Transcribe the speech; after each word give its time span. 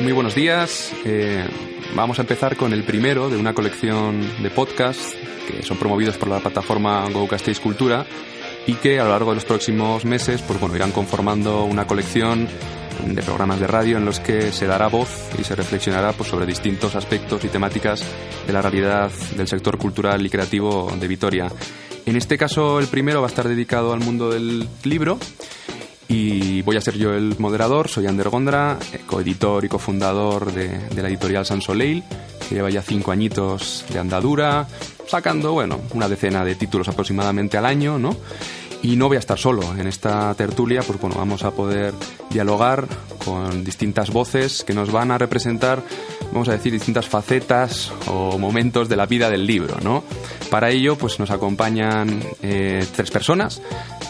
Muy 0.00 0.12
buenos 0.12 0.36
días. 0.36 0.92
Eh, 1.04 1.44
vamos 1.96 2.20
a 2.20 2.22
empezar 2.22 2.56
con 2.56 2.72
el 2.72 2.84
primero 2.84 3.28
de 3.28 3.36
una 3.36 3.52
colección 3.52 4.20
de 4.40 4.48
podcasts 4.48 5.16
que 5.48 5.64
son 5.64 5.76
promovidos 5.76 6.16
por 6.16 6.28
la 6.28 6.38
plataforma 6.38 7.04
Go 7.10 7.28
Cultura 7.60 8.06
y 8.68 8.74
que 8.74 9.00
a 9.00 9.04
lo 9.04 9.10
largo 9.10 9.30
de 9.30 9.36
los 9.36 9.44
próximos 9.44 10.04
meses 10.04 10.40
pues 10.42 10.60
bueno, 10.60 10.76
irán 10.76 10.92
conformando 10.92 11.64
una 11.64 11.88
colección 11.88 12.46
de 13.06 13.22
programas 13.22 13.58
de 13.58 13.66
radio 13.66 13.96
en 13.96 14.04
los 14.04 14.20
que 14.20 14.52
se 14.52 14.66
dará 14.66 14.86
voz 14.86 15.30
y 15.36 15.42
se 15.42 15.56
reflexionará 15.56 16.12
pues, 16.12 16.28
sobre 16.28 16.46
distintos 16.46 16.94
aspectos 16.94 17.44
y 17.44 17.48
temáticas 17.48 18.04
de 18.46 18.52
la 18.52 18.62
realidad 18.62 19.10
del 19.36 19.48
sector 19.48 19.78
cultural 19.78 20.24
y 20.24 20.30
creativo 20.30 20.92
de 20.98 21.08
Vitoria. 21.08 21.48
En 22.06 22.16
este 22.16 22.38
caso, 22.38 22.78
el 22.78 22.86
primero 22.86 23.20
va 23.20 23.26
a 23.26 23.30
estar 23.30 23.48
dedicado 23.48 23.92
al 23.92 24.00
mundo 24.00 24.30
del 24.30 24.68
libro 24.84 25.18
y 26.08 26.62
voy 26.62 26.76
a 26.76 26.80
ser 26.80 26.96
yo 26.96 27.12
el 27.12 27.38
moderador, 27.38 27.88
soy 27.88 28.06
Ander 28.06 28.30
Gondra, 28.30 28.78
eh, 28.92 29.00
coeditor 29.06 29.64
y 29.64 29.68
cofundador 29.68 30.52
de, 30.52 30.80
la 31.00 31.08
editorial 31.08 31.44
San 31.44 31.60
Soleil, 31.60 32.02
que 32.48 32.54
lleva 32.54 32.70
ya 32.70 32.80
cinco 32.80 33.12
añitos 33.12 33.84
de 33.92 33.98
andadura, 33.98 34.66
sacando, 35.06 35.52
bueno, 35.52 35.80
una 35.92 36.08
decena 36.08 36.44
de 36.44 36.54
títulos 36.54 36.88
aproximadamente 36.88 37.58
al 37.58 37.66
año, 37.66 37.98
¿no? 37.98 38.16
Y 38.82 38.96
no 38.96 39.08
voy 39.08 39.16
a 39.16 39.20
estar 39.20 39.38
solo. 39.38 39.62
En 39.76 39.86
esta 39.86 40.32
tertulia, 40.34 40.82
pues 40.82 40.98
bueno, 40.98 41.16
vamos 41.16 41.42
a 41.42 41.50
poder 41.50 41.92
dialogar 42.30 42.86
con 43.24 43.62
distintas 43.64 44.10
voces 44.10 44.64
que 44.64 44.72
nos 44.72 44.90
van 44.90 45.10
a 45.10 45.18
representar, 45.18 45.82
vamos 46.32 46.48
a 46.48 46.52
decir, 46.52 46.72
distintas 46.72 47.06
facetas 47.06 47.92
o 48.06 48.38
momentos 48.38 48.88
de 48.88 48.96
la 48.96 49.06
vida 49.06 49.30
del 49.30 49.46
libro, 49.46 49.76
¿no? 49.82 50.04
Para 50.50 50.70
ello, 50.70 50.96
pues 50.96 51.18
nos 51.18 51.30
acompañan 51.30 52.22
eh, 52.42 52.84
tres 52.94 53.10
personas. 53.10 53.60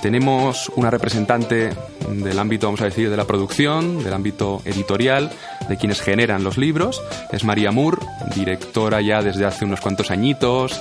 Tenemos 0.03 0.71
una 0.77 0.91
representante 0.91 1.71
del 2.09 2.39
ámbito, 2.39 2.69
vamos 2.69 2.81
a 2.81 2.85
decir, 2.85 3.11
de 3.11 3.17
la 3.17 3.27
producción, 3.27 4.03
del 4.03 4.13
ámbito 4.13 4.63
editorial, 4.65 5.31
de 5.69 5.77
quienes 5.77 6.01
generan 6.01 6.45
los 6.45 6.57
libros. 6.57 7.03
Es 7.33 7.45
María 7.45 7.73
Moore, 7.73 7.99
directora 8.35 9.01
ya 9.01 9.23
desde 9.23 9.45
hace 9.45 9.65
unos 9.65 9.81
cuantos 9.81 10.11
añitos, 10.11 10.81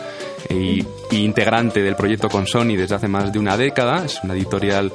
integrante 1.11 1.81
del 1.81 1.95
proyecto 1.95 2.29
con 2.29 2.47
Sony 2.47 2.75
desde 2.75 2.95
hace 2.95 3.07
más 3.07 3.31
de 3.31 3.39
una 3.39 3.57
década. 3.57 4.05
Es 4.05 4.19
una 4.23 4.33
editorial 4.33 4.91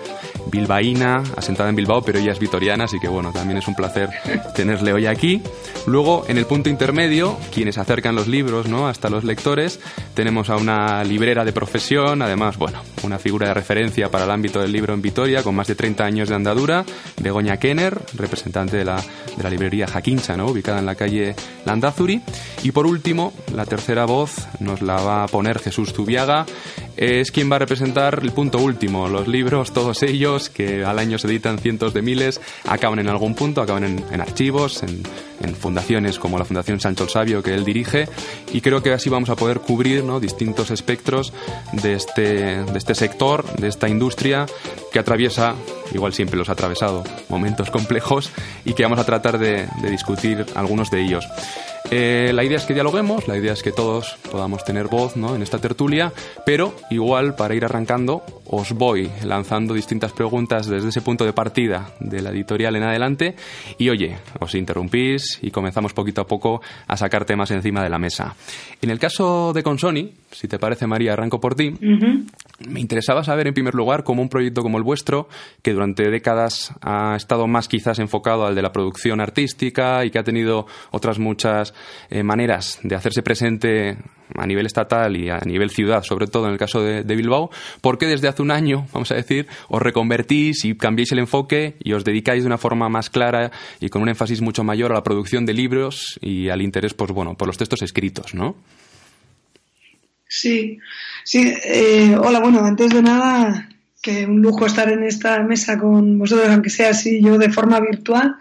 bilbaína, 0.51 1.23
asentada 1.37 1.71
en 1.71 1.77
Bilbao, 1.77 2.03
pero 2.03 2.19
ella 2.19 2.33
es 2.33 2.39
vitoriana, 2.39 2.85
así 2.85 2.99
que 3.01 3.09
bueno, 3.09 3.33
también 3.33 3.59
es 3.59 3.69
un 3.69 3.75
placer 3.75 4.11
tenerle 4.55 4.93
hoy 4.93 5.07
aquí. 5.07 5.43
Luego, 5.87 6.25
en 6.29 6.39
el 6.39 6.47
punto 6.47 6.69
intermedio, 6.69 7.39
quienes 7.53 7.79
acercan 7.79 8.15
los 8.15 8.29
libros 8.29 8.69
¿no? 8.69 8.87
hasta 8.87 9.09
los 9.09 9.25
lectores, 9.25 9.81
tenemos 10.15 10.51
a 10.51 10.57
una 10.57 11.03
librera 11.05 11.45
de 11.45 11.53
profesión, 11.53 12.23
además, 12.23 12.57
bueno, 12.57 12.83
una 13.03 13.19
figura 13.19 13.49
de 13.49 13.55
referencia 13.55 14.11
para 14.11 14.25
el 14.25 14.31
ámbito 14.31 14.61
del 14.61 14.73
libro 14.73 14.95
en 14.95 15.03
Vitoria, 15.03 15.43
con 15.43 15.55
más 15.55 15.67
de 15.67 15.75
30 15.75 16.05
años 16.05 16.29
de 16.29 16.35
andadura, 16.35 16.85
Begoña 17.21 17.57
Kenner, 17.57 17.99
representante 18.15 18.77
de 18.77 18.85
la, 18.85 18.97
de 18.97 19.43
la 19.43 19.51
librería 19.51 19.87
Jaquincha, 19.87 20.37
¿no? 20.37 20.47
ubicada 20.47 20.79
en 20.79 20.87
la 20.87 20.95
calle 20.95 21.35
Landazuri. 21.65 22.23
Y 22.63 22.73
por 22.73 22.87
último, 22.87 23.33
la 23.55 23.67
tercera 23.67 24.05
voz 24.05 24.47
nos 24.61 24.83
la 24.83 24.97
va 24.97 25.25
a 25.25 25.29
poner 25.33 25.59
Jesús 25.59 25.93
Zubiaga, 25.93 26.47
es 26.97 27.31
quien 27.31 27.51
va 27.51 27.57
a 27.57 27.59
representar 27.59 28.21
el 28.23 28.33
punto 28.33 28.59
último. 28.59 29.09
Los 29.09 29.29
libros, 29.29 29.73
todos 29.73 30.03
ellos, 30.03 30.51
que 30.51 30.85
al 30.85 30.99
año 30.99 31.19
se 31.19 31.27
editan 31.29 31.59
cientos 31.59 31.95
de 31.95 32.03
miles, 32.03 32.41
acaban 32.67 32.99
en 32.99 33.09
algún 33.09 33.35
punto, 33.35 33.63
acaban 33.63 33.85
en, 33.85 34.21
archivos, 34.21 34.83
en, 34.83 35.03
fundaciones 35.59 36.19
como 36.19 36.39
la 36.39 36.45
Fundación 36.45 36.81
Sancho 36.81 37.05
el 37.05 37.11
Sabio 37.11 37.43
que 37.43 37.53
él 37.55 37.65
dirige, 37.65 38.09
y 38.53 38.61
creo 38.61 38.83
que 38.83 38.93
así 38.93 39.11
vamos 39.11 39.29
a 39.29 39.37
poder 39.37 39.61
cubrir 39.61 40.05
¿no? 40.05 40.21
distintos 40.21 40.71
espectros 40.71 41.33
de 41.73 41.95
este, 41.95 42.65
de 42.65 42.79
este 42.79 42.95
sector, 42.95 43.45
de 43.57 43.69
esta 43.69 43.89
industria 43.89 44.47
que 44.93 44.99
atraviesa, 44.99 45.55
igual 45.93 46.13
siempre 46.15 46.37
los 46.37 46.49
ha 46.49 46.53
atravesado, 46.53 47.03
momentos 47.29 47.71
complejos 47.71 48.31
y 48.65 48.75
que 48.75 48.85
vamos 48.85 49.01
a 49.01 49.05
tratar 49.05 49.39
de 49.39 49.67
discutir 49.91 50.47
algunos 50.55 50.91
de 50.91 51.03
ellos. 51.03 51.27
Eh, 51.95 52.33
la 52.33 52.43
idea 52.43 52.57
es 52.57 52.65
que 52.65 52.73
dialoguemos, 52.73 53.29
la 53.29 53.37
idea 53.37 53.53
es 53.53 53.63
que 53.63 53.71
todos 53.71 54.17
podamos 54.31 54.65
tener 54.65 54.87
voz 54.87 55.15
¿no? 55.15 55.35
en 55.35 55.43
esta 55.43 55.59
tertulia, 55.59 56.11
pero 56.47 56.75
igual 56.91 57.35
para 57.35 57.55
ir 57.55 57.65
arrancando 57.65 58.23
os 58.55 58.73
voy 58.73 59.11
lanzando 59.25 59.73
distintas 59.73 60.13
preguntas 60.13 60.67
desde 60.67 60.91
ese 60.91 61.01
punto 61.01 61.25
de 61.25 61.33
partida 61.33 61.95
de 62.01 62.21
la 62.21 62.31
editorial 62.31 62.77
en 62.77 62.83
adelante. 62.83 63.35
Y 63.79 63.89
oye, 63.89 64.19
os 64.41 64.55
interrumpís 64.55 65.39
y 65.41 65.51
comenzamos 65.51 65.95
poquito 65.95 66.21
a 66.21 66.27
poco 66.27 66.61
a 66.87 66.97
sacar 66.99 67.25
temas 67.25 67.51
encima 67.51 67.83
de 67.83 67.89
la 67.89 67.99
mesa. 67.99 68.35
En 68.83 68.91
el 68.91 68.99
caso 68.99 69.53
de 69.55 69.63
Consoni, 69.63 70.13
si 70.31 70.49
te 70.49 70.59
parece 70.59 70.87
María, 70.87 71.15
arranco 71.15 71.41
por 71.41 71.55
ti, 71.55 71.75
me 72.69 72.81
interesaba 72.81 73.25
saber 73.25 73.47
en 73.47 73.55
primer 73.55 73.75
lugar 73.75 74.05
cómo 74.05 74.21
un 74.21 74.29
proyecto 74.29 74.63
como 74.63 74.77
el 74.77 74.85
vuestro, 74.85 75.29
que 75.63 75.73
durante 75.73 76.11
décadas 76.11 76.75
ha 76.83 77.17
estado 77.17 77.47
más 77.47 77.69
quizás 77.69 77.99
enfocado 78.01 78.45
al 78.45 78.55
de 78.55 78.63
la 78.63 78.73
producción 78.73 79.21
artística 79.21 80.05
y 80.05 80.11
que 80.11 80.19
ha 80.19 80.25
tenido 80.25 80.67
otras 80.91 81.19
muchas 81.19 81.73
eh, 82.11 82.23
maneras 82.23 82.81
de 82.83 82.97
hacerse 82.97 83.23
presente 83.23 83.97
a 84.37 84.47
nivel 84.47 84.67
estatal 84.67 85.17
y 85.17 85.31
a 85.31 85.39
nivel 85.41 85.71
ciudad, 85.71 86.03
sobre 86.03 86.27
todo 86.27 86.47
en 86.47 86.53
el 86.53 86.59
caso 86.59 86.83
de, 86.83 87.03
Bilbao, 87.15 87.51
¿por 87.81 87.99
qué 87.99 88.07
desde 88.07 88.29
hace 88.29 88.43
un 88.43 88.51
año, 88.51 88.87
vamos 88.93 89.11
a 89.13 89.15
decir, 89.15 89.47
os 89.69 89.83
reconvertís 89.83 90.65
y 90.65 90.75
cambiáis 90.75 91.13
el 91.13 91.19
enfoque 91.19 91.77
y 91.83 91.93
os 91.93 92.05
dedicáis 92.05 92.43
de 92.43 92.47
una 92.47 92.59
forma 92.59 92.89
más 92.89 93.11
clara 93.11 93.51
y 93.81 93.89
con 93.89 94.03
un 94.03 94.09
énfasis 94.09 94.41
mucho 94.41 94.65
mayor 94.65 94.93
a 94.93 94.97
la 94.97 95.03
producción 95.03 95.47
de 95.47 95.55
libros 95.55 96.19
y 96.21 96.49
al 96.49 96.63
interés, 96.63 96.95
pues 96.95 97.13
bueno, 97.13 97.35
por 97.35 97.47
los 97.49 97.59
textos 97.59 97.83
escritos, 97.83 98.35
¿no? 98.35 98.57
Sí, 100.29 100.79
sí. 101.25 101.53
Eh, 101.63 102.17
hola, 102.19 102.41
bueno, 102.41 102.65
antes 102.65 102.91
de 102.91 103.03
nada, 103.03 103.69
que 104.03 104.27
un 104.27 104.43
lujo 104.43 104.67
estar 104.67 104.91
en 104.91 105.05
esta 105.05 105.41
mesa 105.45 105.79
con 105.79 106.19
vosotros, 106.19 106.49
aunque 106.51 106.71
sea 106.71 106.91
así 106.91 107.23
yo 107.23 107.39
de 107.39 107.51
forma 107.51 107.79
virtual. 107.79 108.35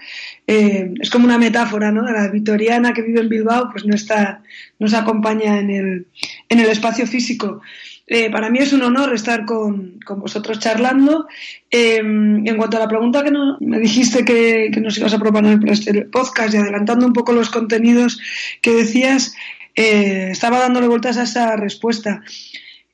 Eh, 0.47 0.91
es 0.99 1.09
como 1.11 1.25
una 1.25 1.37
metáfora, 1.37 1.91
¿no? 1.91 2.01
La 2.01 2.29
vitoriana 2.29 2.93
que 2.93 3.03
vive 3.03 3.21
en 3.21 3.29
Bilbao, 3.29 3.69
pues 3.71 3.85
no 3.85 3.93
está, 3.93 4.41
nos 4.79 4.95
acompaña 4.95 5.59
en 5.59 5.69
el, 5.69 6.07
en 6.49 6.59
el 6.59 6.67
espacio 6.67 7.05
físico. 7.05 7.61
Eh, 8.07 8.31
para 8.31 8.49
mí 8.49 8.57
es 8.57 8.73
un 8.73 8.81
honor 8.81 9.13
estar 9.13 9.45
con, 9.45 9.99
con 10.03 10.19
vosotros 10.19 10.57
charlando. 10.57 11.27
Eh, 11.69 11.97
en 11.97 12.57
cuanto 12.57 12.77
a 12.77 12.79
la 12.79 12.87
pregunta 12.87 13.23
que 13.23 13.31
me 13.59 13.79
dijiste 13.79 14.25
que, 14.25 14.71
que, 14.73 14.81
nos 14.81 14.97
ibas 14.97 15.13
a 15.13 15.19
proponer 15.19 15.59
para 15.59 15.73
este 15.73 16.05
podcast 16.05 16.55
y 16.55 16.57
adelantando 16.57 17.05
un 17.05 17.13
poco 17.13 17.33
los 17.33 17.51
contenidos 17.51 18.19
que 18.61 18.71
decías, 18.71 19.35
estaba 19.75 20.59
dándole 20.59 20.87
vueltas 20.87 21.17
a 21.17 21.23
esa 21.23 21.55
respuesta. 21.55 22.23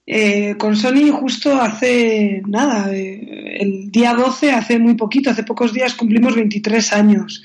Eh, 0.10 0.56
con 0.58 0.78
Sony 0.78 1.12
justo 1.12 1.62
hace 1.62 2.42
nada, 2.48 2.96
eh, 2.96 3.58
el 3.60 3.92
día 3.92 4.14
12, 4.14 4.52
hace 4.52 4.80
muy 4.80 4.94
poquito, 4.94 5.30
hace 5.30 5.44
pocos 5.44 5.74
días 5.74 5.96
cumplimos 5.96 6.34
23 6.34 6.94
años. 6.94 7.44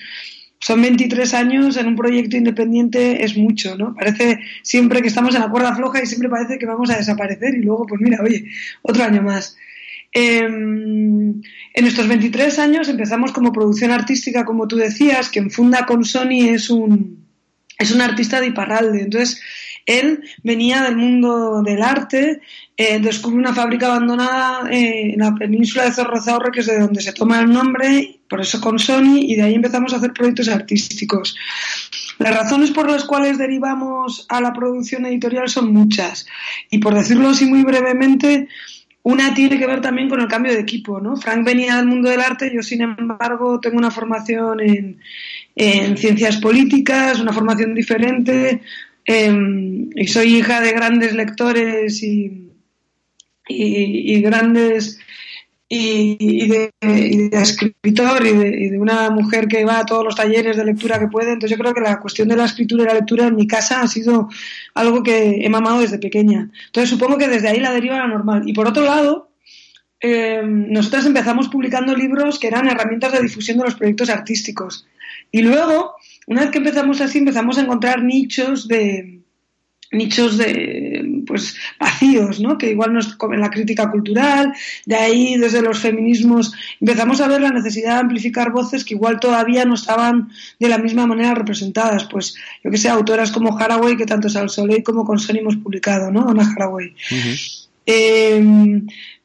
Son 0.60 0.80
23 0.80 1.34
años 1.34 1.76
en 1.76 1.88
un 1.88 1.96
proyecto 1.96 2.36
independiente, 2.36 3.24
es 3.24 3.36
mucho, 3.36 3.76
¿no? 3.76 3.96
Parece 3.96 4.38
siempre 4.62 5.02
que 5.02 5.08
estamos 5.08 5.34
en 5.34 5.40
la 5.40 5.50
cuerda 5.50 5.74
floja 5.74 6.00
y 6.00 6.06
siempre 6.06 6.28
parece 6.28 6.56
que 6.56 6.66
vamos 6.66 6.88
a 6.90 6.96
desaparecer 6.96 7.56
y 7.56 7.62
luego, 7.62 7.84
pues 7.84 8.00
mira, 8.00 8.20
oye, 8.22 8.44
otro 8.82 9.02
año 9.02 9.22
más. 9.22 9.56
Em, 10.12 11.42
en 11.74 11.84
estos 11.84 12.06
23 12.06 12.60
años 12.60 12.88
empezamos 12.88 13.32
como 13.32 13.52
producción 13.52 13.90
artística, 13.90 14.44
como 14.44 14.68
tú 14.68 14.76
decías, 14.76 15.30
quien 15.30 15.50
funda 15.50 15.84
con 15.84 16.04
Sony 16.04 16.50
es 16.50 16.70
un, 16.70 17.26
es 17.76 17.90
un 17.90 18.00
artista 18.00 18.40
de 18.40 18.48
Iparralde. 18.48 19.02
Entonces, 19.02 19.42
él 19.86 20.22
venía 20.42 20.82
del 20.82 20.96
mundo 20.96 21.62
del 21.62 21.82
arte, 21.82 22.40
eh, 22.76 22.98
descubre 23.00 23.38
una 23.38 23.54
fábrica 23.54 23.86
abandonada 23.86 24.70
eh, 24.70 25.12
en 25.12 25.20
la 25.20 25.34
península 25.34 25.84
de 25.84 25.92
Zorrozaurre, 25.92 26.50
que 26.52 26.60
es 26.60 26.66
de 26.66 26.78
donde 26.78 27.02
se 27.02 27.12
toma 27.12 27.40
el 27.40 27.52
nombre, 27.52 28.20
por 28.28 28.40
eso 28.40 28.60
con 28.60 28.78
Sony, 28.78 29.18
y 29.20 29.36
de 29.36 29.42
ahí 29.42 29.54
empezamos 29.54 29.92
a 29.92 29.96
hacer 29.96 30.12
proyectos 30.12 30.48
artísticos. 30.48 31.36
Las 32.18 32.34
razones 32.34 32.70
por 32.70 32.90
las 32.90 33.04
cuales 33.04 33.38
derivamos 33.38 34.26
a 34.28 34.40
la 34.40 34.52
producción 34.52 35.06
editorial 35.06 35.48
son 35.48 35.72
muchas, 35.72 36.26
y 36.70 36.78
por 36.78 36.94
decirlo 36.94 37.28
así 37.28 37.46
muy 37.46 37.62
brevemente, 37.62 38.48
una 39.04 39.34
tiene 39.34 39.58
que 39.58 39.66
ver 39.66 39.80
también 39.80 40.08
con 40.08 40.20
el 40.20 40.28
cambio 40.28 40.52
de 40.52 40.60
equipo, 40.60 41.00
¿no? 41.00 41.16
Frank 41.16 41.44
venía 41.44 41.76
del 41.76 41.86
mundo 41.86 42.08
del 42.08 42.20
arte, 42.20 42.52
yo 42.54 42.62
sin 42.62 42.82
embargo 42.82 43.58
tengo 43.58 43.76
una 43.76 43.90
formación 43.90 44.60
en, 44.60 45.00
en 45.56 45.96
ciencias 45.96 46.36
políticas, 46.36 47.18
una 47.18 47.32
formación 47.32 47.74
diferente, 47.74 48.62
Em, 49.04 49.90
y 49.94 50.06
soy 50.06 50.36
hija 50.36 50.60
de 50.60 50.72
grandes 50.72 51.14
lectores 51.14 52.02
y, 52.02 52.52
y, 53.48 54.20
grandes 54.20 55.00
y, 55.68 56.48
de, 56.48 56.70
escritor 57.32 58.24
y 58.26 58.68
de, 58.68 58.78
una 58.78 59.10
mujer 59.10 59.48
que 59.48 59.64
va 59.64 59.80
a 59.80 59.86
todos 59.86 60.04
los 60.04 60.14
talleres 60.14 60.56
de 60.56 60.64
lectura 60.64 61.00
que 61.00 61.08
puede. 61.08 61.32
Entonces 61.32 61.56
yo 61.56 61.60
creo 61.60 61.74
que 61.74 61.80
la 61.80 61.98
cuestión 61.98 62.28
de 62.28 62.36
la 62.36 62.44
escritura 62.44 62.84
y 62.84 62.86
la 62.86 62.94
lectura 62.94 63.26
en 63.26 63.36
mi 63.36 63.46
casa 63.46 63.80
ha 63.80 63.88
sido 63.88 64.28
algo 64.74 65.02
que 65.02 65.44
he 65.44 65.48
mamado 65.48 65.80
desde 65.80 65.98
pequeña. 65.98 66.50
Entonces 66.66 66.90
supongo 66.90 67.18
que 67.18 67.28
desde 67.28 67.48
ahí 67.48 67.58
la 67.58 67.72
deriva 67.72 67.96
era 67.96 68.06
normal. 68.06 68.42
Y 68.46 68.52
por 68.52 68.68
otro 68.68 68.84
lado, 68.84 69.30
eh, 70.00 70.42
nosotras 70.44 71.06
empezamos 71.06 71.48
publicando 71.48 71.96
libros 71.96 72.38
que 72.38 72.48
eran 72.48 72.68
herramientas 72.68 73.12
de 73.12 73.22
difusión 73.22 73.58
de 73.58 73.64
los 73.64 73.74
proyectos 73.74 74.10
artísticos. 74.10 74.86
Y 75.30 75.42
luego 75.42 75.96
una 76.32 76.42
vez 76.42 76.50
que 76.50 76.58
empezamos 76.58 77.00
así, 77.00 77.18
empezamos 77.18 77.58
a 77.58 77.62
encontrar 77.62 78.02
nichos 78.02 78.66
de 78.68 79.22
nichos 79.92 80.38
de 80.38 81.22
pues 81.26 81.54
vacíos, 81.78 82.40
¿no? 82.40 82.58
Que 82.58 82.70
igual 82.70 82.94
nos 82.94 83.16
en 83.20 83.40
la 83.40 83.50
crítica 83.50 83.90
cultural, 83.90 84.52
de 84.86 84.96
ahí 84.96 85.36
desde 85.36 85.62
los 85.62 85.78
feminismos 85.78 86.54
empezamos 86.80 87.20
a 87.20 87.28
ver 87.28 87.42
la 87.42 87.50
necesidad 87.50 87.94
de 87.94 88.00
amplificar 88.00 88.50
voces 88.50 88.84
que 88.84 88.94
igual 88.94 89.20
todavía 89.20 89.64
no 89.64 89.74
estaban 89.74 90.30
de 90.58 90.68
la 90.68 90.78
misma 90.78 91.06
manera 91.06 91.34
representadas, 91.34 92.04
pues 92.04 92.34
yo 92.64 92.70
que 92.70 92.78
sé, 92.78 92.88
autoras 92.88 93.30
como 93.30 93.56
Haraway 93.58 93.96
que 93.96 94.06
tanto 94.06 94.28
Sal 94.28 94.48
Soleil 94.48 94.82
como 94.82 95.04
con 95.04 95.18
Sony 95.18 95.38
hemos 95.38 95.56
publicado, 95.56 96.10
¿no? 96.10 96.28
Ana 96.28 96.50
Haraway. 96.50 96.94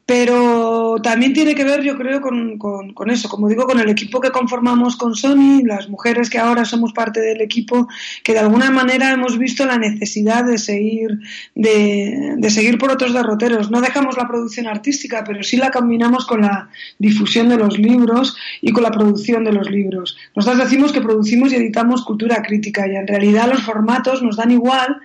Pero 0.08 0.96
también 1.02 1.34
tiene 1.34 1.54
que 1.54 1.64
ver, 1.64 1.82
yo 1.82 1.94
creo, 1.98 2.22
con, 2.22 3.10
eso, 3.10 3.28
como 3.28 3.46
digo, 3.46 3.66
con 3.66 3.78
el 3.78 3.90
equipo 3.90 4.22
que 4.22 4.30
conformamos 4.30 4.96
con 4.96 5.14
Sony, 5.14 5.60
las 5.66 5.90
mujeres 5.90 6.30
que 6.30 6.38
ahora 6.38 6.64
somos 6.64 6.94
parte 6.94 7.20
del 7.20 7.42
equipo, 7.42 7.88
que 8.24 8.32
de 8.32 8.38
alguna 8.38 8.70
manera 8.70 9.10
hemos 9.12 9.36
visto 9.36 9.66
la 9.66 9.76
necesidad 9.76 10.46
de 10.46 10.56
seguir, 10.56 11.20
de 11.54 12.48
seguir 12.48 12.78
por 12.78 12.90
otros 12.90 13.12
derroteros. 13.12 13.70
No 13.70 13.82
dejamos 13.82 14.16
la 14.16 14.26
producción 14.26 14.66
artística, 14.66 15.24
pero 15.26 15.42
sí 15.42 15.58
la 15.58 15.70
combinamos 15.70 16.24
con 16.24 16.40
la 16.40 16.70
difusión 16.98 17.50
de 17.50 17.58
los 17.58 17.78
libros 17.78 18.34
y 18.62 18.72
con 18.72 18.84
la 18.84 18.90
producción 18.90 19.44
de 19.44 19.52
los 19.52 19.70
libros. 19.70 20.16
Nosotros 20.34 20.64
decimos 20.64 20.90
que 20.90 21.02
producimos 21.02 21.52
y 21.52 21.56
editamos 21.56 22.02
cultura 22.06 22.40
crítica 22.40 22.88
y 22.88 22.96
en 22.96 23.06
realidad 23.06 23.50
los 23.50 23.62
formatos 23.62 24.22
nos 24.22 24.38
dan 24.38 24.52
igual 24.52 25.02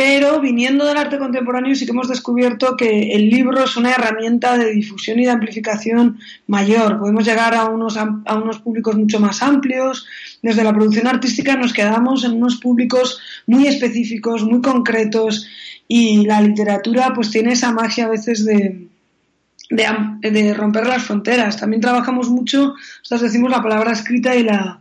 pero 0.00 0.40
viniendo 0.40 0.86
del 0.86 0.96
arte 0.96 1.18
contemporáneo 1.18 1.74
sí 1.74 1.84
que 1.84 1.90
hemos 1.90 2.08
descubierto 2.08 2.74
que 2.74 3.12
el 3.12 3.28
libro 3.28 3.62
es 3.62 3.76
una 3.76 3.90
herramienta 3.90 4.56
de 4.56 4.72
difusión 4.72 5.18
y 5.18 5.26
de 5.26 5.30
amplificación 5.30 6.18
mayor. 6.46 6.98
Podemos 6.98 7.26
llegar 7.26 7.54
a 7.54 7.66
unos, 7.66 7.98
a 7.98 8.34
unos 8.34 8.60
públicos 8.60 8.96
mucho 8.96 9.20
más 9.20 9.42
amplios. 9.42 10.06
Desde 10.40 10.64
la 10.64 10.72
producción 10.72 11.06
artística 11.06 11.54
nos 11.54 11.74
quedamos 11.74 12.24
en 12.24 12.32
unos 12.32 12.56
públicos 12.56 13.20
muy 13.46 13.66
específicos, 13.66 14.42
muy 14.42 14.62
concretos 14.62 15.46
y 15.86 16.24
la 16.24 16.40
literatura 16.40 17.12
pues 17.14 17.30
tiene 17.30 17.52
esa 17.52 17.70
magia 17.70 18.06
a 18.06 18.08
veces 18.08 18.46
de, 18.46 18.88
de, 19.68 20.54
romper 20.54 20.86
las 20.86 21.02
fronteras. 21.02 21.58
También 21.58 21.82
trabajamos 21.82 22.30
mucho, 22.30 22.72
nosotros 23.00 23.20
decimos 23.20 23.50
la 23.50 23.62
palabra 23.62 23.92
escrita 23.92 24.34
y 24.34 24.44
la, 24.44 24.80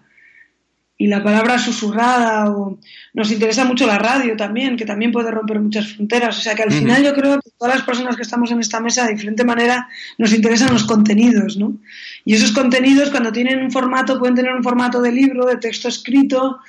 y 1.02 1.08
la 1.08 1.24
palabra 1.24 1.58
susurrada 1.58 2.52
o 2.52 2.78
nos 3.14 3.32
interesa 3.32 3.64
mucho 3.64 3.88
la 3.88 3.98
radio 3.98 4.36
también, 4.36 4.76
que 4.76 4.84
también 4.84 5.14
puede 5.14 5.32
romper 5.32 5.62
muchas 5.62 5.94
fronteras. 5.94 6.38
O 6.38 6.42
sea 6.42 6.56
que 6.56 6.64
al 6.64 6.74
final 6.74 7.02
yo 7.02 7.14
creo 7.14 7.40
que 7.40 7.52
todas 7.58 7.76
las 7.76 7.86
personas 7.86 8.18
que 8.18 8.22
estamos 8.22 8.52
en 8.52 8.60
esta 8.60 8.82
mesa 8.82 9.06
de 9.06 9.14
diferente 9.14 9.46
manera 9.46 9.88
nos 10.18 10.34
interesan 10.34 10.74
los 10.74 10.84
contenidos, 10.84 11.56
¿no? 11.56 11.78
Y 12.26 12.36
esos 12.36 12.52
contenidos 12.52 13.12
cuando 13.12 13.32
tienen 13.32 13.64
un 13.64 13.72
formato 13.72 14.20
pueden 14.20 14.36
tener 14.36 14.52
un 14.52 14.62
formato 14.62 15.02
de 15.02 15.14
libro, 15.14 15.46
de 15.46 15.56
texto 15.56 15.88
escrito, 15.88 16.60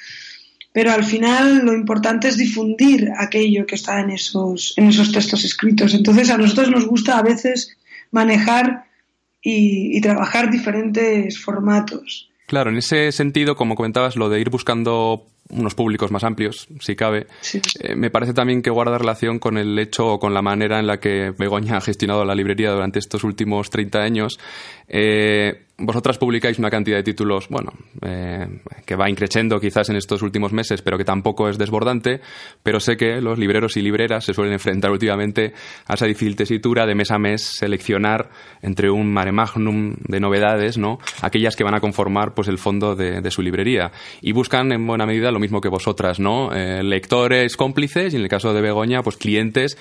pero 0.72 0.92
al 0.92 1.02
final 1.02 1.64
lo 1.64 1.72
importante 1.72 2.28
es 2.28 2.36
difundir 2.36 3.10
aquello 3.18 3.66
que 3.66 3.74
está 3.74 3.98
en 3.98 4.10
esos, 4.10 4.74
en 4.76 4.90
esos 4.90 5.10
textos 5.10 5.44
escritos. 5.44 5.92
Entonces 5.92 6.30
a 6.30 6.38
nosotros 6.38 6.70
nos 6.70 6.86
gusta 6.86 7.18
a 7.18 7.22
veces 7.22 7.76
manejar 8.12 8.84
y 9.42 10.00
trabajar 10.00 10.52
diferentes 10.52 11.36
formatos. 11.36 12.29
Claro, 12.50 12.70
en 12.70 12.78
ese 12.78 13.12
sentido, 13.12 13.54
como 13.54 13.76
comentabas, 13.76 14.16
lo 14.16 14.28
de 14.28 14.40
ir 14.40 14.50
buscando 14.50 15.24
unos 15.50 15.74
públicos 15.74 16.10
más 16.10 16.24
amplios, 16.24 16.68
si 16.80 16.96
cabe. 16.96 17.26
Eh, 17.80 17.94
me 17.96 18.10
parece 18.10 18.32
también 18.32 18.62
que 18.62 18.70
guarda 18.70 18.98
relación 18.98 19.38
con 19.38 19.58
el 19.58 19.78
hecho 19.78 20.06
o 20.06 20.18
con 20.18 20.34
la 20.34 20.42
manera 20.42 20.78
en 20.78 20.86
la 20.86 20.98
que 20.98 21.32
Begoña 21.36 21.76
ha 21.76 21.80
gestionado 21.80 22.24
la 22.24 22.34
librería 22.34 22.70
durante 22.70 22.98
estos 22.98 23.24
últimos 23.24 23.70
30 23.70 23.98
años. 24.00 24.38
Eh, 24.88 25.66
vosotras 25.80 26.18
publicáis 26.18 26.58
una 26.58 26.70
cantidad 26.70 26.98
de 26.98 27.02
títulos, 27.02 27.48
bueno, 27.48 27.72
eh, 28.02 28.46
que 28.84 28.96
va 28.96 29.08
increciendo 29.08 29.58
quizás 29.58 29.88
en 29.88 29.96
estos 29.96 30.22
últimos 30.22 30.52
meses, 30.52 30.82
pero 30.82 30.98
que 30.98 31.04
tampoco 31.04 31.48
es 31.48 31.58
desbordante, 31.58 32.20
pero 32.62 32.80
sé 32.80 32.96
que 32.96 33.20
los 33.20 33.38
libreros 33.38 33.76
y 33.76 33.82
libreras 33.82 34.24
se 34.24 34.34
suelen 34.34 34.52
enfrentar 34.52 34.90
últimamente 34.90 35.52
a 35.86 35.94
esa 35.94 36.06
difícil 36.06 36.36
tesitura 36.36 36.86
de 36.86 36.94
mes 36.94 37.10
a 37.10 37.18
mes 37.18 37.42
seleccionar 37.42 38.30
entre 38.62 38.90
un 38.90 39.12
mare 39.12 39.32
magnum 39.32 39.94
de 40.06 40.20
novedades, 40.20 40.76
¿no? 40.76 40.98
Aquellas 41.22 41.56
que 41.56 41.64
van 41.64 41.74
a 41.74 41.80
conformar 41.80 42.34
pues 42.34 42.48
el 42.48 42.58
fondo 42.58 42.94
de, 42.94 43.30
su 43.30 43.42
librería. 43.42 43.92
Y 44.20 44.32
buscan 44.32 44.72
en 44.72 44.86
buena 44.86 45.06
medida 45.06 45.30
lo 45.30 45.39
mismo 45.40 45.60
que 45.60 45.68
vosotras, 45.68 46.20
¿no? 46.20 46.52
Eh, 46.54 46.82
lectores 46.82 47.56
cómplices 47.56 48.12
y 48.12 48.16
en 48.16 48.22
el 48.22 48.28
caso 48.28 48.54
de 48.54 48.60
Begoña, 48.60 49.02
pues 49.02 49.16
clientes 49.16 49.76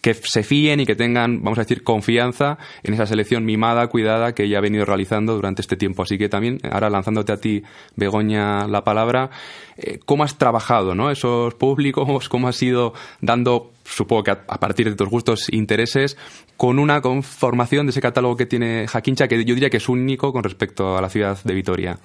que 0.00 0.14
se 0.14 0.42
fíen 0.42 0.80
y 0.80 0.86
que 0.86 0.94
tengan, 0.94 1.42
vamos 1.42 1.58
a 1.58 1.62
decir, 1.62 1.82
confianza 1.82 2.58
en 2.82 2.94
esa 2.94 3.06
selección 3.06 3.44
mimada, 3.44 3.86
cuidada 3.88 4.34
que 4.34 4.44
ella 4.44 4.58
ha 4.58 4.62
venido 4.62 4.84
realizando 4.84 5.34
durante 5.34 5.60
este 5.60 5.76
tiempo. 5.76 6.02
Así 6.02 6.16
que 6.16 6.28
también, 6.28 6.58
ahora 6.70 6.88
lanzándote 6.88 7.32
a 7.32 7.36
ti, 7.36 7.62
Begoña, 7.96 8.66
la 8.66 8.82
palabra, 8.82 9.30
eh, 9.76 9.98
¿cómo 10.04 10.24
has 10.24 10.38
trabajado 10.38 10.94
¿no? 10.94 11.10
esos 11.10 11.54
públicos? 11.54 12.28
¿Cómo 12.28 12.48
has 12.48 12.62
ido 12.62 12.94
dando, 13.20 13.72
supongo 13.84 14.24
que 14.24 14.30
a, 14.30 14.36
partir 14.60 14.88
de 14.88 14.96
tus 14.96 15.08
gustos 15.08 15.48
e 15.50 15.56
intereses, 15.56 16.16
con 16.56 16.78
una 16.78 17.02
conformación 17.02 17.86
de 17.86 17.90
ese 17.90 18.00
catálogo 18.00 18.36
que 18.36 18.46
tiene 18.46 18.86
Jaquincha, 18.88 19.28
que 19.28 19.44
yo 19.44 19.54
diría 19.54 19.70
que 19.70 19.78
es 19.78 19.88
único 19.88 20.32
con 20.32 20.42
respecto 20.42 20.96
a 20.96 21.02
la 21.02 21.10
ciudad 21.10 21.38
de 21.44 21.54
Vitoria? 21.54 21.98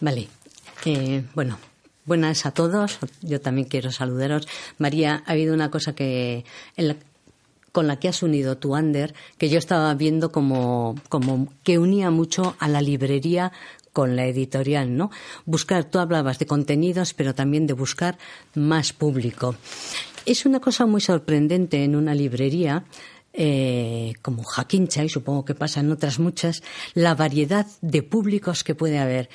Vale. 0.00 0.28
Bueno, 1.34 1.58
Buenas 2.08 2.46
a 2.46 2.52
todos. 2.52 3.00
Yo 3.20 3.38
también 3.38 3.68
quiero 3.68 3.92
saludaros. 3.92 4.48
María, 4.78 5.22
ha 5.26 5.32
habido 5.32 5.52
una 5.52 5.70
cosa 5.70 5.94
que 5.94 6.46
en 6.78 6.88
la, 6.88 6.96
con 7.70 7.86
la 7.86 8.00
que 8.00 8.08
has 8.08 8.22
unido 8.22 8.56
tu 8.56 8.74
Ander, 8.74 9.14
que 9.36 9.50
yo 9.50 9.58
estaba 9.58 9.92
viendo 9.92 10.32
como, 10.32 10.94
como 11.10 11.52
que 11.64 11.78
unía 11.78 12.10
mucho 12.10 12.56
a 12.60 12.68
la 12.68 12.80
librería 12.80 13.52
con 13.92 14.16
la 14.16 14.24
editorial, 14.24 14.96
¿no? 14.96 15.10
Buscar, 15.44 15.84
tú 15.84 15.98
hablabas 15.98 16.38
de 16.38 16.46
contenidos, 16.46 17.12
pero 17.12 17.34
también 17.34 17.66
de 17.66 17.74
buscar 17.74 18.16
más 18.54 18.94
público. 18.94 19.56
Es 20.24 20.46
una 20.46 20.60
cosa 20.60 20.86
muy 20.86 21.02
sorprendente 21.02 21.84
en 21.84 21.94
una 21.94 22.14
librería, 22.14 22.84
eh, 23.34 24.14
como 24.22 24.44
Jaquincha, 24.44 25.04
y 25.04 25.10
supongo 25.10 25.44
que 25.44 25.54
pasa 25.54 25.80
en 25.80 25.92
otras 25.92 26.18
muchas, 26.18 26.62
la 26.94 27.14
variedad 27.14 27.66
de 27.82 28.02
públicos 28.02 28.64
que 28.64 28.74
puede 28.74 28.98
haber. 28.98 29.28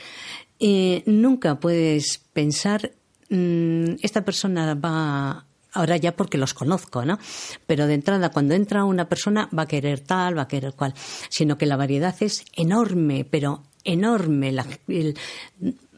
Eh, 0.59 1.03
nunca 1.05 1.59
puedes 1.59 2.19
pensar, 2.33 2.91
mm, 3.29 3.95
esta 4.01 4.23
persona 4.23 4.73
va 4.75 5.45
ahora 5.73 5.97
ya 5.97 6.15
porque 6.15 6.38
los 6.38 6.53
conozco, 6.53 7.03
¿no? 7.03 7.19
Pero 7.67 7.88
de 7.88 7.95
entrada, 7.95 8.29
cuando 8.29 8.53
entra 8.53 8.85
una 8.85 9.09
persona, 9.09 9.50
va 9.57 9.63
a 9.63 9.67
querer 9.67 10.00
tal, 10.00 10.38
va 10.38 10.44
a 10.44 10.47
querer 10.47 10.73
cual, 10.73 10.94
sino 11.29 11.57
que 11.57 11.65
la 11.65 11.75
variedad 11.75 12.15
es 12.21 12.45
enorme, 12.53 13.25
pero 13.29 13.63
enorme. 13.83 14.53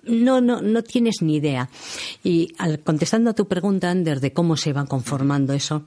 no, 0.04 0.42
no, 0.42 0.62
no 0.62 0.84
tienes 0.84 1.22
ni 1.22 1.36
idea. 1.36 1.70
Y 2.24 2.54
al, 2.58 2.80
contestando 2.80 3.32
a 3.32 3.34
tu 3.34 3.48
pregunta, 3.48 3.90
Ander, 3.90 4.20
de 4.20 4.34
cómo 4.34 4.58
se 4.58 4.74
va 4.74 4.86
conformando 4.86 5.54
eso, 5.54 5.84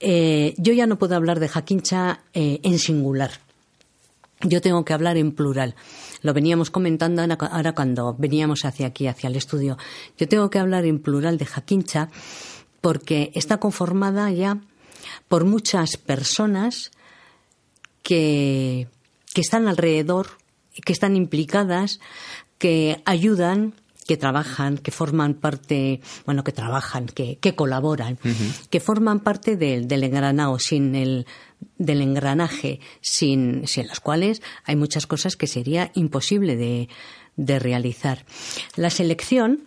eh, 0.00 0.54
yo 0.58 0.72
ya 0.72 0.86
no 0.86 0.98
puedo 0.98 1.16
hablar 1.16 1.40
de 1.40 1.48
Jaquincha 1.48 2.20
eh, 2.34 2.60
en 2.62 2.78
singular. 2.78 3.30
Yo 4.42 4.60
tengo 4.60 4.84
que 4.84 4.92
hablar 4.92 5.16
en 5.16 5.32
plural. 5.32 5.74
Lo 6.24 6.32
veníamos 6.32 6.70
comentando 6.70 7.22
ahora 7.22 7.74
cuando 7.74 8.16
veníamos 8.18 8.64
hacia 8.64 8.86
aquí, 8.86 9.06
hacia 9.08 9.28
el 9.28 9.36
estudio. 9.36 9.76
Yo 10.16 10.26
tengo 10.26 10.48
que 10.48 10.58
hablar 10.58 10.86
en 10.86 10.98
plural 10.98 11.36
de 11.36 11.44
Jaquincha 11.44 12.08
porque 12.80 13.30
está 13.34 13.58
conformada 13.58 14.30
ya 14.30 14.58
por 15.28 15.44
muchas 15.44 15.98
personas 15.98 16.92
que, 18.02 18.88
están 19.34 19.68
alrededor, 19.68 20.28
que 20.86 20.94
están 20.94 21.14
implicadas, 21.14 22.00
que 22.56 23.02
ayudan, 23.04 23.74
que 24.06 24.16
trabajan, 24.16 24.78
que 24.78 24.90
forman 24.90 25.34
parte, 25.34 26.00
bueno, 26.26 26.44
que 26.44 26.52
trabajan, 26.52 27.06
que, 27.06 27.38
colaboran, 27.54 28.18
que 28.70 28.80
forman 28.80 29.20
parte 29.20 29.56
del, 29.56 29.88
del 29.88 30.04
engranado, 30.04 30.58
sin 30.58 30.94
el, 30.94 31.26
del 31.78 32.02
engranaje, 32.02 32.80
sin, 33.00 33.66
sin 33.66 33.86
las 33.86 34.00
cuales 34.00 34.42
hay 34.64 34.76
muchas 34.76 35.06
cosas 35.06 35.36
que 35.36 35.46
sería 35.46 35.90
imposible 35.94 36.56
de, 36.56 36.88
de 37.36 37.58
realizar. 37.58 38.24
La 38.76 38.90
selección 38.90 39.66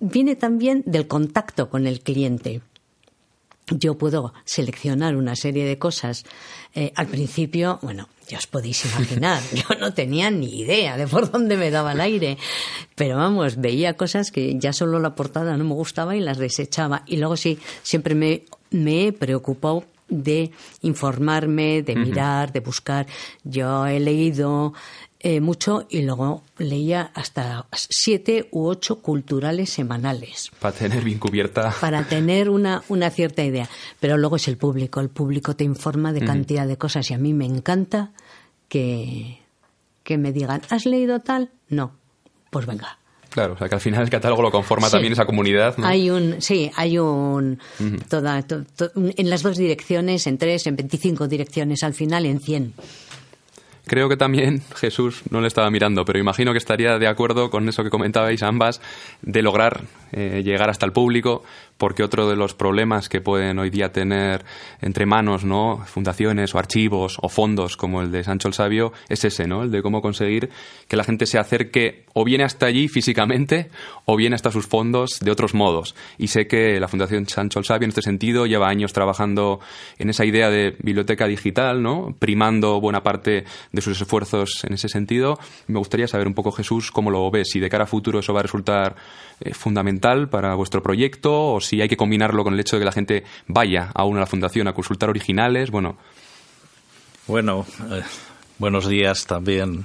viene 0.00 0.36
también 0.36 0.82
del 0.86 1.06
contacto 1.06 1.70
con 1.70 1.86
el 1.86 2.00
cliente. 2.00 2.60
Yo 3.70 3.96
puedo 3.96 4.34
seleccionar 4.44 5.16
una 5.16 5.36
serie 5.36 5.64
de 5.64 5.78
cosas. 5.78 6.24
Eh, 6.74 6.92
al 6.96 7.06
principio, 7.06 7.78
bueno, 7.82 8.08
ya 8.28 8.38
os 8.38 8.46
podéis 8.46 8.84
imaginar, 8.84 9.42
yo 9.54 9.76
no 9.80 9.94
tenía 9.94 10.30
ni 10.30 10.60
idea 10.60 10.96
de 10.96 11.06
por 11.06 11.30
dónde 11.30 11.56
me 11.56 11.70
daba 11.70 11.92
el 11.92 12.00
aire. 12.00 12.36
Pero 12.94 13.16
vamos, 13.16 13.56
veía 13.56 13.94
cosas 13.94 14.30
que 14.30 14.58
ya 14.58 14.72
solo 14.72 14.98
la 14.98 15.14
portada 15.14 15.56
no 15.56 15.64
me 15.64 15.74
gustaba 15.74 16.14
y 16.14 16.20
las 16.20 16.38
desechaba. 16.38 17.04
Y 17.06 17.16
luego 17.16 17.36
sí, 17.36 17.58
siempre 17.82 18.14
me, 18.14 18.44
me 18.70 19.06
he 19.06 19.12
preocupado 19.12 19.84
de 20.08 20.50
informarme, 20.82 21.82
de 21.82 21.96
mirar, 21.96 22.52
de 22.52 22.60
buscar. 22.60 23.06
Yo 23.42 23.86
he 23.86 23.98
leído 23.98 24.74
eh, 25.26 25.40
mucho 25.40 25.86
y 25.88 26.02
luego 26.02 26.42
leía 26.58 27.10
hasta 27.14 27.66
siete 27.72 28.46
u 28.50 28.66
ocho 28.66 29.00
culturales 29.00 29.70
semanales. 29.70 30.50
Para 30.60 30.76
tener 30.76 31.02
bien 31.02 31.18
cubierta. 31.18 31.74
Para 31.80 32.04
tener 32.04 32.50
una, 32.50 32.82
una 32.90 33.08
cierta 33.08 33.42
idea. 33.42 33.66
Pero 34.00 34.18
luego 34.18 34.36
es 34.36 34.48
el 34.48 34.58
público. 34.58 35.00
El 35.00 35.08
público 35.08 35.56
te 35.56 35.64
informa 35.64 36.12
de 36.12 36.26
cantidad 36.26 36.66
de 36.66 36.76
cosas 36.76 37.10
y 37.10 37.14
a 37.14 37.18
mí 37.18 37.32
me 37.32 37.46
encanta 37.46 38.10
que, 38.68 39.40
que 40.02 40.18
me 40.18 40.30
digan, 40.30 40.60
¿has 40.68 40.84
leído 40.84 41.20
tal? 41.20 41.48
No. 41.70 41.92
Pues 42.50 42.66
venga, 42.66 42.98
Claro, 43.34 43.54
o 43.54 43.58
sea 43.58 43.68
que 43.68 43.74
al 43.74 43.80
final 43.80 44.04
el 44.04 44.10
catálogo 44.10 44.42
lo 44.42 44.52
conforma 44.52 44.88
también 44.88 45.12
esa 45.12 45.24
comunidad. 45.24 45.76
¿no? 45.76 45.84
Hay 45.88 46.08
un, 46.08 46.40
sí, 46.40 46.70
hay 46.76 46.98
un, 46.98 47.58
toda, 48.08 48.44
en 48.94 49.28
las 49.28 49.42
dos 49.42 49.56
direcciones, 49.56 50.28
en 50.28 50.38
tres, 50.38 50.68
en 50.68 50.76
25 50.76 51.26
direcciones, 51.26 51.82
al 51.82 51.94
final 51.94 52.26
en 52.26 52.38
100. 52.38 52.74
Creo 53.86 54.08
que 54.08 54.16
también 54.16 54.62
Jesús 54.76 55.22
no 55.30 55.40
le 55.40 55.48
estaba 55.48 55.70
mirando, 55.70 56.04
pero 56.04 56.18
imagino 56.18 56.52
que 56.52 56.58
estaría 56.58 56.98
de 56.98 57.06
acuerdo 57.06 57.50
con 57.50 57.68
eso 57.68 57.84
que 57.84 57.90
comentabais 57.90 58.42
ambas, 58.42 58.80
de 59.22 59.42
lograr 59.42 59.82
eh, 60.12 60.42
llegar 60.44 60.70
hasta 60.70 60.86
el 60.86 60.92
público, 60.92 61.44
porque 61.76 62.02
otro 62.02 62.28
de 62.28 62.36
los 62.36 62.54
problemas 62.54 63.08
que 63.08 63.20
pueden 63.20 63.58
hoy 63.58 63.70
día 63.70 63.92
tener 63.92 64.44
entre 64.80 65.06
manos, 65.06 65.44
¿no? 65.44 65.82
Fundaciones 65.86 66.54
o 66.54 66.58
archivos 66.58 67.18
o 67.20 67.28
fondos 67.28 67.76
como 67.76 68.00
el 68.02 68.10
de 68.10 68.24
Sancho 68.24 68.48
el 68.48 68.54
Sabio 68.54 68.92
es 69.08 69.24
ese, 69.24 69.46
¿no? 69.46 69.62
El 69.62 69.70
de 69.70 69.82
cómo 69.82 70.00
conseguir 70.00 70.50
que 70.88 70.96
la 70.96 71.04
gente 71.04 71.26
se 71.26 71.38
acerque 71.38 72.04
o 72.14 72.24
viene 72.24 72.44
hasta 72.44 72.66
allí 72.66 72.88
físicamente 72.88 73.70
o 74.04 74.16
viene 74.16 74.36
hasta 74.36 74.50
sus 74.50 74.66
fondos 74.66 75.18
de 75.20 75.30
otros 75.30 75.54
modos. 75.54 75.94
Y 76.18 76.28
sé 76.28 76.46
que 76.46 76.78
la 76.78 76.88
Fundación 76.88 77.28
Sancho 77.28 77.58
el 77.58 77.64
Sabio 77.64 77.84
en 77.84 77.90
este 77.90 78.02
sentido 78.02 78.46
lleva 78.46 78.68
años 78.68 78.92
trabajando 78.92 79.60
en 79.98 80.10
esa 80.10 80.24
idea 80.24 80.50
de 80.50 80.76
biblioteca 80.80 81.26
digital, 81.26 81.82
¿no? 81.82 82.14
Primando 82.18 82.80
buena 82.80 83.02
parte 83.02 83.44
de 83.72 83.82
sus 83.82 84.00
esfuerzos 84.00 84.64
en 84.64 84.74
ese 84.74 84.88
sentido. 84.88 85.38
Me 85.66 85.78
gustaría 85.78 86.06
saber 86.06 86.26
un 86.26 86.34
poco, 86.34 86.52
Jesús, 86.52 86.90
cómo 86.90 87.10
lo 87.10 87.30
ves, 87.30 87.48
si 87.50 87.60
de 87.60 87.68
cara 87.68 87.84
a 87.84 87.86
futuro 87.86 88.20
eso 88.20 88.32
va 88.32 88.40
a 88.40 88.44
resultar 88.44 88.96
eh, 89.40 89.52
fundamental 89.54 90.28
para 90.28 90.54
vuestro 90.54 90.82
proyecto 90.82 91.54
o 91.54 91.60
si 91.64 91.80
hay 91.80 91.88
que 91.88 91.96
combinarlo 91.96 92.44
con 92.44 92.54
el 92.54 92.60
hecho 92.60 92.76
de 92.76 92.80
que 92.80 92.86
la 92.86 92.92
gente 92.92 93.24
vaya 93.46 93.90
aún 93.94 94.16
a 94.16 94.20
la 94.20 94.26
fundación 94.26 94.68
a 94.68 94.72
consultar 94.72 95.08
originales. 95.08 95.70
Bueno, 95.70 95.96
bueno 97.26 97.66
eh, 97.90 98.02
buenos 98.58 98.88
días 98.88 99.26
también. 99.26 99.84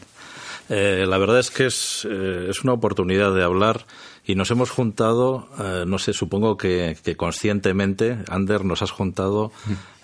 Eh, 0.70 1.06
la 1.08 1.18
verdad 1.18 1.40
es 1.40 1.50
que 1.50 1.66
es, 1.66 2.06
es, 2.06 2.64
una 2.64 2.74
oportunidad 2.74 3.34
de 3.34 3.44
hablar 3.44 3.86
y 4.24 4.36
nos 4.36 4.52
hemos 4.52 4.70
juntado, 4.70 5.50
no 5.88 5.98
sé, 5.98 6.14
supongo 6.14 6.58
que, 6.58 6.96
que, 7.04 7.16
conscientemente, 7.16 8.20
Ander, 8.30 8.64
nos 8.64 8.84
has 8.84 8.92
juntado 8.92 9.52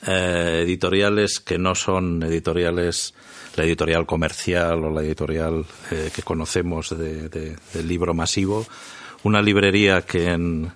editoriales 0.01 1.39
que 1.39 1.59
no 1.59 1.75
son 1.75 2.23
editoriales 2.23 3.13
la 3.55 3.63
editorial 3.63 4.07
comercial 4.07 4.83
o 4.83 4.89
la 4.89 5.01
editorial 5.01 5.65
que 5.89 6.21
conocemos 6.23 6.97
de, 6.97 7.29
de, 7.29 7.55
del 7.73 7.87
libro 7.87 8.15
masivo, 8.15 8.65
una 9.23 9.41
librería 9.41 10.03
que 10.03 10.31
en, 10.31 10.71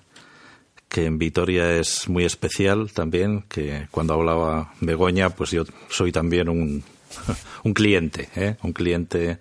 que 0.90 1.06
en 1.06 1.18
Vitoria 1.18 1.76
es 1.76 2.08
muy 2.08 2.24
especial 2.24 2.90
también, 2.92 3.44
que 3.48 3.86
cuando 3.92 4.14
hablaba 4.14 4.74
Begoña, 4.80 5.30
pues 5.30 5.52
yo 5.52 5.64
soy 5.88 6.10
también 6.10 6.48
un, 6.48 6.82
un 7.64 7.72
cliente, 7.72 8.28
¿eh? 8.34 8.56
un 8.62 8.72
cliente 8.72 9.38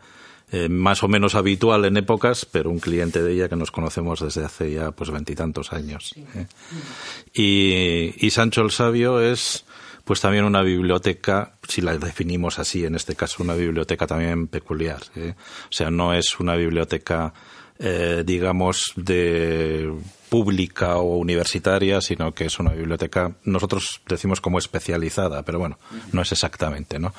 eh, 0.51 0.70
más 0.70 1.01
o 1.03 1.08
menos 1.08 1.34
habitual 1.34 1.86
en 1.86 1.98
épocas, 1.98 2.46
pero 2.46 2.70
un 2.70 2.79
cliente 2.79 3.24
de 3.24 3.34
ella 3.34 3.50
que 3.50 3.56
nos 3.56 3.72
conocemos 3.72 4.22
desde 4.22 4.46
hace 4.46 4.72
ya 4.72 4.91
pues 4.91 5.10
veintitantos 5.10 5.74
años. 5.74 6.13
¿eh? 6.36 6.46
Y, 7.34 8.13
y 8.25 8.29
Sancho 8.29 8.62
el 8.62 8.72
Sabio 8.72 9.20
es 9.20 9.65
pues 10.06 10.22
también 10.22 10.46
una 10.46 10.63
biblioteca, 10.63 11.53
si 11.68 11.82
la 11.82 11.96
definimos 11.98 12.58
así, 12.58 12.86
en 12.86 12.96
este 12.96 13.15
caso 13.15 13.44
una 13.44 13.53
biblioteca 13.53 14.08
también 14.08 14.48
peculiar. 14.48 15.01
¿eh? 15.15 15.36
O 15.65 15.72
sea, 15.72 15.91
no 15.91 16.13
es 16.13 16.39
una 16.39 16.56
biblioteca 16.56 17.34
eh, 17.80 18.24
digamos, 18.26 18.94
de 18.96 19.92
pública 20.30 20.98
o 20.98 21.18
universitaria, 21.18 22.02
sino 22.02 22.34
que 22.34 22.46
es 22.46 22.60
una 22.60 22.72
biblioteca, 22.72 23.32
nosotros 23.46 24.02
decimos 24.08 24.42
como 24.42 24.60
especializada, 24.60 25.44
pero 25.44 25.58
bueno, 25.58 25.80
no 26.12 26.22
es 26.22 26.32
exactamente, 26.32 27.00
¿no? 27.00 27.14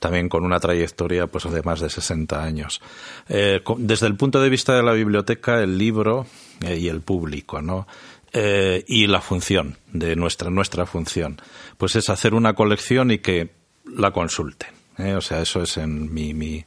También 0.00 0.28
con 0.28 0.44
una 0.44 0.58
trayectoria 0.58 1.28
pues 1.28 1.50
de 1.50 1.62
más 1.62 1.80
de 1.80 1.88
60 1.88 2.42
años. 2.42 2.80
Eh, 3.28 3.60
desde 3.78 4.08
el 4.08 4.16
punto 4.16 4.40
de 4.40 4.48
vista 4.48 4.74
de 4.74 4.82
la 4.82 4.92
biblioteca, 4.92 5.62
el 5.62 5.78
libro 5.78 6.26
eh, 6.60 6.76
y 6.76 6.88
el 6.88 7.02
público, 7.02 7.62
¿no? 7.62 7.86
Eh, 8.32 8.84
y 8.86 9.06
la 9.06 9.20
función 9.20 9.78
de 9.92 10.16
nuestra 10.16 10.50
nuestra 10.50 10.84
función, 10.84 11.40
pues 11.78 11.96
es 11.96 12.10
hacer 12.10 12.34
una 12.34 12.54
colección 12.54 13.10
y 13.10 13.18
que 13.18 13.50
la 13.84 14.10
consulten. 14.10 14.70
¿eh? 14.98 15.14
O 15.14 15.20
sea, 15.20 15.40
eso 15.40 15.62
es 15.62 15.76
en 15.76 16.12
mi, 16.12 16.34
mi 16.34 16.64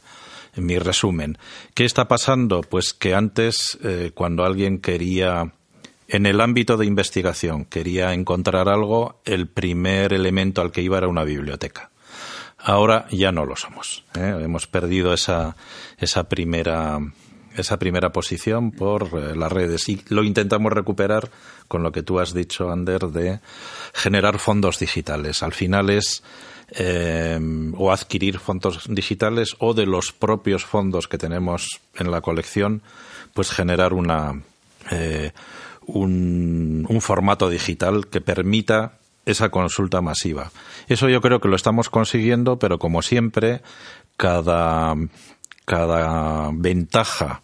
mi 0.60 0.78
resumen. 0.80 1.38
¿Qué 1.74 1.86
está 1.86 2.08
pasando? 2.08 2.62
Pues 2.62 2.94
que 2.94 3.16
antes, 3.16 3.78
eh, 3.84 4.12
cuando 4.14 4.44
alguien 4.44 4.80
quería, 4.80 5.54
en 6.08 6.26
el 6.26 6.42
ámbito 6.42 6.78
de 6.78 6.86
investigación, 6.86 7.66
quería 7.66 8.14
encontrar 8.14 8.70
algo, 8.70 9.22
el 9.26 9.48
primer 9.48 10.14
elemento 10.14 10.62
al 10.62 10.72
que 10.72 10.82
iba 10.82 10.98
era 10.98 11.08
una 11.08 11.24
biblioteca. 11.24 11.92
Ahora 12.58 13.08
ya 13.12 13.32
no 13.32 13.46
lo 13.46 13.56
somos. 13.56 14.04
¿eh? 14.16 14.38
Hemos 14.42 14.68
perdido 14.68 15.14
esa, 15.14 15.56
esa 15.98 16.28
primera 16.28 17.00
esa 17.56 17.78
primera 17.78 18.12
posición 18.12 18.72
por 18.72 19.10
eh, 19.14 19.36
las 19.36 19.52
redes 19.52 19.90
y 19.90 20.02
lo 20.10 20.24
intentamos 20.24 20.72
recuperar 20.72 21.30
con 21.68 21.84
lo 21.84 21.92
que 21.92 22.04
tú 22.04 22.20
has 22.20 22.34
dicho, 22.34 22.72
Ander, 22.72 23.08
de 23.08 23.40
generar 23.94 24.40
fondos 24.40 24.80
digitales. 24.80 25.44
Al 25.44 25.54
final 25.54 25.90
es 25.90 26.24
eh, 26.72 27.40
o 27.78 27.92
adquirir 27.92 28.40
fondos 28.40 28.84
digitales 28.88 29.56
o 29.60 29.74
de 29.74 29.86
los 29.86 30.12
propios 30.12 30.66
fondos 30.66 31.08
que 31.08 31.18
tenemos 31.18 31.82
en 31.96 32.12
la 32.12 32.22
colección, 32.22 32.82
pues 33.34 33.52
generar 33.52 33.94
una, 33.94 34.42
eh, 34.92 35.32
un, 35.86 36.86
un 36.88 37.02
formato 37.02 37.50
digital 37.50 38.08
que 38.08 38.22
permita 38.22 38.94
esa 39.26 39.50
consulta 39.50 40.02
masiva. 40.02 40.52
Eso 40.88 41.10
yo 41.10 41.22
creo 41.22 41.40
que 41.40 41.48
lo 41.48 41.56
estamos 41.56 41.90
consiguiendo, 41.90 42.58
pero 42.58 42.80
como 42.80 43.02
siempre, 43.02 43.62
cada, 44.18 44.96
cada 45.66 46.50
ventaja 46.54 47.42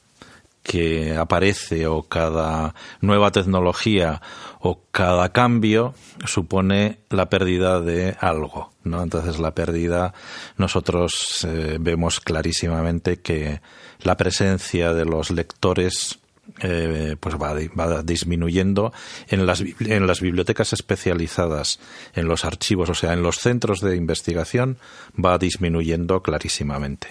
que 0.65 1.15
aparece 1.15 1.85
o 1.85 2.03
cada 2.03 2.73
nueva 2.99 3.29
tecnología 3.29 4.19
o 4.59 4.81
cada 4.91 5.29
cambio 5.29 5.93
supone 6.25 6.97
la 7.09 7.29
pérdida 7.29 7.81
de 7.81 8.17
algo, 8.19 8.71
¿no? 8.83 9.03
Entonces 9.03 9.37
la 9.37 9.53
pérdida 9.53 10.15
nosotros 10.57 11.45
eh, 11.47 11.77
vemos 11.79 12.19
clarísimamente 12.19 13.17
que 13.17 13.61
la 14.01 14.17
presencia 14.17 14.91
de 14.91 15.05
los 15.05 15.29
lectores 15.29 16.17
eh, 16.61 17.15
pues 17.19 17.35
va, 17.35 17.53
va, 17.53 18.03
disminuyendo 18.03 18.93
en 19.27 19.45
las, 19.45 19.61
en 19.61 20.07
las 20.07 20.21
bibliotecas 20.21 20.73
especializadas, 20.73 21.79
en 22.13 22.27
los 22.27 22.45
archivos, 22.45 22.89
o 22.89 22.95
sea, 22.95 23.13
en 23.13 23.23
los 23.23 23.39
centros 23.39 23.81
de 23.81 23.95
investigación, 23.95 24.77
va 25.23 25.37
disminuyendo 25.37 26.21
clarísimamente. 26.21 27.07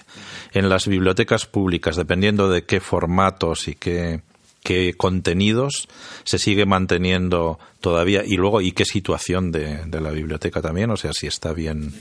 En 0.53 0.69
las 0.69 0.87
bibliotecas 0.87 1.47
públicas, 1.47 1.97
dependiendo 1.97 2.49
de 2.49 2.65
qué 2.65 2.81
formatos 2.81 3.69
y 3.69 3.75
qué, 3.75 4.21
qué 4.63 4.95
contenidos 4.97 5.89
se 6.25 6.39
sigue 6.39 6.65
manteniendo 6.65 7.59
todavía 7.81 8.23
y 8.25 8.37
luego 8.37 8.61
y 8.61 8.73
qué 8.73 8.85
situación 8.85 9.53
de, 9.53 9.85
de 9.85 10.01
la 10.01 10.11
biblioteca 10.11 10.63
también, 10.63 10.91
o 10.91 10.97
sea, 10.97 11.13
si 11.13 11.27
está 11.27 11.53
bien 11.53 11.93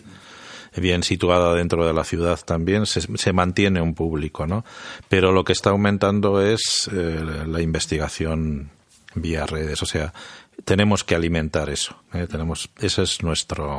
bien 0.78 1.04
situada 1.04 1.54
dentro 1.54 1.86
de 1.86 1.94
la 1.94 2.04
ciudad 2.04 2.40
también, 2.46 2.86
se, 2.86 3.02
se 3.02 3.34
mantiene 3.34 3.82
un 3.82 3.94
público, 3.94 4.48
¿no? 4.48 4.66
Pero 5.10 5.32
lo 5.32 5.44
que 5.44 5.54
está 5.54 5.72
aumentando 5.72 6.42
es 6.42 6.90
eh, 6.92 7.44
la 7.48 7.62
investigación 7.62 8.70
vía 9.16 9.46
redes, 9.46 9.82
o 9.84 9.86
sea, 9.86 10.14
tenemos 10.66 11.04
que 11.04 11.16
alimentar 11.16 11.70
eso, 11.70 11.96
¿eh? 12.14 12.28
tenemos, 12.30 12.70
ese 12.80 13.04
es 13.04 13.22
nuestro 13.24 13.78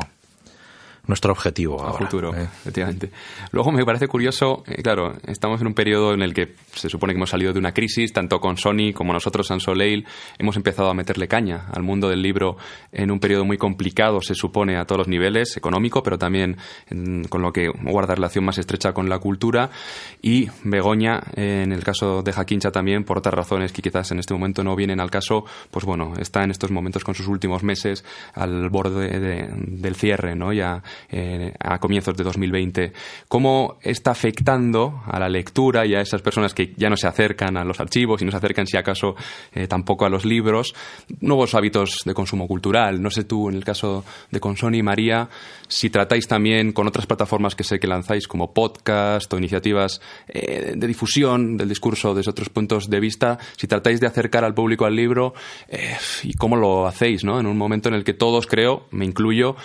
nuestro 1.06 1.32
objetivo 1.32 1.80
a 1.80 1.88
ahora, 1.88 2.04
futuro, 2.04 2.34
¿eh? 2.34 2.42
efectivamente. 2.42 3.10
Luego 3.52 3.72
me 3.72 3.84
parece 3.84 4.08
curioso, 4.08 4.64
eh, 4.66 4.82
claro, 4.82 5.14
estamos 5.26 5.60
en 5.60 5.66
un 5.66 5.74
periodo 5.74 6.14
en 6.14 6.22
el 6.22 6.32
que 6.32 6.54
se 6.72 6.88
supone 6.88 7.12
que 7.12 7.18
hemos 7.18 7.30
salido 7.30 7.52
de 7.52 7.58
una 7.58 7.72
crisis, 7.72 8.12
tanto 8.12 8.40
con 8.40 8.56
Sony 8.56 8.92
como 8.94 9.12
nosotros, 9.12 9.46
San 9.46 9.60
Soleil, 9.60 10.06
hemos 10.38 10.56
empezado 10.56 10.88
a 10.88 10.94
meterle 10.94 11.28
caña 11.28 11.66
al 11.72 11.82
mundo 11.82 12.08
del 12.08 12.22
libro 12.22 12.56
en 12.92 13.10
un 13.10 13.20
periodo 13.20 13.44
muy 13.44 13.58
complicado, 13.58 14.20
se 14.22 14.34
supone, 14.34 14.76
a 14.76 14.86
todos 14.86 15.00
los 15.00 15.08
niveles, 15.08 15.56
económico, 15.56 16.02
pero 16.02 16.18
también 16.18 16.56
en, 16.88 17.24
con 17.24 17.42
lo 17.42 17.52
que 17.52 17.68
guarda 17.68 18.14
relación 18.14 18.44
más 18.44 18.58
estrecha 18.58 18.92
con 18.92 19.08
la 19.08 19.18
cultura. 19.18 19.70
Y 20.22 20.48
Begoña, 20.64 21.22
eh, 21.36 21.62
en 21.64 21.72
el 21.72 21.84
caso 21.84 22.22
de 22.22 22.32
Jaquincha 22.32 22.70
también, 22.70 23.04
por 23.04 23.18
otras 23.18 23.34
razones 23.34 23.72
que 23.72 23.82
quizás 23.82 24.10
en 24.10 24.18
este 24.18 24.32
momento 24.34 24.64
no 24.64 24.74
vienen 24.74 25.00
al 25.00 25.10
caso, 25.10 25.44
pues 25.70 25.84
bueno, 25.84 26.14
está 26.18 26.42
en 26.44 26.50
estos 26.50 26.70
momentos 26.70 27.04
con 27.04 27.14
sus 27.14 27.28
últimos 27.28 27.62
meses 27.62 28.04
al 28.34 28.70
borde 28.70 29.08
de, 29.08 29.20
de, 29.20 29.48
del 29.54 29.96
cierre, 29.96 30.34
¿no? 30.34 30.52
Ya 30.52 30.82
eh, 31.10 31.52
a 31.58 31.78
comienzos 31.78 32.16
de 32.16 32.24
2020. 32.24 32.92
¿Cómo 33.28 33.78
está 33.82 34.12
afectando 34.12 35.02
a 35.06 35.18
la 35.18 35.28
lectura 35.28 35.86
y 35.86 35.94
a 35.94 36.00
esas 36.00 36.22
personas 36.22 36.54
que 36.54 36.72
ya 36.76 36.90
no 36.90 36.96
se 36.96 37.06
acercan 37.06 37.56
a 37.56 37.64
los 37.64 37.80
archivos 37.80 38.20
y 38.22 38.24
no 38.24 38.30
se 38.30 38.36
acercan, 38.36 38.66
si 38.66 38.76
acaso, 38.76 39.14
eh, 39.52 39.66
tampoco 39.66 40.06
a 40.06 40.08
los 40.08 40.24
libros, 40.24 40.74
nuevos 41.20 41.54
hábitos 41.54 42.02
de 42.04 42.14
consumo 42.14 42.46
cultural? 42.46 43.00
No 43.00 43.10
sé 43.10 43.24
tú, 43.24 43.48
en 43.48 43.56
el 43.56 43.64
caso 43.64 44.04
de 44.30 44.40
Consoni, 44.40 44.82
María, 44.82 45.28
si 45.68 45.90
tratáis 45.90 46.26
también 46.26 46.72
con 46.72 46.86
otras 46.86 47.06
plataformas 47.06 47.54
que 47.54 47.64
sé 47.64 47.78
que 47.78 47.86
lanzáis 47.86 48.28
como 48.28 48.52
podcast 48.52 49.32
o 49.32 49.38
iniciativas 49.38 50.00
eh, 50.28 50.74
de 50.76 50.86
difusión 50.86 51.56
del 51.56 51.68
discurso 51.68 52.14
desde 52.14 52.30
otros 52.30 52.48
puntos 52.48 52.88
de 52.88 53.00
vista, 53.00 53.38
si 53.56 53.66
tratáis 53.66 54.00
de 54.00 54.06
acercar 54.06 54.44
al 54.44 54.54
público 54.54 54.84
al 54.84 54.96
libro 54.96 55.34
y 56.22 56.34
cómo 56.34 56.56
lo 56.56 56.86
hacéis, 56.86 57.24
¿no? 57.24 57.40
En 57.40 57.46
un 57.46 57.56
momento 57.56 57.88
en 57.88 57.94
el 57.94 58.04
que 58.04 58.14
todos, 58.14 58.46
creo, 58.46 58.86
me 58.90 59.04
incluyo, 59.04 59.56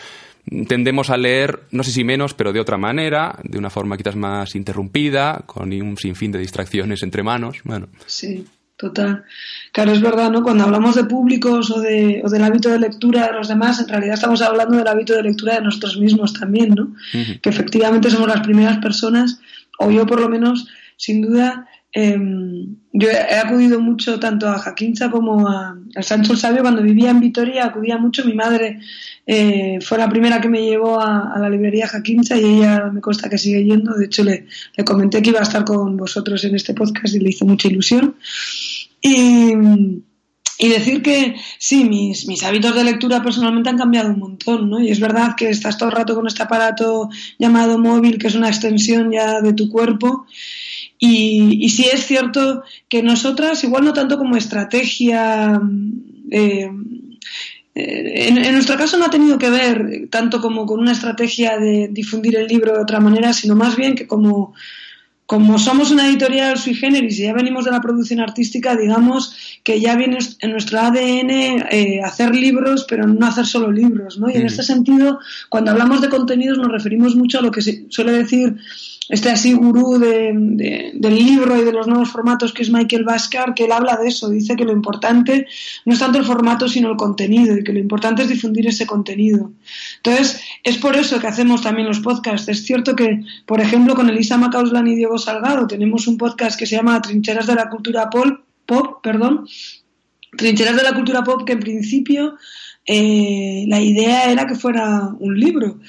tendemos 0.68 1.10
a 1.10 1.18
leer, 1.18 1.62
no 1.72 1.84
sé 1.84 1.92
si 1.92 2.04
menos, 2.04 2.34
pero 2.34 2.54
de 2.54 2.60
otra 2.60 2.78
manera, 2.78 3.40
de 3.44 3.58
una 3.58 3.70
forma 3.70 3.98
quizás 3.98 4.16
más 4.16 4.56
interrumpida, 4.56 5.44
con 5.46 5.72
un 5.72 5.98
sinfín 5.98 6.32
de 6.32 6.40
distracciones 6.40 7.04
entre 7.04 7.24
manos. 7.24 7.58
Bueno. 7.64 7.88
Sí. 8.06 8.46
total. 8.76 9.24
Claro, 9.72 9.92
es 9.92 10.02
verdad, 10.02 10.32
¿no? 10.32 10.42
Cuando 10.42 10.64
hablamos 10.64 10.96
de 10.96 11.04
públicos 11.04 11.70
o, 11.70 11.82
de, 11.82 12.22
o 12.24 12.30
del 12.30 12.44
hábito 12.44 12.70
de 12.70 12.80
lectura 12.80 13.28
de 13.28 13.34
los 13.34 13.48
demás, 13.48 13.80
en 13.80 13.90
realidad 13.90 14.16
estamos 14.16 14.42
hablando 14.42 14.78
del 14.78 14.88
hábito 14.88 15.14
de 15.14 15.24
lectura 15.24 15.56
de 15.56 15.62
nosotros 15.62 15.98
mismos 15.98 16.34
también, 16.34 16.74
¿no? 16.76 16.96
Que 17.42 17.50
efectivamente 17.50 18.10
somos 18.10 18.30
las 18.30 18.42
primeras 18.42 18.78
personas, 18.80 19.40
o 19.78 19.92
yo 19.92 20.06
por 20.06 20.20
lo 20.20 20.30
menos, 20.30 20.68
sin 20.96 21.22
duda, 21.22 21.68
em, 21.92 22.76
yo 22.92 23.10
he 23.10 23.36
acudido 23.38 23.80
mucho 23.80 24.20
tanto 24.20 24.48
a 24.48 24.58
Jaquincha 24.60 25.10
como 25.12 25.48
a, 25.48 25.78
Sancho 26.02 26.34
el 26.34 26.40
Sabio. 26.40 26.62
Cuando 26.62 26.82
vivía 26.82 27.12
en 27.12 27.20
Vitoria 27.20 27.66
acudía 27.66 27.98
mucho. 27.98 28.26
Mi 28.26 28.34
madre 28.34 28.80
eh, 29.26 29.80
fue 29.82 29.98
la 29.98 30.10
primera 30.10 30.42
que 30.42 30.50
me 30.50 30.62
llevó 30.62 31.00
a, 31.00 31.38
la 31.40 31.50
librería 31.50 31.88
Jaquincha 31.88 32.36
y 32.38 32.46
ella 32.46 32.90
me 32.92 33.02
consta 33.02 33.30
que 33.30 33.38
sigue 33.38 33.64
yendo. 33.64 33.94
De 33.94 34.06
hecho, 34.06 34.24
le, 34.24 34.48
le 34.76 34.84
comenté 34.84 35.22
que 35.22 35.30
iba 35.30 35.40
a 35.40 35.44
estar 35.44 35.64
con 35.64 35.98
vosotros 35.98 36.44
en 36.44 36.56
este 36.56 36.74
podcast 36.74 37.16
y 37.16 37.20
le 37.20 37.30
hizo 37.30 37.46
mucha 37.46 37.68
ilusión. 37.68 38.16
Y, 39.02 39.54
decir 40.60 41.02
que 41.02 41.36
sí, 41.58 41.86
mis, 41.86 42.28
mis 42.28 42.44
hábitos 42.44 42.76
de 42.76 42.84
lectura 42.84 43.24
personalmente 43.24 43.70
han 43.70 43.78
cambiado 43.78 44.10
un 44.10 44.20
montón, 44.20 44.70
¿no? 44.70 44.80
Y 44.80 44.90
es 44.90 45.00
verdad 45.00 45.36
que 45.38 45.50
estás 45.50 45.78
todo 45.78 45.90
el 45.90 45.96
rato 45.96 46.16
con 46.16 46.28
este 46.28 46.44
aparato 46.44 47.10
llamado 47.38 47.80
móvil, 47.80 48.18
que 48.18 48.28
es 48.28 48.36
una 48.36 48.50
extensión 48.50 49.12
ya 49.12 49.42
de 49.42 49.54
tu 49.54 49.70
cuerpo. 49.70 50.26
Y, 51.00 51.66
y 51.66 51.70
sí 51.70 51.86
es 51.92 52.06
cierto 52.06 52.64
que 52.90 53.02
nosotras, 53.02 53.64
igual 53.64 53.86
no 53.86 53.94
tanto 53.94 54.18
como 54.18 54.36
estrategia, 54.36 55.60
eh, 56.30 56.70
eh, 57.74 58.28
en, 58.28 58.38
en, 58.38 58.54
nuestro 58.54 58.78
caso 58.78 58.98
no 58.98 59.06
ha 59.06 59.10
tenido 59.10 59.38
que 59.38 59.50
ver 59.50 60.10
tanto 60.12 60.42
como 60.42 60.66
con 60.66 60.82
una 60.82 60.92
estrategia 60.92 61.58
de 61.58 61.88
difundir 61.90 62.36
el 62.36 62.48
libro 62.48 62.74
de 62.74 62.82
otra 62.82 63.00
manera, 63.00 63.32
sino 63.32 63.56
más 63.56 63.78
bien 63.78 63.96
que 63.96 64.08
como 64.08 64.54
como 65.30 65.60
somos 65.60 65.92
una 65.92 66.08
editorial 66.08 66.58
sui 66.58 66.74
generis 66.74 67.20
y 67.20 67.26
ya 67.26 67.34
venimos 67.34 67.64
de 67.64 67.70
la 67.70 67.82
producción 67.82 68.20
artística, 68.20 68.76
digamos 68.76 69.60
que 69.64 69.80
ya 69.80 69.96
viene 69.96 70.18
en 70.40 70.52
nuestro 70.52 70.80
ADN 70.80 71.30
eh, 71.70 72.02
hacer 72.04 72.34
libros, 72.34 72.88
pero 72.90 73.06
no 73.06 73.28
hacer 73.28 73.46
solo 73.46 73.72
libros, 73.72 74.18
¿no? 74.18 74.28
Y 74.32 74.38
en 74.38 74.48
este 74.48 74.64
sentido, 74.64 75.20
cuando 75.48 75.70
hablamos 75.70 76.02
de 76.02 76.10
contenidos 76.10 76.58
nos 76.58 76.72
referimos 76.72 77.16
mucho 77.16 77.38
a 77.38 77.42
lo 77.44 77.52
que 77.52 77.62
se 77.62 77.86
suele 77.90 78.12
decir 78.12 78.56
este 79.10 79.30
así 79.30 79.54
gurú 79.54 79.98
de, 79.98 80.92
del 80.94 81.16
libro 81.16 81.60
y 81.60 81.66
de 81.66 81.74
los 81.74 81.88
nuevos 81.88 82.10
formatos 82.10 82.54
que 82.54 82.62
es 82.62 82.70
Michael 82.70 83.04
Bascar, 83.04 83.56
que 83.56 83.66
él 83.66 83.72
habla 83.72 83.98
de 83.98 84.08
eso, 84.08 84.30
dice 84.30 84.56
que 84.56 84.66
lo 84.66 84.72
importante 84.72 85.48
no 85.86 85.94
es 85.94 86.00
tanto 86.00 86.20
el 86.20 86.26
formato 86.26 86.68
sino 86.68 86.92
el 86.92 86.96
contenido 86.96 87.58
y 87.58 87.64
que 87.64 87.74
lo 87.74 87.80
importante 87.80 88.22
es 88.22 88.30
difundir 88.30 88.68
ese 88.68 88.86
contenido. 88.86 89.52
Entonces, 89.98 90.42
es 90.64 90.78
por 90.78 90.96
eso 90.96 91.20
que 91.20 91.28
hacemos 91.28 91.64
también 91.64 91.88
los 91.88 92.02
podcasts. 92.02 92.48
Es 92.50 92.64
cierto 92.64 92.96
que, 92.96 93.24
por 93.48 93.60
ejemplo, 93.62 93.96
con 93.96 94.10
Elisa 94.10 94.38
Macauslan 94.38 94.88
y 94.88 94.96
Diego 94.96 95.18
Salgado 95.18 95.66
tenemos 95.66 96.08
un 96.08 96.18
podcast 96.18 96.58
que 96.58 96.68
se 96.68 96.76
llama 96.76 97.02
Trincheras 97.02 97.48
de 97.48 97.56
la 97.56 97.70
Cultura 97.70 98.10
Pop, 98.12 98.42
pop 98.68 99.02
perdón, 99.02 99.48
Trincheras 100.38 100.76
de 100.76 100.84
la 100.84 100.94
Cultura 100.94 101.24
Pop 101.24 101.46
que 101.46 101.54
en 101.54 101.60
principio 101.60 102.36
eh, 102.86 103.66
la 103.68 103.80
idea 103.80 104.32
era 104.32 104.48
que 104.48 104.56
fuera 104.56 105.10
un 105.20 105.40
libro 105.40 105.80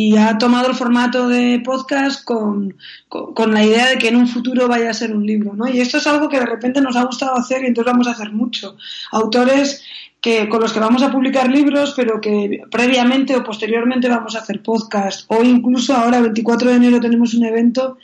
y 0.00 0.16
ha 0.16 0.38
tomado 0.38 0.68
el 0.68 0.74
formato 0.74 1.28
de 1.28 1.60
podcast 1.62 2.24
con, 2.24 2.74
con, 3.08 3.52
la 3.52 3.62
idea 3.62 3.86
de 3.90 3.98
que 3.98 4.08
en 4.08 4.16
un 4.16 4.26
futuro 4.26 4.66
vaya 4.66 4.88
a 4.88 4.94
ser 4.94 5.14
un 5.14 5.26
libro, 5.26 5.52
¿no? 5.52 5.68
Y 5.68 5.78
esto 5.78 5.98
es 5.98 6.06
algo 6.06 6.30
que 6.30 6.40
de 6.40 6.46
repente 6.46 6.80
nos 6.80 6.96
ha 6.96 7.04
gustado 7.04 7.36
hacer 7.36 7.62
y 7.62 7.66
entonces 7.66 7.92
vamos 7.92 8.08
a 8.08 8.12
hacer 8.12 8.32
mucho. 8.32 8.78
Autores 9.12 9.84
que, 10.22 10.48
con 10.48 10.62
los 10.62 10.72
que 10.72 10.80
vamos 10.80 11.02
a 11.02 11.12
publicar 11.12 11.50
libros, 11.50 11.92
pero 11.94 12.18
que 12.18 12.62
previamente 12.70 13.36
o 13.36 13.44
posteriormente 13.44 14.08
vamos 14.08 14.34
a 14.34 14.38
hacer 14.38 14.62
podcast. 14.62 15.26
O 15.28 15.42
incluso 15.42 15.94
ahora, 15.94 16.16
el 16.16 16.24
24 16.24 16.70
de 16.70 16.76
enero, 16.76 16.98
tenemos 16.98 17.34
un 17.34 17.44
evento 17.44 17.98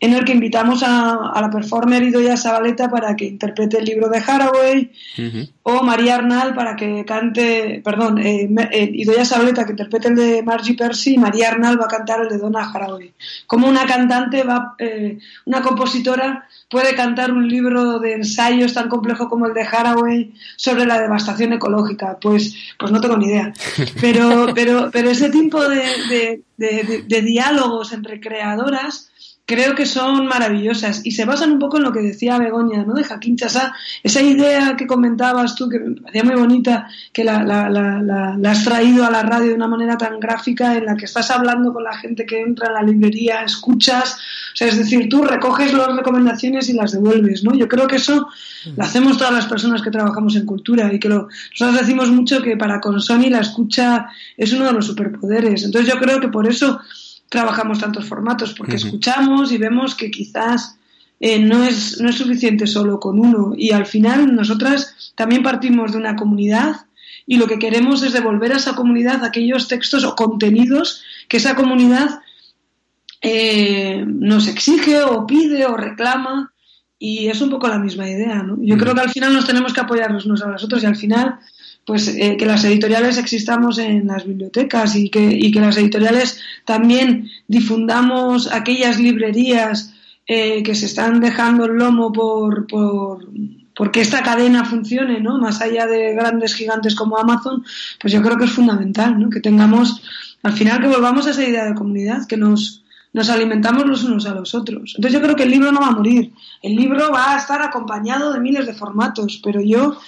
en 0.00 0.14
el 0.14 0.24
que 0.24 0.32
invitamos 0.32 0.82
a, 0.82 1.30
la 1.40 1.50
performer 1.50 2.02
Idoya 2.02 2.38
Sabaleta 2.38 2.88
para 2.88 3.14
que 3.14 3.26
interprete 3.26 3.78
el 3.78 3.84
libro 3.84 4.08
de 4.08 4.18
Haraway, 4.18 4.90
o 5.62 5.82
María 5.82 6.14
Arnal 6.14 6.54
para 6.54 6.74
que 6.74 7.04
cante, 7.04 7.82
perdón, 7.84 8.18
eh, 8.18 8.48
eh, 8.72 8.90
Idoya 8.94 9.26
Sabaleta 9.26 9.66
que 9.66 9.72
interprete 9.72 10.08
el 10.08 10.16
de 10.16 10.42
Margie 10.42 10.74
Percy 10.74 11.14
y 11.14 11.18
María 11.18 11.50
Arnal 11.50 11.78
va 11.78 11.84
a 11.84 11.88
cantar 11.88 12.22
el 12.22 12.30
de 12.30 12.38
Donna 12.38 12.70
Haraway. 12.72 13.12
Como 13.46 13.68
una 13.68 13.84
cantante 13.84 14.42
va, 14.42 14.74
eh, 14.78 15.18
una 15.44 15.60
compositora 15.60 16.48
puede 16.70 16.94
cantar 16.94 17.30
un 17.30 17.46
libro 17.46 17.98
de 17.98 18.14
ensayos 18.14 18.72
tan 18.72 18.88
complejo 18.88 19.28
como 19.28 19.46
el 19.46 19.54
de 19.54 19.62
Haraway 19.62 20.32
sobre 20.56 20.86
la 20.86 20.98
devastación 20.98 21.52
ecológica, 21.52 22.16
pues, 22.18 22.54
pues 22.78 22.90
no 22.90 23.02
tengo 23.02 23.18
ni 23.18 23.26
idea. 23.26 23.52
Pero, 24.00 24.46
pero, 24.54 24.88
pero 24.90 25.10
ese 25.10 25.28
tipo 25.28 25.62
de, 25.68 26.42
de 26.56 27.22
diálogos 27.22 27.92
entre 27.92 28.18
creadoras 28.18 29.09
creo 29.50 29.74
que 29.74 29.84
son 29.84 30.28
maravillosas 30.28 31.00
y 31.04 31.10
se 31.10 31.24
basan 31.24 31.50
un 31.50 31.58
poco 31.58 31.78
en 31.78 31.82
lo 31.82 31.92
que 31.92 31.98
decía 31.98 32.38
Begoña, 32.38 32.84
¿no? 32.84 32.94
De 32.94 33.02
Jaquín 33.02 33.36
Chasá, 33.36 33.74
esa 34.00 34.22
idea 34.22 34.76
que 34.76 34.86
comentabas 34.86 35.56
tú, 35.56 35.68
que 35.68 35.80
me 35.80 36.00
parecía 36.00 36.22
muy 36.22 36.36
bonita, 36.36 36.88
que 37.12 37.24
la, 37.24 37.42
la, 37.42 37.68
la, 37.68 38.00
la, 38.00 38.50
has 38.50 38.62
traído 38.62 39.04
a 39.04 39.10
la 39.10 39.24
radio 39.24 39.48
de 39.48 39.54
una 39.54 39.66
manera 39.66 39.98
tan 39.98 40.20
gráfica, 40.20 40.76
en 40.76 40.86
la 40.86 40.96
que 40.96 41.06
estás 41.06 41.32
hablando 41.32 41.72
con 41.72 41.82
la 41.82 41.98
gente 41.98 42.26
que 42.26 42.40
entra 42.40 42.68
en 42.68 42.74
la 42.74 42.82
librería, 42.82 43.42
escuchas, 43.42 44.18
o 44.54 44.56
sea, 44.56 44.68
es 44.68 44.78
decir, 44.78 45.08
tú 45.08 45.24
recoges 45.24 45.72
las 45.72 45.96
recomendaciones 45.96 46.68
y 46.68 46.74
las 46.74 46.92
devuelves, 46.92 47.42
¿no? 47.42 47.52
Yo 47.52 47.66
creo 47.66 47.88
que 47.88 47.96
eso 47.96 48.28
lo 48.76 48.84
hacemos 48.84 49.18
todas 49.18 49.32
las 49.32 49.46
personas 49.46 49.82
que 49.82 49.90
trabajamos 49.90 50.36
en 50.36 50.46
cultura 50.46 50.92
y 50.92 51.00
que 51.00 51.08
lo, 51.08 51.26
nosotros 51.58 51.80
decimos 51.80 52.08
mucho 52.12 52.40
que 52.40 52.56
para 52.56 52.80
con 52.80 53.00
Sony 53.00 53.30
la 53.30 53.40
escucha 53.40 54.10
es 54.36 54.52
uno 54.52 54.66
de 54.66 54.72
los 54.74 54.86
superpoderes. 54.86 55.64
Entonces 55.64 55.92
yo 55.92 55.98
creo 55.98 56.20
que 56.20 56.28
por 56.28 56.48
eso 56.48 56.80
trabajamos 57.30 57.78
tantos 57.78 58.06
formatos, 58.06 58.52
porque 58.52 58.76
escuchamos 58.76 59.52
y 59.52 59.56
vemos 59.56 59.94
que 59.94 60.10
quizás 60.10 60.76
eh, 61.20 61.38
no, 61.38 61.62
es, 61.62 62.00
no 62.00 62.10
es 62.10 62.16
suficiente 62.16 62.66
solo 62.66 62.98
con 62.98 63.18
uno. 63.20 63.54
Y 63.56 63.70
al 63.70 63.86
final 63.86 64.34
nosotras 64.34 65.12
también 65.14 65.42
partimos 65.42 65.92
de 65.92 65.98
una 65.98 66.16
comunidad 66.16 66.86
y 67.26 67.36
lo 67.36 67.46
que 67.46 67.60
queremos 67.60 68.02
es 68.02 68.12
devolver 68.12 68.52
a 68.52 68.56
esa 68.56 68.74
comunidad 68.74 69.24
aquellos 69.24 69.68
textos 69.68 70.04
o 70.04 70.16
contenidos 70.16 71.02
que 71.28 71.36
esa 71.36 71.54
comunidad 71.54 72.20
eh, 73.22 74.04
nos 74.06 74.48
exige 74.48 75.02
o 75.04 75.26
pide 75.26 75.66
o 75.66 75.76
reclama. 75.76 76.52
Y 76.98 77.28
es 77.28 77.40
un 77.40 77.48
poco 77.48 77.68
la 77.68 77.78
misma 77.78 78.10
idea, 78.10 78.42
¿no? 78.42 78.58
Yo 78.60 78.76
creo 78.76 78.94
que 78.94 79.00
al 79.00 79.10
final 79.10 79.32
nos 79.32 79.46
tenemos 79.46 79.72
que 79.72 79.80
apoyarnos 79.80 80.26
unos 80.26 80.42
a 80.42 80.48
los 80.48 80.64
otros 80.64 80.82
y 80.82 80.86
al 80.86 80.96
final 80.96 81.38
pues 81.84 82.08
eh, 82.08 82.36
que 82.38 82.46
las 82.46 82.64
editoriales 82.64 83.18
existamos 83.18 83.78
en 83.78 84.06
las 84.06 84.24
bibliotecas 84.26 84.94
y 84.96 85.10
que, 85.10 85.20
y 85.20 85.50
que 85.50 85.60
las 85.60 85.76
editoriales 85.76 86.40
también 86.64 87.30
difundamos 87.48 88.52
aquellas 88.52 89.00
librerías 89.00 89.94
eh, 90.26 90.62
que 90.62 90.74
se 90.74 90.86
están 90.86 91.20
dejando 91.20 91.64
el 91.64 91.72
lomo 91.72 92.12
por, 92.12 92.66
por 92.66 93.26
porque 93.80 94.02
esta 94.02 94.22
cadena 94.22 94.66
funcione, 94.66 95.20
¿no? 95.20 95.38
Más 95.38 95.62
allá 95.62 95.86
de 95.86 96.12
grandes 96.12 96.54
gigantes 96.54 96.94
como 96.94 97.16
Amazon, 97.16 97.64
pues 97.98 98.12
yo 98.12 98.20
creo 98.20 98.36
que 98.36 98.44
es 98.44 98.52
fundamental, 98.52 99.18
¿no? 99.18 99.30
Que 99.30 99.40
tengamos, 99.40 100.02
al 100.42 100.52
final 100.52 100.82
que 100.82 100.88
volvamos 100.88 101.26
a 101.26 101.30
esa 101.30 101.42
idea 101.42 101.64
de 101.64 101.74
comunidad, 101.74 102.26
que 102.26 102.36
nos, 102.36 102.84
nos 103.14 103.30
alimentamos 103.30 103.86
los 103.86 104.04
unos 104.04 104.26
a 104.26 104.34
los 104.34 104.54
otros. 104.54 104.92
Entonces 104.96 105.18
yo 105.18 105.24
creo 105.24 105.34
que 105.34 105.44
el 105.44 105.50
libro 105.50 105.72
no 105.72 105.80
va 105.80 105.86
a 105.86 105.92
morir. 105.92 106.30
El 106.62 106.76
libro 106.76 107.10
va 107.10 107.34
a 107.34 107.38
estar 107.38 107.62
acompañado 107.62 108.34
de 108.34 108.40
miles 108.40 108.66
de 108.66 108.74
formatos, 108.74 109.40
pero 109.42 109.62
yo 109.62 109.98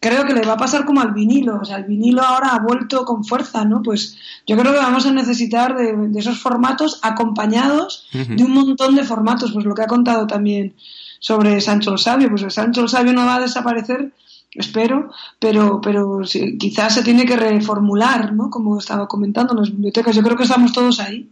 creo 0.00 0.24
que 0.24 0.34
le 0.34 0.46
va 0.46 0.54
a 0.54 0.58
pasar 0.58 0.84
como 0.84 1.00
al 1.00 1.12
vinilo. 1.12 1.60
O 1.60 1.64
sea, 1.64 1.76
el 1.76 1.84
vinilo 1.84 2.22
ahora 2.22 2.48
ha 2.48 2.58
vuelto 2.58 3.04
con 3.04 3.24
fuerza, 3.24 3.64
¿no? 3.64 3.82
Pues 3.82 4.16
yo 4.46 4.56
creo 4.56 4.72
que 4.72 4.78
vamos 4.78 5.06
a 5.06 5.12
necesitar 5.12 5.76
de, 5.76 6.18
esos 6.18 6.38
formatos 6.38 7.00
acompañados 7.02 8.08
de 8.12 8.42
un 8.44 8.52
montón 8.52 8.94
de 8.94 9.04
formatos. 9.04 9.52
Pues 9.52 9.64
lo 9.64 9.74
que 9.74 9.82
ha 9.82 9.86
contado 9.86 10.26
también 10.26 10.74
sobre 11.18 11.60
Sancho 11.60 11.92
el 11.92 11.98
Sabio. 11.98 12.28
Pues 12.28 12.42
el 12.42 12.50
Sancho 12.50 12.82
el 12.82 12.88
Sabio 12.88 13.12
no 13.12 13.26
va 13.26 13.36
a 13.36 13.40
desaparecer, 13.40 14.12
espero, 14.52 15.10
pero, 15.38 15.80
pero 15.80 16.20
quizás 16.58 16.94
se 16.94 17.02
tiene 17.02 17.24
que 17.24 17.36
reformular, 17.36 18.32
¿no? 18.32 18.50
Como 18.50 18.78
estaba 18.78 19.08
comentando 19.08 19.52
en 19.52 19.60
las 19.60 19.70
bibliotecas. 19.70 20.14
Yo 20.14 20.22
creo 20.22 20.36
que 20.36 20.44
estamos 20.44 20.72
todos 20.72 21.00
ahí 21.00 21.30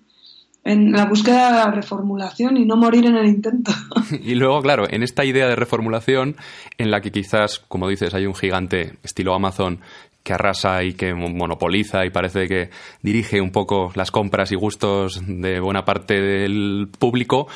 en 0.64 0.92
la 0.92 1.04
búsqueda 1.04 1.52
de 1.52 1.58
la 1.58 1.70
reformulación 1.70 2.56
y 2.56 2.64
no 2.64 2.76
morir 2.76 3.06
en 3.06 3.16
el 3.16 3.26
intento. 3.26 3.72
Y 4.22 4.34
luego, 4.34 4.60
claro, 4.62 4.86
en 4.88 5.02
esta 5.02 5.24
idea 5.24 5.46
de 5.46 5.56
reformulación, 5.56 6.36
en 6.78 6.90
la 6.90 7.00
que 7.00 7.10
quizás, 7.10 7.58
como 7.58 7.88
dices, 7.88 8.14
hay 8.14 8.26
un 8.26 8.34
gigante 8.34 8.94
estilo 9.02 9.34
Amazon 9.34 9.80
que 10.22 10.32
arrasa 10.32 10.82
y 10.82 10.94
que 10.94 11.12
monopoliza 11.12 12.06
y 12.06 12.10
parece 12.10 12.48
que 12.48 12.70
dirige 13.02 13.42
un 13.42 13.50
poco 13.50 13.92
las 13.94 14.10
compras 14.10 14.50
y 14.52 14.54
gustos 14.54 15.22
de 15.26 15.60
buena 15.60 15.84
parte 15.84 16.18
del 16.18 16.88
público. 16.98 17.46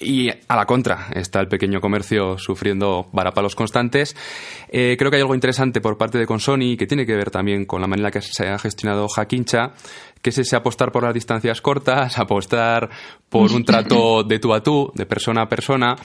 Y 0.00 0.30
a 0.30 0.56
la 0.56 0.64
contra. 0.64 1.08
Está 1.12 1.40
el 1.40 1.48
pequeño 1.48 1.80
comercio 1.80 2.38
sufriendo 2.38 3.08
varapalos 3.12 3.56
constantes. 3.56 4.14
Eh, 4.68 4.96
creo 4.96 5.10
que 5.10 5.16
hay 5.16 5.22
algo 5.22 5.34
interesante 5.34 5.80
por 5.80 5.98
parte 5.98 6.18
de 6.18 6.26
Consoni 6.26 6.76
que 6.76 6.86
tiene 6.86 7.04
que 7.04 7.16
ver 7.16 7.30
también 7.30 7.64
con 7.64 7.80
la 7.80 7.88
manera 7.88 8.12
que 8.12 8.22
se 8.22 8.46
ha 8.46 8.58
gestionado 8.58 9.08
Jaquincha, 9.08 9.72
que 10.22 10.30
es 10.30 10.38
ese 10.38 10.54
apostar 10.54 10.92
por 10.92 11.02
las 11.02 11.14
distancias 11.14 11.60
cortas, 11.60 12.16
apostar 12.18 12.90
por 13.28 13.52
un 13.52 13.64
trato 13.64 14.22
de 14.22 14.38
tú 14.38 14.54
a 14.54 14.62
tú, 14.62 14.92
de 14.94 15.04
persona 15.04 15.42
a 15.42 15.48
persona, 15.48 15.96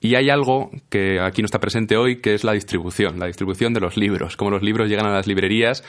Y 0.00 0.14
hay 0.14 0.30
algo 0.30 0.70
que 0.90 1.18
aquí 1.18 1.42
no 1.42 1.46
está 1.46 1.58
presente 1.58 1.96
hoy, 1.96 2.20
que 2.20 2.34
es 2.34 2.44
la 2.44 2.52
distribución, 2.52 3.18
la 3.18 3.26
distribución 3.26 3.72
de 3.74 3.80
los 3.80 3.96
libros, 3.96 4.36
cómo 4.36 4.50
los 4.50 4.62
libros 4.62 4.88
llegan 4.88 5.06
a 5.06 5.12
las 5.12 5.26
librerías 5.26 5.82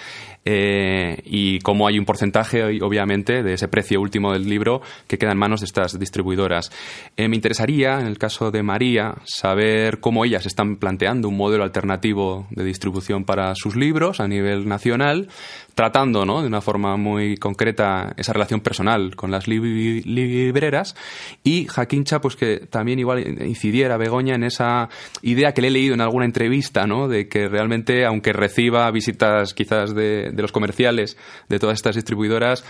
eh, 0.46 1.22
y 1.26 1.60
cómo 1.60 1.88
hay 1.88 2.00
un 2.00 2.06
porcentaje, 2.06 2.82
obviamente, 2.82 3.44
de 3.44 3.54
ese 3.54 3.68
precio 3.68 4.02
último 4.02 4.34
del 4.34 4.50
libro 4.50 4.82
que 5.08 5.18
queda 5.18 5.32
en 5.32 5.38
manos 5.38 5.62
de 5.62 5.66
estas 5.66 6.00
distribuidoras. 6.00 6.72
Eh, 7.18 7.28
me 7.28 7.36
interesaría, 7.36 8.00
en 8.00 8.08
el 8.08 8.18
caso 8.18 8.52
de 8.52 8.64
María, 8.64 9.16
saber 9.26 10.00
cómo 10.00 10.26
ellas 10.26 10.46
están 10.46 10.78
planteando 10.78 11.28
un 11.28 11.38
modelo 11.38 11.64
alternativo 11.64 12.48
de 12.52 12.64
distribución 12.64 13.26
para 13.26 13.54
sus 13.56 13.76
libros 13.76 14.20
a 14.20 14.28
nivel 14.28 14.68
nacional, 14.68 15.30
tratando 15.76 16.26
¿no? 16.26 16.42
de 16.42 16.48
una 16.48 16.60
forma 16.60 16.98
muy 16.98 17.38
concreta 17.38 18.14
esa 18.18 18.34
relación 18.34 18.60
personal 18.60 19.16
con 19.16 19.32
las 19.32 19.48
libreras 19.48 20.96
y 21.44 21.68
Jaquincha, 21.68 22.20
pues 22.20 22.36
que 22.36 22.68
también 22.70 23.00
igual 23.00 23.26
incidiera 23.46 23.96
Begoña 23.96 24.36
en 24.36 24.44
esa 24.44 24.90
idea 25.22 25.54
que 25.54 25.62
le 25.62 25.70
he 25.70 25.72
leído 25.72 25.94
en 25.94 26.02
alguna 26.02 26.26
entrevista, 26.26 26.86
¿no? 26.86 27.08
de 27.08 27.30
que 27.30 27.48
realmente, 27.48 28.06
aunque 28.06 28.34
reciba 28.34 28.92
visitas 28.92 29.54
quizás 29.54 29.96
de, 29.96 30.32
de 30.40 30.44
los 30.44 30.52
comerciales 30.52 31.18
de 31.50 31.60
todas 31.60 31.76
estas 31.76 31.96
distribuidoras, 31.96 32.64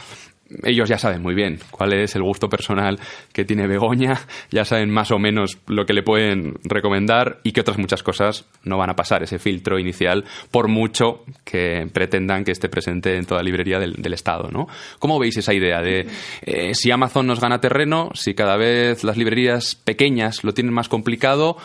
ellos 0.63 0.89
ya 0.89 0.97
saben 0.97 1.21
muy 1.21 1.35
bien 1.35 1.59
cuál 1.71 1.93
es 1.93 2.15
el 2.15 2.23
gusto 2.23 2.49
personal 2.49 2.99
que 3.31 3.45
tiene 3.45 3.67
Begoña, 3.67 4.19
ya 4.51 4.65
saben 4.65 4.89
más 4.89 5.11
o 5.11 5.19
menos 5.19 5.59
lo 5.67 5.85
que 5.85 5.93
le 5.93 6.03
pueden 6.03 6.55
recomendar 6.63 7.39
y 7.43 7.51
que 7.51 7.61
otras 7.61 7.77
muchas 7.77 8.03
cosas 8.03 8.45
no 8.63 8.77
van 8.77 8.89
a 8.89 8.95
pasar 8.95 9.23
ese 9.23 9.39
filtro 9.39 9.79
inicial, 9.79 10.25
por 10.51 10.67
mucho 10.67 11.23
que 11.43 11.87
pretendan 11.93 12.43
que 12.43 12.51
esté 12.51 12.69
presente 12.69 13.15
en 13.15 13.25
toda 13.25 13.43
librería 13.43 13.79
del, 13.79 14.09
Estado. 14.09 14.49
¿no? 14.51 14.67
¿Cómo 14.97 15.19
veis 15.19 15.37
esa 15.37 15.53
idea 15.53 15.81
de 15.81 16.07
eh, 16.41 16.73
si 16.73 16.89
Amazon 16.89 17.27
nos 17.27 17.39
gana 17.39 17.61
terreno, 17.61 18.09
si 18.15 18.33
cada 18.33 18.57
vez 18.57 19.03
las 19.03 19.17
librerías 19.17 19.75
pequeñas 19.75 20.43
lo 20.43 20.53
tienen 20.55 20.73
más 20.73 20.89
complicado, 20.89 21.57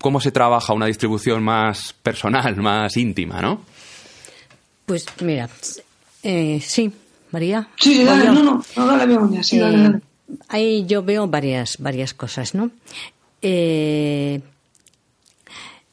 cómo 0.00 0.20
se 0.20 0.30
trabaja 0.30 0.72
una 0.74 0.86
distribución 0.86 1.42
más 1.42 1.92
personal, 1.92 2.56
más 2.56 2.96
íntima? 2.96 3.42
¿no? 3.42 3.62
Pues 4.88 5.04
mira, 5.20 5.50
eh, 6.22 6.62
sí, 6.64 6.90
María. 7.30 7.68
Sí, 7.76 8.02
dale, 8.04 8.24
no, 8.24 8.42
no, 8.42 8.64
no, 8.74 8.86
dale, 8.86 9.44
sí, 9.44 9.58
dale, 9.58 9.82
dale. 9.82 10.00
Ahí 10.48 10.86
yo 10.86 11.02
veo 11.02 11.28
varias, 11.28 11.76
varias 11.76 12.14
cosas, 12.14 12.54
¿no? 12.54 12.70
Eh, 13.42 14.40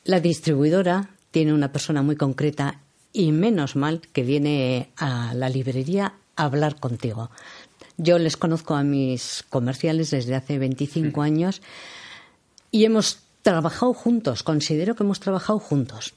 la 0.05 0.21
distribuidora 0.21 1.09
tiene 1.31 1.53
una 1.53 1.73
persona 1.73 2.03
muy 2.03 2.15
concreta 2.15 2.79
y 3.11 3.33
menos 3.33 3.75
mal 3.75 3.99
que 3.99 4.23
viene 4.23 4.91
a 4.95 5.33
la 5.33 5.49
librería 5.49 6.13
a 6.37 6.45
hablar 6.45 6.79
contigo. 6.79 7.29
Yo 7.97 8.17
les 8.17 8.37
conozco 8.37 8.75
a 8.75 8.83
mis 8.83 9.43
comerciales 9.49 10.11
desde 10.11 10.35
hace 10.35 10.57
25 10.57 11.21
años 11.21 11.61
y 12.71 12.85
hemos 12.85 13.19
trabajado 13.41 13.93
juntos, 13.93 14.41
considero 14.41 14.95
que 14.95 15.03
hemos 15.03 15.19
trabajado 15.19 15.59
juntos. 15.59 16.13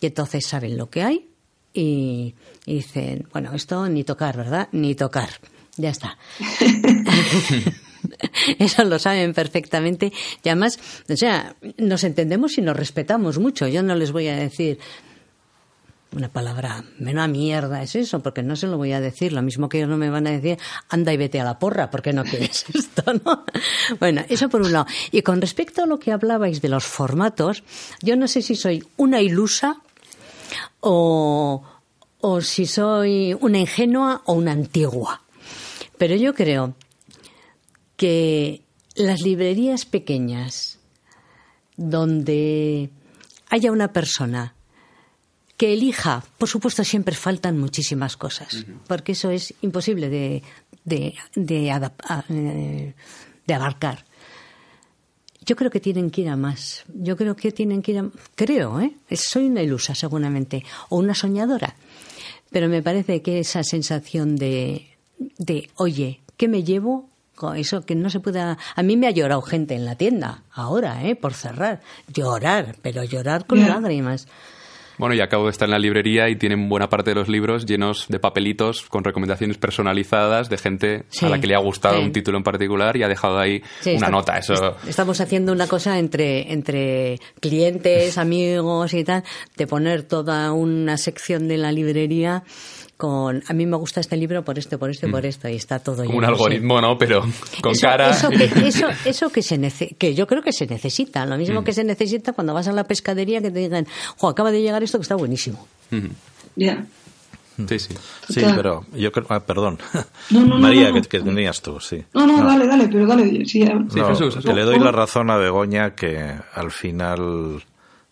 Y 0.00 0.06
entonces 0.06 0.46
saben 0.46 0.78
lo 0.78 0.88
que 0.88 1.02
hay, 1.02 1.28
y, 1.74 2.34
dicen, 2.64 3.28
bueno, 3.32 3.52
esto 3.52 3.86
ni 3.88 4.04
tocar, 4.04 4.36
¿verdad? 4.36 4.68
Ni 4.72 4.94
tocar. 4.94 5.28
Ya 5.76 5.90
está. 5.90 6.16
Eso 8.58 8.84
lo 8.84 8.98
saben 8.98 9.34
perfectamente. 9.34 10.12
Y 10.42 10.48
además, 10.48 10.78
o 11.08 11.16
sea, 11.16 11.56
nos 11.78 12.04
entendemos 12.04 12.56
y 12.58 12.62
nos 12.62 12.76
respetamos 12.76 13.38
mucho. 13.38 13.66
Yo 13.66 13.82
no 13.82 13.96
les 13.96 14.12
voy 14.12 14.28
a 14.28 14.36
decir 14.36 14.78
una 16.14 16.28
palabra, 16.28 16.84
menos 16.98 17.28
mierda 17.28 17.82
es 17.82 17.96
eso, 17.96 18.22
porque 18.22 18.42
no 18.42 18.54
se 18.54 18.68
lo 18.68 18.76
voy 18.76 18.92
a 18.92 19.00
decir. 19.00 19.32
Lo 19.32 19.42
mismo 19.42 19.68
que 19.68 19.78
ellos 19.78 19.90
no 19.90 19.96
me 19.96 20.10
van 20.10 20.26
a 20.26 20.30
decir, 20.30 20.58
anda 20.88 21.12
y 21.12 21.16
vete 21.16 21.40
a 21.40 21.44
la 21.44 21.58
porra, 21.58 21.90
porque 21.90 22.12
no 22.12 22.24
quieres 22.24 22.64
esto, 22.74 23.02
¿no? 23.24 23.44
Bueno, 23.98 24.22
eso 24.28 24.48
por 24.48 24.62
un 24.62 24.72
lado. 24.72 24.86
Y 25.10 25.22
con 25.22 25.40
respecto 25.40 25.82
a 25.82 25.86
lo 25.86 25.98
que 25.98 26.12
hablabais 26.12 26.62
de 26.62 26.68
los 26.68 26.84
formatos, 26.84 27.64
yo 28.00 28.16
no 28.16 28.28
sé 28.28 28.42
si 28.42 28.54
soy 28.54 28.84
una 28.96 29.20
ilusa 29.20 29.78
o, 30.86 31.62
o 32.20 32.40
si 32.42 32.66
soy 32.66 33.34
una 33.40 33.58
ingenua 33.58 34.22
o 34.26 34.34
una 34.34 34.52
antigua. 34.52 35.22
Pero 35.96 36.14
yo 36.14 36.34
creo 36.34 36.74
que 37.96 38.62
las 38.94 39.22
librerías 39.22 39.86
pequeñas, 39.86 40.78
donde 41.76 42.90
haya 43.48 43.72
una 43.72 43.92
persona 43.92 44.54
que 45.56 45.72
elija, 45.72 46.22
por 46.36 46.48
supuesto 46.48 46.84
siempre 46.84 47.14
faltan 47.14 47.58
muchísimas 47.58 48.16
cosas, 48.16 48.66
porque 48.86 49.12
eso 49.12 49.30
es 49.30 49.54
imposible 49.62 50.10
de, 50.10 50.42
de, 50.84 51.14
de, 51.34 51.68
eh, 51.70 52.94
de 53.46 53.54
abarcar. 53.54 54.04
Yo 55.44 55.56
creo 55.56 55.70
que 55.70 55.80
tienen 55.80 56.10
que 56.10 56.22
ir 56.22 56.28
a 56.28 56.36
más. 56.36 56.84
Yo 56.94 57.16
creo 57.16 57.36
que 57.36 57.52
tienen 57.52 57.82
que 57.82 57.92
ir 57.92 57.98
a... 57.98 58.10
Creo, 58.34 58.80
¿eh? 58.80 58.94
Soy 59.12 59.46
una 59.46 59.62
ilusa, 59.62 59.94
seguramente, 59.94 60.64
o 60.88 60.96
una 60.96 61.14
soñadora. 61.14 61.74
Pero 62.50 62.68
me 62.68 62.82
parece 62.82 63.20
que 63.20 63.40
esa 63.40 63.62
sensación 63.64 64.36
de, 64.36 64.86
de 65.38 65.70
oye, 65.76 66.20
¿qué 66.36 66.48
me 66.48 66.62
llevo? 66.62 67.08
Eso 67.56 67.84
que 67.84 67.94
no 67.94 68.10
se 68.10 68.20
pueda... 68.20 68.58
A 68.76 68.82
mí 68.82 68.96
me 68.96 69.06
ha 69.06 69.10
llorado 69.10 69.42
gente 69.42 69.74
en 69.74 69.84
la 69.84 69.96
tienda, 69.96 70.44
ahora, 70.52 71.04
¿eh? 71.04 71.16
Por 71.16 71.34
cerrar. 71.34 71.82
Llorar, 72.12 72.76
pero 72.80 73.02
llorar 73.02 73.46
con 73.46 73.60
lágrimas. 73.60 74.28
Bueno, 74.98 75.14
y 75.14 75.20
acabo 75.20 75.44
de 75.44 75.50
estar 75.50 75.66
en 75.66 75.72
la 75.72 75.78
librería 75.78 76.28
y 76.28 76.36
tienen 76.36 76.68
buena 76.68 76.88
parte 76.88 77.10
de 77.10 77.16
los 77.16 77.28
libros 77.28 77.66
llenos 77.66 78.06
de 78.08 78.18
papelitos 78.20 78.82
con 78.82 79.02
recomendaciones 79.04 79.58
personalizadas 79.58 80.48
de 80.48 80.58
gente 80.58 81.04
a 81.20 81.28
la 81.28 81.40
que 81.40 81.46
le 81.46 81.54
ha 81.54 81.58
gustado 81.58 82.00
un 82.00 82.12
título 82.12 82.38
en 82.38 82.44
particular 82.44 82.96
y 82.96 83.02
ha 83.02 83.08
dejado 83.08 83.38
ahí 83.38 83.62
una 83.96 84.08
nota. 84.08 84.38
Eso... 84.38 84.76
Estamos 84.86 85.20
haciendo 85.20 85.52
una 85.52 85.66
cosa 85.66 85.98
entre, 85.98 86.52
entre 86.52 87.18
clientes, 87.40 88.18
amigos 88.18 88.94
y 88.94 89.04
tal, 89.04 89.24
de 89.56 89.66
poner 89.66 90.02
toda 90.04 90.52
una 90.52 90.96
sección 90.96 91.48
de 91.48 91.58
la 91.58 91.72
librería 91.72 92.44
con 92.96 93.42
a 93.46 93.52
mí 93.52 93.66
me 93.66 93.76
gusta 93.76 94.00
este 94.00 94.16
libro 94.16 94.44
por 94.44 94.58
esto, 94.58 94.78
por 94.78 94.90
esto 94.90 95.06
y 95.06 95.10
por 95.10 95.22
mm. 95.22 95.26
esto 95.26 95.48
y 95.48 95.56
está 95.56 95.78
todo 95.78 96.04
Como 96.04 96.18
un 96.18 96.24
algoritmo, 96.24 96.80
¿no? 96.80 96.96
Pero 96.96 97.24
con 97.60 97.74
cara. 97.74 98.10
Eso 98.10 98.30
que, 98.30 98.44
eso, 99.04 99.30
que, 99.30 99.42
se 99.42 99.58
que 99.98 100.14
yo 100.14 100.26
creo 100.26 100.42
que 100.42 100.52
se 100.52 100.66
necesita, 100.66 101.26
lo 101.26 101.36
mismo 101.36 101.62
mm. 101.62 101.64
que 101.64 101.72
se 101.72 101.84
necesita 101.84 102.32
cuando 102.32 102.54
vas 102.54 102.68
a 102.68 102.72
la 102.72 102.84
pescadería 102.84 103.40
que 103.40 103.50
te 103.50 103.58
digan, 103.58 103.86
jo, 104.16 104.28
acaba 104.28 104.50
de 104.50 104.62
llegar 104.62 104.82
esto 104.82 104.98
que 104.98 105.02
está 105.02 105.16
buenísimo. 105.16 105.66
Ya. 106.56 106.84
Sí, 107.68 107.78
sí. 107.78 107.94
Sí, 108.28 108.42
pero 108.56 108.84
yo 108.94 109.12
creo. 109.12 109.26
Ah, 109.30 109.40
perdón. 109.40 109.78
María, 110.30 110.92
que, 110.92 111.20
tenías 111.20 111.62
tú, 111.62 111.78
sí. 111.78 112.02
No, 112.12 112.26
no, 112.26 112.44
dale, 112.44 112.66
dale, 112.66 112.88
pero 112.88 113.06
dale. 113.06 113.44
Sí, 113.46 113.64
Jesús, 113.94 114.38
Que 114.44 114.52
le 114.52 114.62
doy 114.62 114.78
la 114.78 114.90
razón 114.90 115.30
a 115.30 115.36
Begoña 115.36 115.94
que 115.94 116.34
al 116.52 116.70
final 116.72 117.62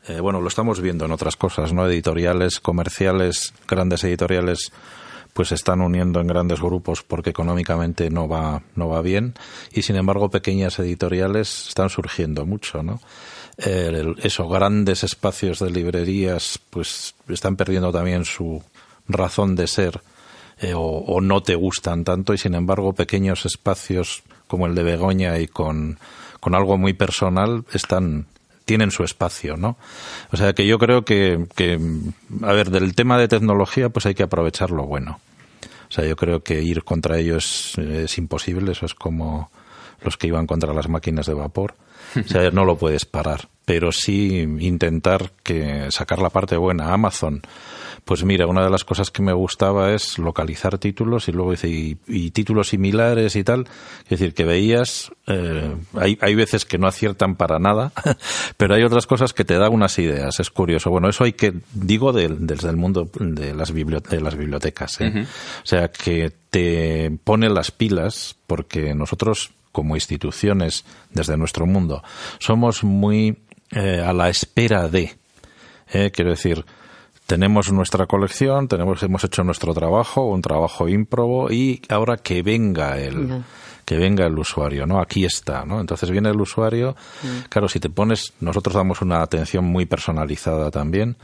eh, 0.08 0.20
bueno, 0.20 0.40
lo 0.40 0.48
estamos 0.48 0.80
viendo 0.80 1.04
en 1.04 1.12
otras 1.12 1.36
cosas, 1.36 1.72
¿no? 1.72 1.86
Editoriales, 1.86 2.60
comerciales, 2.60 3.54
grandes 3.68 4.02
editoriales 4.04 4.72
pues 5.32 5.48
se 5.48 5.54
están 5.54 5.80
uniendo 5.80 6.20
en 6.20 6.26
grandes 6.26 6.60
grupos 6.60 7.02
porque 7.02 7.30
económicamente 7.30 8.10
no 8.10 8.28
va 8.28 8.62
no 8.74 8.88
va 8.88 9.00
bien 9.00 9.34
y 9.72 9.82
sin 9.82 9.96
embargo 9.96 10.28
pequeñas 10.28 10.78
editoriales 10.78 11.68
están 11.68 11.88
surgiendo 11.88 12.44
mucho, 12.44 12.82
¿no? 12.82 13.00
Eh, 13.58 14.14
esos 14.22 14.50
grandes 14.50 15.04
espacios 15.04 15.58
de 15.58 15.70
librerías 15.70 16.58
pues 16.70 17.14
están 17.28 17.56
perdiendo 17.56 17.92
también 17.92 18.24
su 18.24 18.62
razón 19.08 19.56
de 19.56 19.66
ser 19.66 20.00
eh, 20.60 20.74
o, 20.74 20.80
o, 20.80 21.20
no 21.20 21.42
te 21.42 21.54
gustan 21.54 22.04
tanto 22.04 22.34
y 22.34 22.38
sin 22.38 22.54
embargo 22.54 22.92
pequeños 22.92 23.46
espacios 23.46 24.22
como 24.46 24.66
el 24.66 24.74
de 24.74 24.82
Begoña 24.82 25.38
y 25.38 25.48
con, 25.48 25.98
con 26.40 26.54
algo 26.54 26.76
muy 26.76 26.92
personal 26.92 27.64
están 27.72 28.26
tienen 28.64 28.90
su 28.90 29.04
espacio, 29.04 29.56
¿no? 29.56 29.76
O 30.32 30.36
sea 30.36 30.52
que 30.52 30.66
yo 30.66 30.78
creo 30.78 31.04
que, 31.04 31.46
a 32.42 32.52
ver, 32.52 32.70
del 32.70 32.94
tema 32.94 33.18
de 33.18 33.28
tecnología, 33.28 33.88
pues 33.88 34.06
hay 34.06 34.14
que 34.14 34.22
aprovechar 34.22 34.70
lo 34.70 34.84
bueno. 34.84 35.20
O 35.88 35.94
sea, 35.94 36.06
yo 36.06 36.16
creo 36.16 36.42
que 36.42 36.62
ir 36.62 36.84
contra 36.84 37.18
ellos 37.18 37.76
es, 37.76 38.16
imposible, 38.16 38.72
eso 38.72 38.86
es 38.86 38.94
como 38.94 39.50
los 40.02 40.16
que 40.16 40.26
iban 40.26 40.46
contra 40.46 40.72
las 40.72 40.88
máquinas 40.88 41.26
de 41.26 41.34
vapor. 41.34 41.74
O 42.16 42.28
sea, 42.28 42.50
no 42.50 42.64
lo 42.64 42.76
puedes 42.78 43.04
parar, 43.04 43.48
pero 43.64 43.92
sí 43.92 44.38
intentar 44.38 45.32
que 45.42 45.90
sacar 45.90 46.18
la 46.18 46.30
parte 46.30 46.56
buena. 46.56 46.92
Amazon 46.92 47.42
pues 48.04 48.24
mira, 48.24 48.48
una 48.48 48.64
de 48.64 48.70
las 48.70 48.84
cosas 48.84 49.12
que 49.12 49.22
me 49.22 49.32
gustaba 49.32 49.92
es 49.92 50.18
localizar 50.18 50.76
títulos 50.78 51.28
y 51.28 51.32
luego 51.32 51.52
dice, 51.52 51.68
y, 51.68 52.30
títulos 52.32 52.68
similares 52.68 53.36
y 53.36 53.44
tal. 53.44 53.68
Es 54.04 54.10
decir, 54.10 54.34
que 54.34 54.44
veías, 54.44 55.12
eh, 55.28 55.72
hay, 55.94 56.18
hay 56.20 56.34
veces 56.34 56.64
que 56.64 56.78
no 56.78 56.88
aciertan 56.88 57.36
para 57.36 57.60
nada, 57.60 57.92
pero 58.56 58.74
hay 58.74 58.82
otras 58.82 59.06
cosas 59.06 59.32
que 59.32 59.44
te 59.44 59.56
dan 59.56 59.72
unas 59.72 59.98
ideas. 60.00 60.40
Es 60.40 60.50
curioso. 60.50 60.90
Bueno, 60.90 61.08
eso 61.08 61.22
hay 61.22 61.34
que, 61.34 61.54
digo 61.74 62.12
desde 62.12 62.68
el 62.68 62.76
mundo 62.76 63.08
de 63.20 63.54
las, 63.54 63.72
de 63.72 64.20
las 64.20 64.36
bibliotecas. 64.36 65.00
¿eh? 65.00 65.24
O 65.62 65.66
sea, 65.66 65.88
que 65.88 66.32
te 66.50 67.16
pone 67.22 67.48
las 67.50 67.70
pilas 67.70 68.36
porque 68.48 68.94
nosotros 68.94 69.52
como 69.70 69.94
instituciones 69.94 70.84
desde 71.10 71.36
nuestro 71.36 71.66
mundo 71.66 72.02
somos 72.40 72.82
muy 72.82 73.38
eh, 73.70 74.02
a 74.04 74.12
la 74.12 74.28
espera 74.28 74.88
de. 74.88 75.14
quiero 76.12 76.30
decir, 76.30 76.64
tenemos 77.32 77.72
nuestra 77.72 78.06
colección, 78.06 78.68
tenemos, 78.68 79.02
hemos 79.02 79.24
hecho 79.24 79.42
nuestro 79.42 79.72
trabajo, 79.72 80.26
un 80.26 80.42
trabajo 80.42 80.86
ímprobo 80.86 81.50
y 81.50 81.80
ahora 81.88 82.18
que 82.18 82.42
venga 82.42 82.98
el, 82.98 83.42
que 83.86 83.96
venga 83.96 84.26
el 84.26 84.38
usuario, 84.38 84.86
¿no? 84.86 85.00
Aquí 85.00 85.24
está, 85.24 85.64
¿no? 85.64 85.80
Entonces 85.80 86.10
viene 86.10 86.28
el 86.28 86.38
usuario, 86.38 86.94
mm. 87.22 87.48
claro, 87.48 87.70
si 87.70 87.80
te 87.80 87.88
pones, 87.88 88.34
nosotros 88.40 88.74
damos 88.74 89.00
una 89.00 89.22
atención 89.22 89.64
muy 89.64 89.86
personalizada 89.86 90.70
también, 90.70 91.16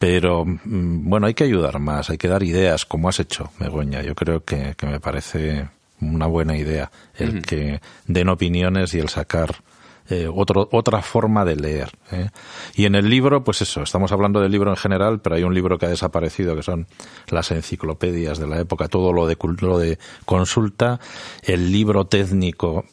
pero 0.00 0.44
mm, 0.44 1.08
bueno, 1.08 1.28
hay 1.28 1.34
que 1.34 1.44
ayudar 1.44 1.78
más, 1.78 2.10
hay 2.10 2.18
que 2.18 2.26
dar 2.26 2.42
ideas, 2.42 2.84
como 2.84 3.08
has 3.08 3.20
hecho, 3.20 3.52
Begoña. 3.60 4.02
Yo 4.02 4.16
creo 4.16 4.44
que, 4.44 4.74
que 4.76 4.86
me 4.88 4.98
parece 4.98 5.68
una 6.00 6.26
buena 6.26 6.56
idea 6.56 6.90
el 7.14 7.42
que 7.42 7.80
den 8.08 8.28
opiniones 8.30 8.94
y 8.94 8.98
el 8.98 9.10
sacar 9.10 9.54
eh, 10.08 10.28
otro, 10.32 10.68
otra 10.72 11.02
forma 11.02 11.44
de 11.44 11.56
leer. 11.56 11.90
¿eh? 12.12 12.30
Y 12.74 12.84
en 12.84 12.94
el 12.94 13.08
libro, 13.08 13.42
pues 13.42 13.62
eso, 13.62 13.82
estamos 13.82 14.12
hablando 14.12 14.40
del 14.40 14.52
libro 14.52 14.70
en 14.70 14.76
general, 14.76 15.20
pero 15.20 15.36
hay 15.36 15.42
un 15.42 15.54
libro 15.54 15.78
que 15.78 15.86
ha 15.86 15.90
desaparecido 15.90 16.54
que 16.54 16.62
son 16.62 16.86
las 17.28 17.50
enciclopedias 17.50 18.38
de 18.38 18.46
la 18.46 18.60
época, 18.60 18.88
todo 18.88 19.12
lo 19.12 19.26
de, 19.26 19.36
lo 19.60 19.78
de 19.78 19.98
consulta, 20.24 21.00
el 21.42 21.72
libro 21.72 22.06
técnico 22.06 22.84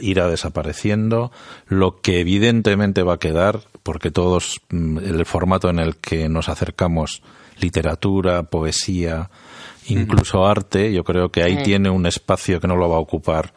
irá 0.00 0.28
desapareciendo, 0.28 1.30
lo 1.66 2.00
que 2.00 2.20
evidentemente 2.20 3.02
va 3.02 3.14
a 3.14 3.18
quedar, 3.18 3.60
porque 3.82 4.10
todos, 4.10 4.60
mm, 4.70 4.98
el 4.98 5.24
formato 5.24 5.70
en 5.70 5.78
el 5.78 5.96
que 5.96 6.28
nos 6.28 6.48
acercamos, 6.48 7.22
literatura, 7.60 8.44
poesía, 8.44 9.30
incluso 9.86 10.46
arte, 10.46 10.92
yo 10.92 11.04
creo 11.04 11.30
que 11.30 11.42
ahí 11.42 11.62
tiene 11.62 11.90
un 11.90 12.06
espacio 12.06 12.60
que 12.60 12.68
no 12.68 12.76
lo 12.76 12.88
va 12.88 12.96
a 12.96 13.00
ocupar, 13.00 13.54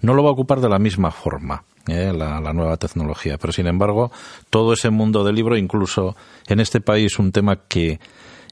no 0.00 0.14
lo 0.14 0.22
va 0.22 0.30
a 0.30 0.32
ocupar 0.32 0.60
de 0.60 0.68
la 0.68 0.78
misma 0.78 1.10
forma. 1.10 1.64
¿Eh? 1.88 2.12
la, 2.12 2.52
nueva 2.52 2.76
tecnología. 2.76 3.38
Pero 3.38 3.52
sin 3.52 3.66
embargo, 3.66 4.10
todo 4.50 4.72
ese 4.72 4.90
mundo 4.90 5.24
del 5.24 5.34
libro, 5.34 5.56
incluso 5.56 6.16
en 6.46 6.60
este 6.60 6.80
país, 6.80 7.18
un 7.18 7.32
tema 7.32 7.60
que 7.68 8.00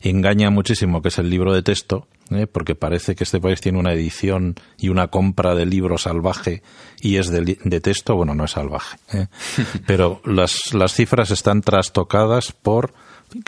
engaña 0.01 0.51
muchísimo, 0.51 1.01
que 1.01 1.09
es 1.09 1.19
el 1.19 1.31
libro 1.31 1.53
de 1.55 1.63
texto, 1.63 2.09
¿eh? 2.31 2.47
porque 2.47 2.75
parece 2.75 3.15
que 3.15 3.25
este 3.25 3.41
país 3.41 3.61
tiene 3.61 3.79
una 3.79 3.93
edición 3.93 4.57
y 4.79 4.89
una 4.89 5.09
compra 5.09 5.55
de 5.55 5.67
libro 5.67 5.99
salvaje 5.99 6.63
y 7.01 7.17
es 7.17 7.31
de, 7.31 7.81
texto, 7.81 8.17
bueno, 8.17 8.35
no 8.35 8.45
es 8.45 8.53
salvaje, 8.53 8.99
¿eh? 9.13 9.27
pero 9.87 10.21
las, 10.25 10.75
las 10.75 10.93
cifras 10.95 11.31
están 11.31 11.61
trastocadas 11.63 12.53
por 12.53 12.95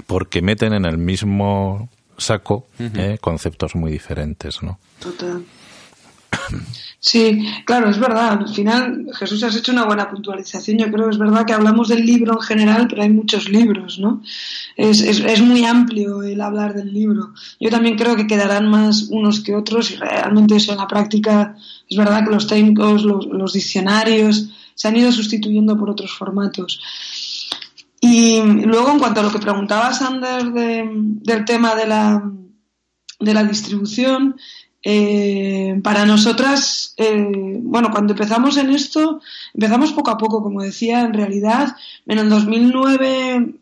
porque 0.07 0.41
meten 0.41 0.73
en 0.73 0.87
el 0.87 0.97
mismo 0.97 1.91
saco 2.17 2.69
conceptos 3.21 3.75
muy 3.75 3.91
diferentes, 3.91 4.63
¿no? 4.63 4.79
Total. 4.99 5.45
Sí, 7.07 7.47
claro, 7.67 7.91
es 7.91 7.99
verdad. 7.99 8.39
Al 8.41 8.49
final, 8.49 9.11
Jesús, 9.13 9.43
has 9.43 9.55
hecho 9.55 9.73
una 9.73 9.85
buena 9.85 10.09
puntualización. 10.09 10.79
Yo 10.79 10.91
creo 10.91 11.05
que 11.05 11.11
es 11.11 11.19
verdad 11.19 11.45
que 11.45 11.53
hablamos 11.53 11.89
del 11.89 12.07
libro 12.07 12.33
en 12.33 12.41
general, 12.41 12.87
pero 12.89 13.03
hay 13.03 13.11
muchos 13.11 13.51
libros, 13.51 13.99
¿no? 13.99 14.23
Es, 14.75 15.43
muy 15.43 15.67
amplio 15.67 16.23
el 16.23 16.41
hablar 16.41 16.73
del 16.73 16.95
libro. 16.95 17.35
Yo 17.61 17.69
también 17.69 17.99
creo 17.99 18.17
que 18.17 18.27
quedarán 18.27 18.71
más 18.71 19.09
unos 19.11 19.41
que 19.41 19.55
otros 19.55 19.91
y 19.91 19.97
realmente 19.97 20.57
eso 20.57 20.73
en 20.73 20.79
la 20.79 20.89
práctica 20.89 21.55
es 21.91 21.97
verdad 21.99 22.25
que 22.25 22.31
los 22.31 22.47
técnicos, 22.47 23.05
los, 23.05 23.53
diccionarios 23.53 24.49
se 24.75 24.89
han 24.89 24.97
ido 24.97 25.13
sustituyendo 25.13 25.77
por 25.77 25.91
otros 25.91 26.11
formatos. 26.11 26.81
Y 28.01 28.41
luego, 28.41 28.93
en 28.93 28.99
cuanto 28.99 29.21
a 29.21 29.25
lo 29.25 29.31
que 29.31 29.39
preguntaba 29.41 29.93
Sander 29.93 30.53
del 30.53 31.45
tema 31.45 31.75
de 31.75 31.87
la, 31.87 32.33
de 33.21 33.35
la 33.35 33.45
distribución, 33.45 34.37
eh, 34.85 35.81
para 35.83 36.05
nosotras, 36.05 36.95
eh, 36.99 37.59
bueno, 37.63 37.91
cuando 37.91 38.13
empezamos 38.13 38.59
en 38.59 38.71
esto, 38.71 39.21
empezamos 39.55 39.93
poco 39.93 40.11
a 40.11 40.19
poco, 40.19 40.43
como 40.43 40.63
decía, 40.63 41.01
en 41.01 41.15
realidad, 41.15 41.75
en 42.07 42.19
el 42.19 42.29
2009 42.29 43.55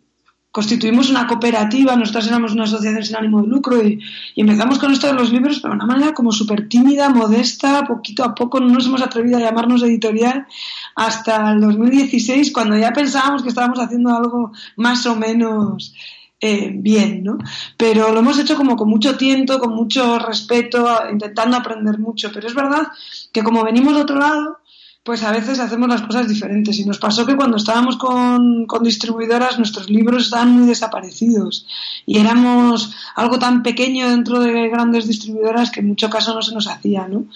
constituimos 0.50 1.08
una 1.08 1.26
cooperativa, 1.26 1.96
nosotras 1.96 2.26
éramos 2.26 2.52
una 2.52 2.64
asociación 2.64 3.04
sin 3.04 3.16
ánimo 3.16 3.40
de 3.40 3.48
lucro 3.48 3.82
y, 3.82 3.98
empezamos 4.37 4.78
con 4.78 4.92
esto 4.92 5.06
de 5.06 5.14
los 5.14 5.32
libros, 5.32 5.61
pero 5.61 5.72
de 5.72 5.76
una 5.76 5.87
manera 5.87 6.12
como 6.12 6.30
súper 6.30 6.68
tímida, 6.68 7.08
modesta, 7.08 7.85
poquito 7.87 8.22
a 8.22 8.35
poco, 8.35 8.61
no 8.61 8.68
nos 8.68 8.87
hemos 8.87 9.00
atrevido 9.00 9.38
a 9.38 9.40
llamarnos 9.40 9.82
editorial 9.82 10.46
hasta 10.94 11.52
el 11.52 11.61
2016, 11.61 12.52
cuando 12.52 12.76
ya 12.76 12.92
pensábamos 12.92 13.42
que 13.42 13.48
estábamos 13.48 13.78
haciendo 13.78 14.14
algo 14.14 14.52
más 14.76 15.06
o 15.06 15.16
menos 15.16 15.94
eh, 16.44 16.72
bien, 16.74 17.22
¿no? 17.22 17.38
Pero 17.76 18.12
lo 18.12 18.18
hemos 18.18 18.37
hecho 18.37 18.57
como 18.57 18.74
con 18.74 18.88
mucho 18.88 19.16
tiento, 19.16 19.61
con 19.61 19.76
mucho 19.76 20.18
respeto, 20.18 20.88
intentando 21.09 21.57
aprender 21.57 22.00
mucho. 22.00 22.33
Pero 22.35 22.48
es 22.48 22.55
verdad 22.55 22.88
que 23.31 23.44
como 23.44 23.62
venimos 23.62 23.94
de 23.94 24.02
otro 24.02 24.18
lado, 24.18 24.59
pues 25.05 25.22
a 25.22 25.31
veces 25.31 25.61
hacemos 25.61 25.88
las 25.88 26.02
cosas 26.02 26.26
diferentes. 26.28 26.76
Y 26.81 26.85
nos 26.85 26.98
pasó 26.98 27.24
que 27.26 27.37
cuando 27.37 27.59
estábamos 27.59 27.96
con, 27.96 28.66
con, 28.66 28.83
distribuidoras, 28.83 29.57
nuestros 29.57 29.88
libros 29.88 30.24
estaban 30.24 30.50
muy 30.50 30.66
desaparecidos. 30.66 31.64
Y 32.07 32.18
éramos 32.18 32.92
algo 33.14 33.38
tan 33.38 33.62
pequeño 33.62 34.11
dentro 34.11 34.40
de 34.40 34.68
grandes 34.68 35.07
distribuidoras 35.07 35.70
que 35.70 35.78
en 35.78 35.87
mucho 35.87 36.11
caso 36.11 36.35
no 36.35 36.42
se 36.42 36.55
nos 36.55 36.66
hacía, 36.66 37.07
¿no? 37.07 37.26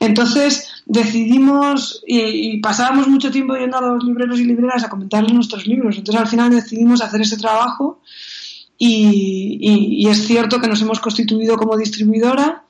Entonces 0.00 0.82
decidimos 0.86 2.02
y, 2.06 2.18
y 2.18 2.60
pasábamos 2.60 3.08
mucho 3.08 3.30
tiempo 3.30 3.56
yendo 3.56 3.76
a 3.76 3.82
los 3.82 4.04
libreros 4.04 4.40
y 4.40 4.44
libreras 4.44 4.84
a 4.84 4.88
comentarles 4.88 5.34
nuestros 5.34 5.66
libros. 5.66 5.98
Entonces 5.98 6.22
al 6.22 6.28
final 6.28 6.50
decidimos 6.50 7.02
hacer 7.02 7.20
ese 7.20 7.36
trabajo 7.36 8.00
y, 8.78 10.06
es 10.08 10.26
cierto 10.26 10.60
que 10.60 10.68
nos 10.68 10.82
hemos 10.82 11.00
constituido 11.00 11.56
como 11.56 11.76
distribuidora 11.76 12.64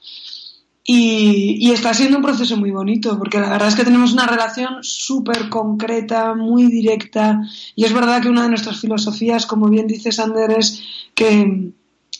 y, 0.84 1.70
está 1.72 1.94
siendo 1.94 2.18
un 2.18 2.22
proceso 2.22 2.56
muy 2.56 2.70
bonito 2.70 3.18
porque 3.18 3.40
la 3.40 3.50
verdad 3.50 3.68
es 3.68 3.74
que 3.74 3.84
tenemos 3.84 4.12
una 4.12 4.26
relación 4.26 4.82
súper 4.82 5.48
concreta, 5.48 6.34
muy 6.34 6.66
directa 6.66 7.40
y 7.74 7.84
es 7.84 7.92
verdad 7.92 8.22
que 8.22 8.28
una 8.28 8.42
de 8.42 8.50
nuestras 8.50 8.80
filosofías, 8.80 9.46
como 9.46 9.68
bien 9.68 9.86
dice 9.86 10.12
Sander, 10.12 10.50
es 10.52 10.82
que 11.14 11.72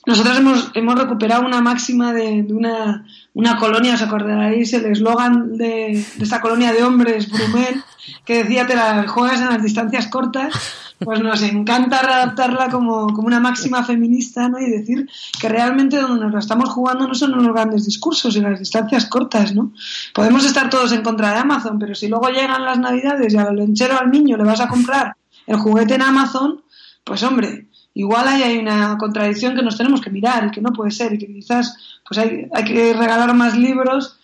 nosotros 0.07 0.39
hemos, 0.39 0.71
hemos 0.75 0.99
recuperado 0.99 1.47
una 1.47 1.63
máxima 1.63 2.13
de, 2.13 2.47
una, 2.51 3.07
una, 3.33 3.57
colonia, 3.57 3.95
os 3.95 4.03
acordaréis 4.03 4.75
el 4.75 4.85
eslogan 4.85 5.57
de, 5.57 6.05
de, 6.17 6.25
esta 6.25 6.43
colonia 6.43 6.73
de 6.73 6.85
hombres, 6.85 7.31
Brumel, 7.31 7.83
que 8.27 8.45
decía 8.45 8.67
te 8.67 8.77
la 8.77 9.09
juegas 9.09 9.41
en 9.41 9.49
las 9.49 9.63
distancias 9.63 10.09
cortas 10.09 10.53
pues 10.99 11.21
nos 11.21 11.43
encanta 11.43 12.01
adaptarla 12.01 12.71
como, 12.71 13.09
como, 13.13 13.27
una 13.27 13.41
máxima 13.41 13.85
feminista 13.85 14.49
¿no? 14.49 14.59
y 14.61 14.71
decir 14.71 15.09
que 15.41 15.49
realmente 15.49 16.01
donde 16.01 16.25
nos 16.25 16.33
la 16.33 16.39
estamos 16.39 16.71
jugando 16.71 17.09
no 17.09 17.15
son 17.15 17.33
los 17.33 17.47
grandes 17.53 17.85
discursos 17.85 18.37
y 18.37 18.41
las 18.41 18.59
distancias 18.59 19.07
cortas. 19.07 19.55
¿no? 19.55 19.73
Podemos 20.15 20.45
estar 20.45 20.71
todos 20.71 20.93
en 20.93 21.03
contra 21.03 21.33
de 21.33 21.39
Amazon, 21.39 21.79
pero 21.79 21.95
si 21.95 22.09
luego 22.09 22.29
llegan 22.29 22.65
las 22.65 22.79
navidades 22.79 23.35
y 23.35 23.37
al 23.37 23.57
lenchero 23.57 23.99
al 23.99 24.11
niño 24.11 24.37
le 24.37 24.45
vas 24.45 24.61
a 24.61 24.69
comprar 24.69 25.17
el 25.47 25.57
juguete 25.57 25.95
en 25.95 26.03
Amazon, 26.03 26.63
pues 27.03 27.23
hombre, 27.23 27.69
igual 27.93 28.29
ahí 28.29 28.43
hay 28.43 28.59
una 28.59 28.97
contradicción 28.97 29.55
que 29.55 29.63
nos 29.63 29.77
tenemos 29.77 30.01
que 30.01 30.11
mirar 30.11 30.47
y 30.47 30.51
que 30.51 30.61
no 30.61 30.73
puede 30.73 30.91
ser 30.91 31.13
y 31.13 31.19
que 31.19 31.27
quizás 31.27 31.77
pues 32.07 32.19
hay, 32.19 32.49
hay 32.53 32.65
que 32.65 32.93
regalar 32.93 33.35
más 33.35 33.57
libros 33.57 34.19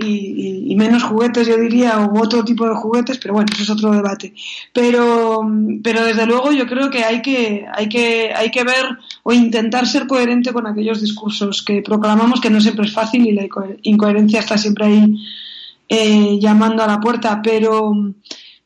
y, 0.00 0.74
menos 0.76 1.02
juguetes, 1.02 1.46
yo 1.48 1.56
diría, 1.56 1.98
o 1.98 2.22
otro 2.22 2.44
tipo 2.44 2.68
de 2.68 2.74
juguetes, 2.76 3.18
pero 3.18 3.34
bueno, 3.34 3.48
eso 3.52 3.62
es 3.64 3.70
otro 3.70 3.90
debate. 3.90 4.32
Pero, 4.72 5.40
pero 5.82 6.04
desde 6.04 6.24
luego 6.24 6.52
yo 6.52 6.66
creo 6.66 6.88
que 6.88 7.02
hay 7.02 7.20
que, 7.20 7.66
hay 7.72 7.88
que, 7.88 8.32
hay 8.34 8.50
que 8.50 8.62
ver 8.62 8.86
o 9.24 9.32
intentar 9.32 9.86
ser 9.88 10.06
coherente 10.06 10.52
con 10.52 10.66
aquellos 10.68 11.00
discursos 11.00 11.62
que 11.62 11.82
proclamamos, 11.82 12.40
que 12.40 12.50
no 12.50 12.60
siempre 12.60 12.86
es 12.86 12.92
fácil 12.92 13.26
y 13.26 13.32
la 13.32 13.48
incoherencia 13.82 14.38
está 14.38 14.56
siempre 14.56 14.86
ahí 14.86 15.14
eh, 15.88 16.38
llamando 16.40 16.84
a 16.84 16.86
la 16.86 17.00
puerta, 17.00 17.40
pero 17.42 17.92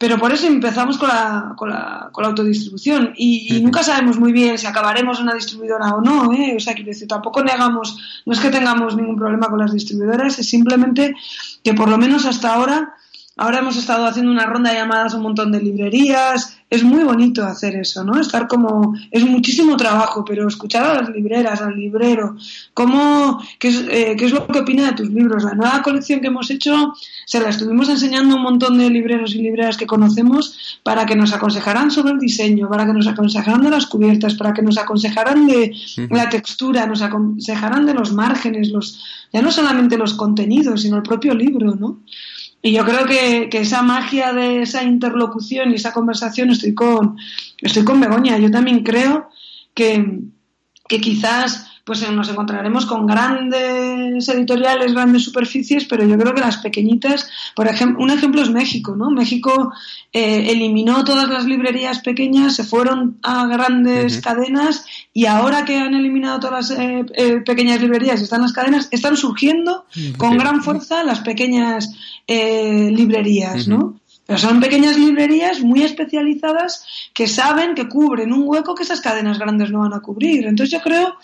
pero 0.03 0.19
por 0.19 0.33
eso 0.33 0.49
empezamos 0.49 0.99
con 0.99 1.07
la, 1.07 1.55
con 1.57 1.71
la, 1.71 2.09
con 2.11 2.23
la 2.23 2.31
autodistribución 2.31 3.13
y, 3.17 3.61
nunca 3.63 3.85
sabemos 3.85 4.19
muy 4.19 4.33
bien 4.33 4.59
si 4.59 4.67
acabaremos 4.67 5.21
una 5.21 5.33
distribuidora 5.33 5.95
o 5.95 6.01
no. 6.01 6.33
¿eh? 6.33 6.55
O 6.57 6.61
sea, 6.61 6.75
que 6.75 6.83
decir, 6.83 7.07
tampoco 7.07 7.45
negamos, 7.45 8.23
no 8.27 8.33
es 8.33 8.41
que 8.41 8.51
tengamos 8.51 8.97
ningún 8.97 9.15
problema 9.15 9.47
con 9.47 9.61
las 9.61 9.73
distribuidoras, 9.73 10.41
es 10.41 10.49
simplemente 10.49 11.15
que 11.63 11.75
por 11.75 11.89
lo 11.89 11.99
menos 11.99 12.27
hasta 12.27 12.53
ahora 12.53 12.97
Ahora 13.35 13.61
hemos 13.61 13.79
estado 13.79 14.05
haciendo 14.05 14.31
una 14.31 14.45
ronda 14.45 14.71
de 14.71 14.77
llamadas 14.77 15.15
a 15.15 15.17
un 15.17 15.23
montón 15.23 15.53
de 15.53 15.63
librerías. 15.63 16.59
Es 16.73 16.83
muy 16.83 17.05
bonito 17.05 17.45
hacer 17.45 17.77
eso, 17.77 18.03
¿no? 18.03 18.19
Estar 18.19 18.49
como. 18.49 18.95
Es 19.11 19.23
muchísimo 19.27 19.77
trabajo, 19.77 20.25
pero 20.25 20.49
escuchar 20.49 20.85
a 20.85 21.03
las 21.03 21.11
libreras, 21.11 21.61
al 21.61 21.77
librero, 21.77 22.35
cómo. 22.73 23.43
Qué 23.59 23.69
es, 23.69 23.85
eh, 23.91 24.15
qué 24.17 24.25
es 24.25 24.33
lo 24.33 24.47
que 24.47 24.61
opina 24.61 24.87
de 24.87 24.93
tus 24.95 25.11
libros. 25.11 25.45
La 25.45 25.53
nueva 25.53 25.83
colección 25.83 26.23
que 26.23 26.29
hemos 26.29 26.51
hecho 26.51 26.95
se 27.27 27.41
la 27.41 27.51
estuvimos 27.51 27.91
enseñando 27.91 28.33
a 28.33 28.37
un 28.39 28.43
montón 28.45 28.79
de 28.79 28.89
libreros 28.89 29.35
y 29.35 29.43
libreras 29.43 29.77
que 29.77 29.87
conocemos 29.87 30.81
para 30.83 31.05
que 31.05 31.15
nos 31.15 31.35
aconsejaran 31.35 31.91
sobre 31.91 32.15
el 32.15 32.19
diseño, 32.19 32.71
para 32.71 32.87
que 32.87 32.95
nos 32.95 33.07
aconsejaran 33.07 33.61
de 33.61 33.69
las 33.69 33.85
cubiertas, 33.85 34.35
para 34.37 34.55
que 34.55 34.63
nos 34.63 34.79
aconsejaran 34.79 35.47
de 35.47 35.77
la 36.09 36.31
textura, 36.31 36.87
nos 36.87 37.03
aconsejaran 37.03 37.85
de 37.85 37.93
los 37.93 38.15
márgenes, 38.15 38.71
los 38.71 38.99
ya 39.31 39.43
no 39.43 39.53
solamente 39.53 39.99
los 39.99 40.15
contenidos, 40.15 40.83
sino 40.83 40.97
el 40.97 41.03
propio 41.03 41.35
libro, 41.35 41.75
¿no? 41.75 42.01
Y 42.65 42.73
yo 42.73 42.85
creo 42.85 43.07
que, 43.07 43.49
esa 43.53 43.83
magia 43.83 44.33
de 44.33 44.63
esa 44.63 44.85
interlocución 44.85 45.73
y 45.73 45.75
esa 45.75 45.93
conversación, 45.93 46.51
estoy 46.51 46.75
con, 46.75 47.17
estoy 47.59 47.85
con 47.85 48.01
Begoña. 48.01 48.39
Yo 48.39 48.53
también 48.53 48.85
creo 48.85 49.29
que, 49.75 50.21
quizás 50.87 51.72
pues 51.85 52.09
nos 52.11 52.29
encontraremos 52.29 52.87
con 52.87 53.07
grandes 53.07 54.29
editoriales, 54.29 54.93
grandes 54.93 55.25
superficies, 55.25 55.85
pero 55.87 56.05
yo 56.05 56.17
creo 56.17 56.33
que 56.33 56.41
las 56.41 56.59
pequeñitas, 56.59 57.29
por 57.57 57.67
ejemplo, 57.67 58.03
un 58.03 58.11
ejemplo 58.11 58.41
es 58.41 58.51
México, 58.51 58.95
¿no? 58.95 59.11
México 59.11 59.73
eh, 60.13 60.51
eliminó 60.51 61.03
todas 61.03 61.29
las 61.29 61.45
librerías 61.45 61.99
pequeñas, 61.99 62.55
se 62.55 62.63
fueron 62.63 63.19
a 63.23 63.47
grandes 63.47 64.21
cadenas 64.21 64.85
y 65.13 65.27
ahora 65.27 65.65
que 65.65 65.77
han 65.77 65.95
eliminado 65.95 66.39
todas 66.39 66.71
las 66.71 66.79
eh, 66.79 67.05
eh, 67.15 67.41
pequeñas 67.45 67.81
librerías 67.81 68.21
y 68.21 68.25
están 68.25 68.43
las 68.43 68.53
cadenas, 68.53 68.89
están 68.93 69.17
surgiendo 69.17 69.85
con 70.19 70.39
gran 70.39 70.63
fuerza 70.63 71.03
las 71.03 71.21
pequeñas 71.21 71.91
librerías, 72.29 73.67
¿no? 73.67 74.01
Pero 74.25 74.39
son 74.39 74.61
pequeñas 74.61 74.97
librerías 74.97 75.61
muy 75.61 75.83
especializadas 75.83 76.87
que 77.13 77.27
saben 77.27 77.75
que 77.75 77.89
cubren 77.89 78.33
un 78.33 78.45
hueco 78.47 78.75
que 78.77 78.85
esas 78.85 79.01
cadenas 79.01 79.39
grandes 79.39 79.71
no 79.71 79.81
van 79.81 79.95
a 79.95 80.01
cubrir. 80.01 80.47
Entonces 80.47 80.71
yo 80.71 80.81
creo 80.81 81.17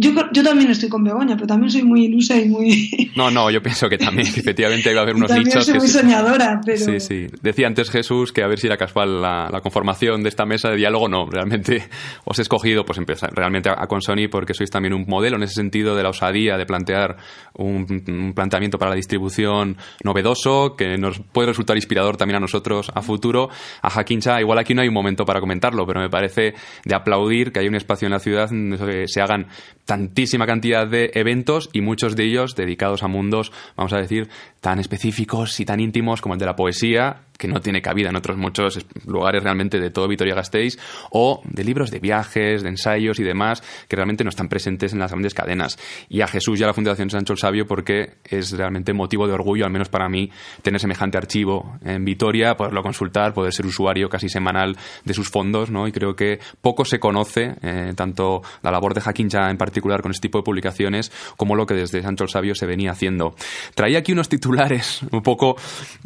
yo, 0.00 0.12
yo 0.32 0.44
también 0.44 0.70
estoy 0.70 0.88
con 0.88 1.02
Begoña, 1.02 1.34
pero 1.34 1.48
también 1.48 1.72
soy 1.72 1.82
muy 1.82 2.04
ilusa 2.04 2.36
y 2.36 2.48
muy... 2.48 3.10
No, 3.16 3.32
no, 3.32 3.50
yo 3.50 3.60
pienso 3.60 3.88
que 3.88 3.98
también, 3.98 4.28
efectivamente, 4.28 4.94
va 4.94 5.00
a 5.00 5.02
haber 5.02 5.16
unos 5.16 5.26
también 5.26 5.48
nichos... 5.48 5.66
soy 5.66 5.78
muy 5.78 5.88
soñadora, 5.88 6.60
pero... 6.64 6.78
Sí, 6.78 7.00
sí. 7.00 7.26
Decía 7.42 7.66
antes 7.66 7.90
Jesús 7.90 8.32
que 8.32 8.44
a 8.44 8.46
ver 8.46 8.60
si 8.60 8.68
era 8.68 8.76
casual 8.76 9.20
la, 9.20 9.48
la, 9.50 9.60
conformación 9.60 10.22
de 10.22 10.28
esta 10.28 10.46
mesa 10.46 10.70
de 10.70 10.76
diálogo. 10.76 11.08
No, 11.08 11.26
realmente 11.28 11.88
os 12.24 12.38
he 12.38 12.42
escogido 12.42 12.84
pues 12.84 12.96
empezar 12.98 13.34
realmente 13.34 13.70
a, 13.70 13.88
con 13.88 14.00
Sony 14.00 14.28
porque 14.30 14.54
sois 14.54 14.70
también 14.70 14.94
un 14.94 15.04
modelo 15.08 15.36
en 15.36 15.42
ese 15.42 15.54
sentido 15.54 15.96
de 15.96 16.04
la 16.04 16.10
osadía 16.10 16.56
de 16.56 16.64
plantear 16.64 17.16
un, 17.54 18.04
un, 18.06 18.34
planteamiento 18.34 18.78
para 18.78 18.90
la 18.90 18.96
distribución 18.96 19.78
novedoso 20.04 20.76
que 20.76 20.96
nos 20.96 21.18
puede 21.18 21.48
resultar 21.48 21.76
inspirador 21.76 22.16
también 22.16 22.36
a 22.36 22.40
nosotros 22.40 22.92
a 22.94 23.02
futuro. 23.02 23.48
A 23.82 23.90
Jaquincha, 23.90 24.40
igual 24.40 24.60
aquí 24.60 24.74
no 24.74 24.82
hay 24.82 24.88
un 24.88 24.94
momento 24.94 25.24
para 25.24 25.40
comentarlo, 25.40 25.84
pero 25.88 25.98
me 25.98 26.08
parece 26.08 26.54
de 26.84 26.94
aplaudir 26.94 27.50
que 27.50 27.58
hay 27.58 27.66
un 27.66 27.74
espacio 27.74 28.06
en 28.06 28.12
la 28.12 28.20
ciudad 28.20 28.48
donde 28.48 29.08
se 29.08 29.20
hagan 29.20 29.48
tantísima 29.88 30.44
cantidad 30.44 30.86
de 30.86 31.12
eventos 31.14 31.70
y 31.72 31.80
muchos 31.80 32.14
de 32.14 32.24
ellos 32.24 32.54
dedicados 32.54 33.02
a 33.02 33.08
mundos, 33.08 33.52
vamos 33.74 33.94
a 33.94 33.96
decir, 33.96 34.28
tan 34.60 34.78
específicos 34.78 35.58
y 35.60 35.64
tan 35.64 35.80
íntimos 35.80 36.20
como 36.20 36.34
el 36.34 36.38
de 36.38 36.44
la 36.44 36.56
poesía, 36.56 37.22
que 37.38 37.48
no 37.48 37.60
tiene 37.60 37.80
cabida 37.80 38.10
en 38.10 38.16
otros 38.16 38.36
muchos 38.36 38.84
lugares 39.06 39.42
realmente 39.42 39.78
de 39.78 39.90
todo 39.90 40.08
Vitoria-Gasteiz, 40.08 40.76
o 41.10 41.40
de 41.44 41.64
libros 41.64 41.90
de 41.90 42.00
viajes, 42.00 42.62
de 42.62 42.68
ensayos 42.68 43.20
y 43.20 43.22
demás, 43.22 43.62
que 43.88 43.96
realmente 43.96 44.24
no 44.24 44.30
están 44.30 44.48
presentes 44.48 44.92
en 44.92 44.98
las 44.98 45.12
grandes 45.12 45.34
cadenas. 45.34 45.78
Y 46.08 46.20
a 46.20 46.26
Jesús 46.26 46.58
y 46.58 46.64
a 46.64 46.66
la 46.66 46.74
Fundación 46.74 47.10
Sancho 47.10 47.32
el 47.32 47.38
Sabio, 47.38 47.66
porque 47.66 48.16
es 48.24 48.50
realmente 48.50 48.92
motivo 48.92 49.26
de 49.28 49.34
orgullo, 49.34 49.64
al 49.64 49.70
menos 49.70 49.88
para 49.88 50.08
mí, 50.08 50.30
tener 50.62 50.80
semejante 50.80 51.16
archivo 51.16 51.78
en 51.84 52.04
Vitoria, 52.04 52.56
poderlo 52.56 52.82
consultar, 52.82 53.32
poder 53.32 53.52
ser 53.52 53.66
usuario 53.66 54.08
casi 54.08 54.28
semanal 54.28 54.76
de 55.04 55.14
sus 55.14 55.30
fondos, 55.30 55.70
¿no? 55.70 55.86
Y 55.86 55.92
creo 55.92 56.16
que 56.16 56.40
poco 56.60 56.84
se 56.84 56.98
conoce, 56.98 57.54
eh, 57.62 57.92
tanto 57.94 58.42
la 58.62 58.72
labor 58.72 58.94
de 58.94 59.00
Jaquincha 59.00 59.48
en 59.48 59.56
particular 59.58 60.02
con 60.02 60.10
este 60.10 60.22
tipo 60.22 60.38
de 60.38 60.44
publicaciones, 60.44 61.12
como 61.36 61.54
lo 61.54 61.66
que 61.66 61.74
desde 61.74 62.02
Sancho 62.02 62.24
el 62.24 62.30
Sabio 62.30 62.56
se 62.56 62.66
venía 62.66 62.90
haciendo. 62.90 63.36
Traía 63.76 64.00
aquí 64.00 64.10
unos 64.12 64.28
titulares 64.28 65.02
un 65.12 65.22
poco 65.22 65.56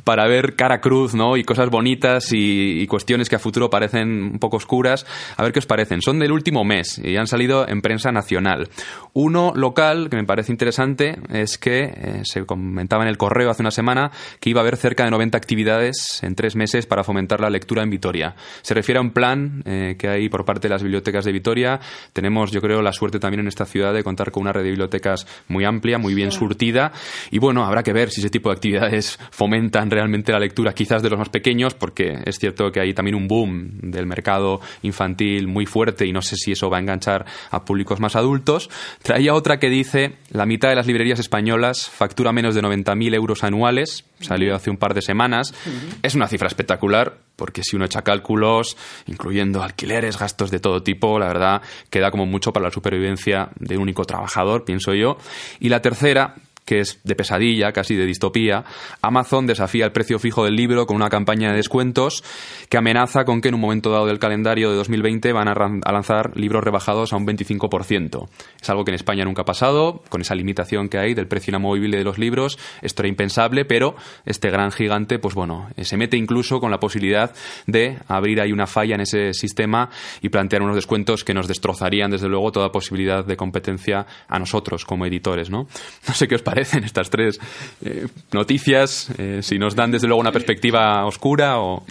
para 0.05 0.27
ver 0.27 0.57
cara 0.57 0.83
cruz, 0.83 1.15
¿no? 1.15 1.22
Y 1.37 1.45
cosas 1.45 1.71
bonitas 1.71 2.33
y, 2.33 2.83
y, 2.83 2.87
cuestiones 2.87 3.29
que 3.29 3.37
a 3.37 3.39
futuro 3.39 3.71
parecen 3.71 4.09
un 4.33 4.39
poco 4.39 4.57
oscuras. 4.57 5.07
A 5.37 5.43
ver 5.43 5.53
qué 5.53 5.61
os 5.61 5.67
parecen. 5.67 6.03
Son 6.03 6.19
del 6.19 6.33
último 6.33 6.65
mes 6.65 7.01
y 7.03 7.17
han 7.17 7.27
salido 7.27 7.69
en 7.69 7.81
prensa 7.81 8.13
nacional. 8.13 8.69
Uno 9.13 9.53
local 9.55 10.09
que 10.11 10.17
me 10.17 10.25
parece 10.25 10.53
interesante 10.53 11.19
es 11.31 11.59
que 11.59 11.85
eh, 11.85 12.23
se 12.25 12.45
comentaba 12.45 13.05
en 13.05 13.09
el 13.09 13.19
correo 13.19 13.51
hace 13.51 13.63
una 13.63 13.71
semana 13.71 14.11
que 14.41 14.51
iba 14.51 14.61
a 14.61 14.63
haber 14.63 14.77
cerca 14.77 15.05
de 15.05 15.11
90 15.11 15.37
actividades 15.39 16.23
en 16.23 16.35
tres 16.35 16.57
meses 16.57 16.87
para 16.87 17.05
fomentar 17.05 17.41
la 17.41 17.51
lectura 17.51 17.83
en 17.83 17.91
Vitoria. 17.91 18.35
Se 18.63 18.75
refiere 18.75 18.99
a 18.99 19.03
un 19.03 19.11
plan 19.11 19.63
eh, 19.65 19.97
que 19.99 20.09
hay 20.09 20.29
por 20.29 20.45
parte 20.45 20.69
de 20.69 20.73
las 20.73 20.83
bibliotecas 20.83 21.25
de 21.25 21.33
Vitoria. 21.33 21.81
Tenemos, 22.13 22.51
yo 22.51 22.61
creo, 22.61 22.83
la 22.83 22.93
suerte 22.93 23.19
también 23.19 23.41
en 23.41 23.49
esta 23.49 23.67
ciudad 23.67 23.93
de 23.95 24.03
contar 24.03 24.31
con 24.31 24.43
una 24.43 24.53
red 24.53 24.63
de 24.63 24.71
bibliotecas 24.71 25.27
muy 25.49 25.65
amplia, 25.65 25.99
muy 25.99 26.15
bien 26.15 26.33
surtida. 26.33 26.93
Y 27.31 27.39
bueno, 27.39 27.65
habrá 27.65 27.83
que 27.83 27.93
ver 27.93 28.11
si 28.11 28.21
ese 28.21 28.31
tipo 28.31 28.49
de 28.49 28.55
actividades 28.55 29.19
fomentan 29.31 29.91
realmente 29.91 30.33
la 30.33 30.39
lectura, 30.39 30.73
quizás 30.73 31.03
de 31.03 31.11
los 31.13 31.19
más 31.19 31.29
pequeños, 31.29 31.75
porque 31.75 32.19
es 32.25 32.39
cierto 32.39 32.71
que 32.73 32.81
hay 32.81 32.95
también 32.95 33.15
un 33.15 33.29
boom 33.29 33.79
del 33.83 34.07
mercado 34.07 34.61
infantil 34.83 35.47
muy 35.47 35.67
fuerte 35.67 36.07
y 36.07 36.13
no 36.13 36.23
sé 36.23 36.37
si 36.37 36.53
eso 36.53 36.71
va 36.71 36.79
a 36.79 36.81
enganchar 36.81 37.27
a 37.51 37.65
públicos 37.65 38.01
más 38.01 38.17
adultos. 38.17 38.71
Traía 39.03 39.35
otra 39.35 39.59
que 39.59 39.69
dice, 39.69 40.17
la 40.31 40.47
mitad 40.47 40.69
de 40.69 40.77
las 40.77 40.87
librerías 40.87 41.19
españolas 41.19 41.89
factura 41.89 42.33
menos 42.33 42.55
de 42.55 42.63
90.000 42.63 43.15
euros 43.15 43.45
anuales, 43.45 44.05
salió 44.21 44.55
hace 44.55 44.71
un 44.71 44.77
par 44.77 44.95
de 44.95 45.03
semanas. 45.03 45.55
Es 46.03 46.15
una 46.15 46.29
cifra 46.29 46.49
espectacular, 46.49 47.19
porque 47.37 47.63
si 47.63 47.77
uno 47.77 47.85
echa 47.85 48.03
cálculos, 48.03 48.77
incluyendo 49.07 49.63
alquileres, 49.63 50.19
gastos 50.19 50.51
de 50.51 50.59
todo 50.59 50.83
tipo, 50.83 51.19
la 51.19 51.27
verdad, 51.27 51.63
queda 51.91 52.11
como 52.11 52.27
mucho 52.27 52.53
para 52.53 52.67
la 52.67 52.71
supervivencia 52.71 53.51
de 53.59 53.77
un 53.77 53.83
único 53.83 54.05
trabajador, 54.05 54.65
pienso 54.65 54.95
yo. 54.95 55.19
Y 55.61 55.69
la 55.69 55.83
tercera, 55.83 56.35
que 56.65 56.81
es 56.81 57.01
de 57.05 57.15
pesadilla, 57.15 57.73
casi 57.73 57.97
de 57.97 58.07
distopía, 58.07 58.65
Amazon 59.01 59.47
desafía 59.47 59.85
el 59.85 59.93
precio 59.93 60.19
fijo 60.19 60.45
del 60.45 60.57
libro 60.57 60.87
con 60.87 60.97
una 60.97 61.09
campaña 61.09 61.51
de 61.51 61.57
descuentos 61.57 62.23
que 62.69 62.79
amenaza 62.79 63.25
con 63.25 63.41
que 63.41 63.49
en 63.49 63.55
un 63.55 63.61
momento 63.61 63.91
dado 63.91 64.07
del 64.07 64.19
calendario 64.19 64.71
de 64.71 64.77
2020 64.77 65.33
van 65.33 65.49
a, 65.49 65.93
lanzar 65.93 66.37
libros 66.37 66.65
rebajados 66.65 67.13
a 67.13 67.17
un 67.17 67.27
25%. 67.27 68.29
Es 68.61 68.71
algo 68.71 68.85
que 68.85 68.91
en 68.91 68.97
España 68.97 69.25
nunca 69.25 69.43
ha 69.43 69.45
pasado, 69.45 70.03
con 70.09 70.21
esa 70.21 70.35
limitación 70.35 70.89
que 70.89 70.99
hay 70.99 71.15
del 71.15 71.27
precio 71.27 71.51
inamovible 71.51 71.99
de 71.99 72.05
los 72.05 72.19
libros. 72.19 72.59
Esto 72.81 73.03
era 73.03 73.09
impensable, 73.09 73.65
pero 73.65 73.95
este 74.25 74.51
gran 74.51 74.71
gigante, 74.71 75.19
pues 75.19 75.35
bueno, 75.35 75.69
eh, 75.77 75.85
se 75.85 75.97
mete 75.97 76.17
incluso 76.17 76.61
con 76.61 76.71
la 76.71 76.79
posibilidad 76.79 77.33
de 77.67 77.99
abrir 78.09 78.41
ahí 78.41 78.53
una 78.53 78.67
falla 78.67 78.95
en 78.95 79.03
ese 79.03 79.33
sistema 79.33 79.91
y 80.21 80.29
plantear 80.29 80.63
unos 80.63 80.77
descuentos 80.77 81.25
que 81.25 81.35
nos 81.35 81.49
destrozarían, 81.49 82.11
desde 82.11 82.29
luego, 82.29 82.53
toda 82.53 82.73
posibilidad 82.73 83.25
de 83.25 83.37
competencia 83.37 84.07
a 84.29 84.39
nosotros 84.39 84.85
como 84.85 85.07
editores, 85.07 85.51
¿no? 85.51 85.67
No 86.13 86.15
sé 86.15 86.29
qué 86.29 86.35
os 86.35 86.43
parecen 86.53 86.85
estas 86.85 87.09
tres 87.09 87.41
eh, 87.83 88.07
noticias? 88.33 89.09
Eh, 89.17 89.41
si 89.43 89.59
nos 89.59 89.75
dan 89.75 89.91
desde 89.91 90.07
luego 90.07 90.21
una 90.21 90.33
perspectiva 90.33 91.07
oscura 91.07 91.59
o... 91.61 91.83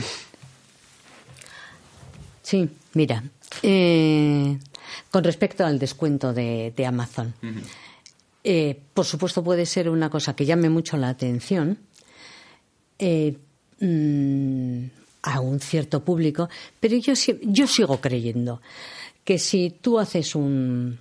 Sí, 2.44 2.70
mira, 2.94 3.24
eh, 3.64 4.58
con 5.10 5.24
respecto 5.24 5.66
al 5.66 5.80
descuento 5.80 6.32
de, 6.32 6.74
de 6.78 6.86
Amazon, 6.86 7.34
uh 7.42 7.48
-huh. 7.48 8.78
por 8.94 9.06
supuesto 9.06 9.44
puede 9.44 9.66
ser 9.66 9.90
una 9.90 10.10
cosa 10.12 10.36
que 10.36 10.46
llame 10.46 10.70
mucho 10.70 10.96
la 10.98 11.10
atención 11.10 11.80
mmm, 13.80 14.84
a 15.24 15.40
un 15.40 15.60
cierto 15.60 16.02
público, 16.02 16.50
pero 16.80 16.98
yo, 16.98 17.14
yo 17.42 17.66
sigo 17.66 18.00
creyendo 18.00 18.62
que 19.24 19.40
si 19.40 19.72
tú 19.82 19.98
haces 19.98 20.36
un, 20.36 21.00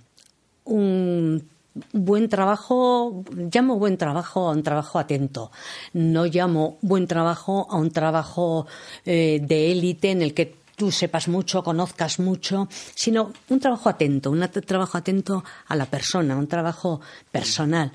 un 0.65 1.50
buen 1.93 2.29
trabajo, 2.29 3.23
llamo 3.53 3.77
buen 3.77 3.97
trabajo 3.97 4.49
a 4.49 4.51
un 4.51 4.63
trabajo 4.63 4.99
atento. 4.99 5.51
No 5.93 6.25
llamo 6.25 6.77
buen 6.81 7.07
trabajo 7.07 7.67
a 7.69 7.77
un 7.77 7.91
trabajo 7.91 8.67
eh, 9.05 9.39
de 9.41 9.71
élite 9.71 10.11
en 10.11 10.21
el 10.21 10.33
que 10.33 10.55
tú 10.75 10.91
sepas 10.91 11.27
mucho, 11.27 11.63
conozcas 11.63 12.19
mucho, 12.19 12.67
sino 12.95 13.31
un 13.49 13.59
trabajo 13.59 13.89
atento, 13.89 14.31
un 14.31 14.47
trabajo 14.65 14.97
atento 14.97 15.43
a 15.67 15.75
la 15.75 15.85
persona, 15.85 16.35
un 16.35 16.47
trabajo 16.47 17.01
personal. 17.31 17.91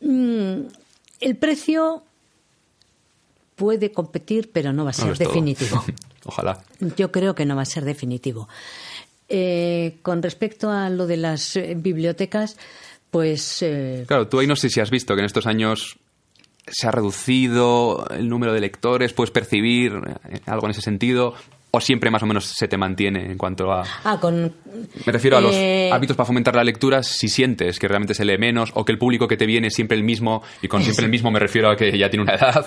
Mm, 0.00 0.60
el 1.20 1.36
precio 1.36 2.04
puede 3.56 3.90
competir, 3.90 4.50
pero 4.52 4.72
no 4.72 4.84
va 4.84 4.90
a 4.90 4.92
ser 4.92 5.08
no 5.08 5.14
definitivo. 5.14 5.84
Ojalá. 6.24 6.62
Yo 6.96 7.10
creo 7.10 7.34
que 7.34 7.46
no 7.46 7.56
va 7.56 7.62
a 7.62 7.66
ser 7.66 7.84
definitivo. 7.84 8.48
Eh, 9.28 9.98
con 10.02 10.22
respecto 10.22 10.70
a 10.70 10.88
lo 10.88 11.06
de 11.06 11.18
las 11.18 11.56
eh, 11.56 11.74
bibliotecas, 11.76 12.56
pues. 13.10 13.62
Eh... 13.62 14.04
Claro, 14.06 14.28
tú 14.28 14.38
ahí 14.38 14.46
no 14.46 14.56
sé 14.56 14.70
si 14.70 14.80
has 14.80 14.90
visto 14.90 15.14
que 15.14 15.20
en 15.20 15.26
estos 15.26 15.46
años 15.46 15.98
se 16.66 16.86
ha 16.86 16.90
reducido 16.90 18.06
el 18.10 18.28
número 18.28 18.52
de 18.52 18.60
lectores, 18.60 19.12
puedes 19.12 19.30
percibir 19.30 19.92
algo 20.46 20.66
en 20.66 20.70
ese 20.70 20.82
sentido. 20.82 21.34
¿O 21.78 21.80
siempre 21.80 22.10
más 22.10 22.24
o 22.24 22.26
menos 22.26 22.44
se 22.44 22.66
te 22.66 22.76
mantiene 22.76 23.30
en 23.30 23.38
cuanto 23.38 23.70
a...? 23.70 23.84
Ah, 24.02 24.18
con... 24.20 24.52
Me 25.06 25.12
refiero 25.12 25.36
a 25.36 25.40
los 25.40 25.54
eh... 25.54 25.90
hábitos 25.92 26.16
para 26.16 26.26
fomentar 26.26 26.56
la 26.56 26.64
lectura, 26.64 27.04
si 27.04 27.28
sientes 27.28 27.78
que 27.78 27.86
realmente 27.86 28.14
se 28.14 28.24
lee 28.24 28.36
menos 28.36 28.72
o 28.74 28.84
que 28.84 28.90
el 28.90 28.98
público 28.98 29.28
que 29.28 29.36
te 29.36 29.46
viene 29.46 29.68
es 29.68 29.74
siempre 29.74 29.96
el 29.96 30.02
mismo, 30.02 30.42
y 30.60 30.66
con 30.66 30.82
siempre 30.82 31.04
el 31.04 31.10
mismo 31.12 31.30
me 31.30 31.38
refiero 31.38 31.70
a 31.70 31.76
que 31.76 31.96
ya 31.96 32.10
tiene 32.10 32.24
una 32.24 32.34
edad. 32.34 32.66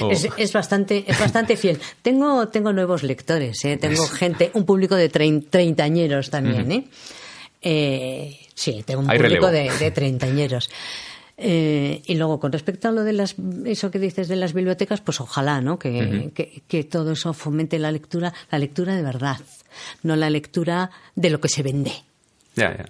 O... 0.00 0.10
Es, 0.10 0.26
es, 0.38 0.52
bastante, 0.54 1.04
es 1.06 1.20
bastante 1.20 1.58
fiel. 1.58 1.78
Tengo, 2.00 2.48
tengo 2.48 2.72
nuevos 2.72 3.02
lectores, 3.02 3.62
¿eh? 3.66 3.76
tengo 3.76 4.06
gente, 4.06 4.50
un 4.54 4.64
público 4.64 4.96
de 4.96 5.10
trein, 5.10 5.50
treintañeros 5.50 6.30
también. 6.30 6.72
¿eh? 6.72 6.84
Eh, 7.60 8.38
sí, 8.54 8.82
tengo 8.86 9.02
un 9.02 9.10
Hay 9.10 9.18
público 9.18 9.48
relevo. 9.50 9.74
de, 9.74 9.84
de 9.84 9.90
treintañeros. 9.90 10.70
Eh, 11.38 12.02
y 12.06 12.14
luego, 12.14 12.40
con 12.40 12.50
respecto 12.50 12.88
a 12.88 12.92
lo 12.92 13.04
de 13.04 13.12
las, 13.12 13.36
eso 13.66 13.90
que 13.90 13.98
dices 13.98 14.28
de 14.28 14.36
las 14.36 14.54
bibliotecas, 14.54 15.02
pues 15.02 15.20
ojalá, 15.20 15.60
¿no? 15.60 15.78
Que, 15.78 15.90
uh 15.90 16.04
-huh. 16.04 16.32
que, 16.32 16.62
que, 16.66 16.84
todo 16.84 17.12
eso 17.12 17.34
fomente 17.34 17.78
la 17.78 17.92
lectura, 17.92 18.32
la 18.50 18.58
lectura 18.58 18.94
de 18.94 19.02
verdad, 19.02 19.40
no 20.02 20.16
la 20.16 20.30
lectura 20.30 20.90
de 21.14 21.30
lo 21.30 21.40
que 21.40 21.48
se 21.48 21.62
vende. 21.62 21.92
Ya, 22.54 22.74
ya. 22.74 22.86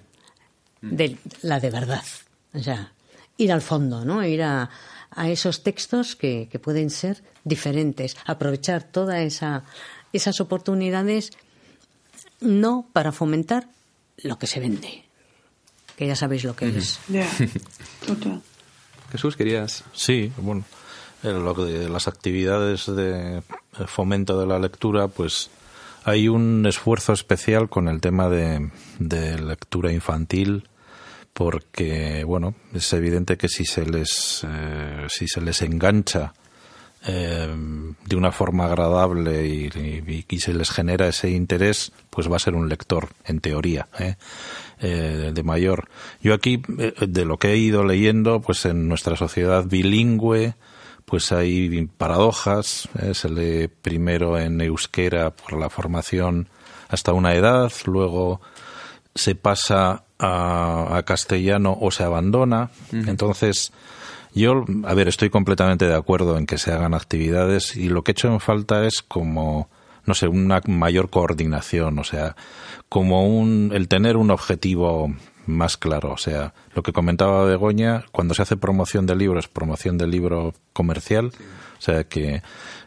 De 0.81 1.17
la 1.41 1.59
de 1.59 1.69
verdad. 1.69 2.05
O 2.53 2.59
sea, 2.59 2.93
ir 3.37 3.51
al 3.51 3.61
fondo, 3.61 4.05
¿no? 4.05 4.25
Ir 4.25 4.43
a, 4.43 4.69
a 5.11 5.29
esos 5.29 5.63
textos 5.63 6.15
que, 6.15 6.47
que, 6.49 6.59
pueden 6.59 6.89
ser 6.89 7.23
diferentes, 7.43 8.15
aprovechar 8.25 8.83
todas 8.83 9.19
esa, 9.19 9.63
esas 10.13 10.39
oportunidades, 10.39 11.31
no 12.39 12.87
para 12.93 13.11
fomentar 13.11 13.67
lo 14.23 14.39
que 14.39 14.47
se 14.47 14.61
vende 14.61 15.06
que 15.97 16.07
ya 16.07 16.15
sabéis 16.15 16.45
lo 16.45 16.55
que 16.55 16.69
es. 16.69 16.99
Total. 18.05 18.41
Jesús, 19.11 19.35
querías. 19.35 19.83
Sí, 19.93 20.31
bueno, 20.37 20.63
eh, 21.23 21.31
lo 21.31 21.53
de 21.53 21.89
las 21.89 22.07
actividades 22.07 22.85
de 22.85 23.41
fomento 23.87 24.39
de 24.39 24.45
la 24.45 24.59
lectura, 24.59 25.07
pues 25.07 25.49
hay 26.07 26.29
un 26.29 26.65
esfuerzo 26.65 27.11
especial 27.11 27.67
con 27.67 27.89
el 27.89 27.99
tema 27.99 28.29
de, 28.29 28.69
lectura 28.99 29.91
infantil 29.91 30.69
porque 31.33 32.23
bueno 32.23 32.55
es 32.73 32.91
evidente 32.93 33.37
que 33.37 33.49
si 33.49 33.65
se 33.65 33.85
les 33.85 34.45
eh, 34.47 35.05
si 35.09 35.27
se 35.27 35.41
les 35.41 35.61
engancha 35.61 36.33
eh, 37.05 37.47
de 38.05 38.15
una 38.15 38.31
forma 38.31 38.65
agradable 38.65 39.45
y, 39.45 40.25
y, 40.27 40.39
se 40.39 40.53
les 40.53 40.71
genera 40.71 41.07
ese 41.07 41.29
interés, 41.29 41.91
pues 42.09 42.29
va 42.31 42.37
a 42.37 42.39
ser 42.39 42.55
un 42.55 42.69
lector, 42.69 43.09
en 43.25 43.39
teoría, 43.39 43.87
¿eh? 43.99 44.15
Eh, 44.79 45.31
de 45.33 45.43
mayor. 45.43 45.89
Yo 46.21 46.33
aquí, 46.33 46.61
de 46.67 47.25
lo 47.25 47.37
que 47.37 47.53
he 47.53 47.57
ido 47.57 47.83
leyendo, 47.83 48.41
pues 48.41 48.65
en 48.65 48.87
nuestra 48.87 49.15
sociedad 49.15 49.65
bilingüe, 49.65 50.53
pues 51.05 51.31
hay 51.31 51.87
paradojas. 51.97 52.87
Se 53.13 53.29
lee 53.29 53.69
primero 53.69 54.37
en 54.37 54.61
euskera 54.61 55.31
por 55.31 55.59
la 55.59 55.69
formación 55.71 56.47
hasta 56.89 57.13
una 57.13 57.33
edad, 57.33 57.71
luego 57.85 58.39
se 59.15 59.35
pasa 59.35 60.03
a, 60.19 61.01
castellano 61.05 61.77
o 61.79 61.91
se 61.91 62.03
abandona. 62.03 62.69
Entonces, 62.91 63.71
yo, 64.33 64.65
a 64.83 64.93
ver, 64.93 65.07
estoy 65.07 65.29
completamente 65.29 65.87
de 65.87 65.95
acuerdo 65.95 66.37
en 66.37 66.45
que 66.45 66.57
se 66.57 66.71
hagan 66.71 66.93
actividades 66.93 67.75
y 67.75 67.89
lo 67.89 68.03
que 68.03 68.11
he 68.11 68.13
hecho 68.13 68.27
en 68.27 68.39
falta 68.39 68.85
es 68.85 69.01
como, 69.01 69.69
no 70.05 70.13
sé, 70.13 70.27
una 70.27 70.61
mayor 70.67 71.09
coordinación, 71.09 71.99
o 71.99 72.03
sea, 72.03 72.35
como 72.89 73.27
un, 73.27 73.71
el 73.73 73.87
tener 73.87 74.17
un 74.17 74.31
objetivo 74.31 75.13
más 75.47 75.77
claro. 75.77 76.11
O 76.11 76.17
sea, 76.17 76.53
lo 76.75 76.83
que 76.83 76.93
comentaba 76.93 77.45
Begoña, 77.45 78.05
cuando 78.11 78.33
se 78.33 78.41
hace 78.41 78.57
promoción 78.57 79.05
de 79.05 79.15
libros, 79.15 79.47
promoción 79.47 79.97
de 79.97 80.07
libro 80.07 80.53
comercial, 80.73 81.31
o 81.77 81.81
sea 81.81 82.03
que 82.03 82.41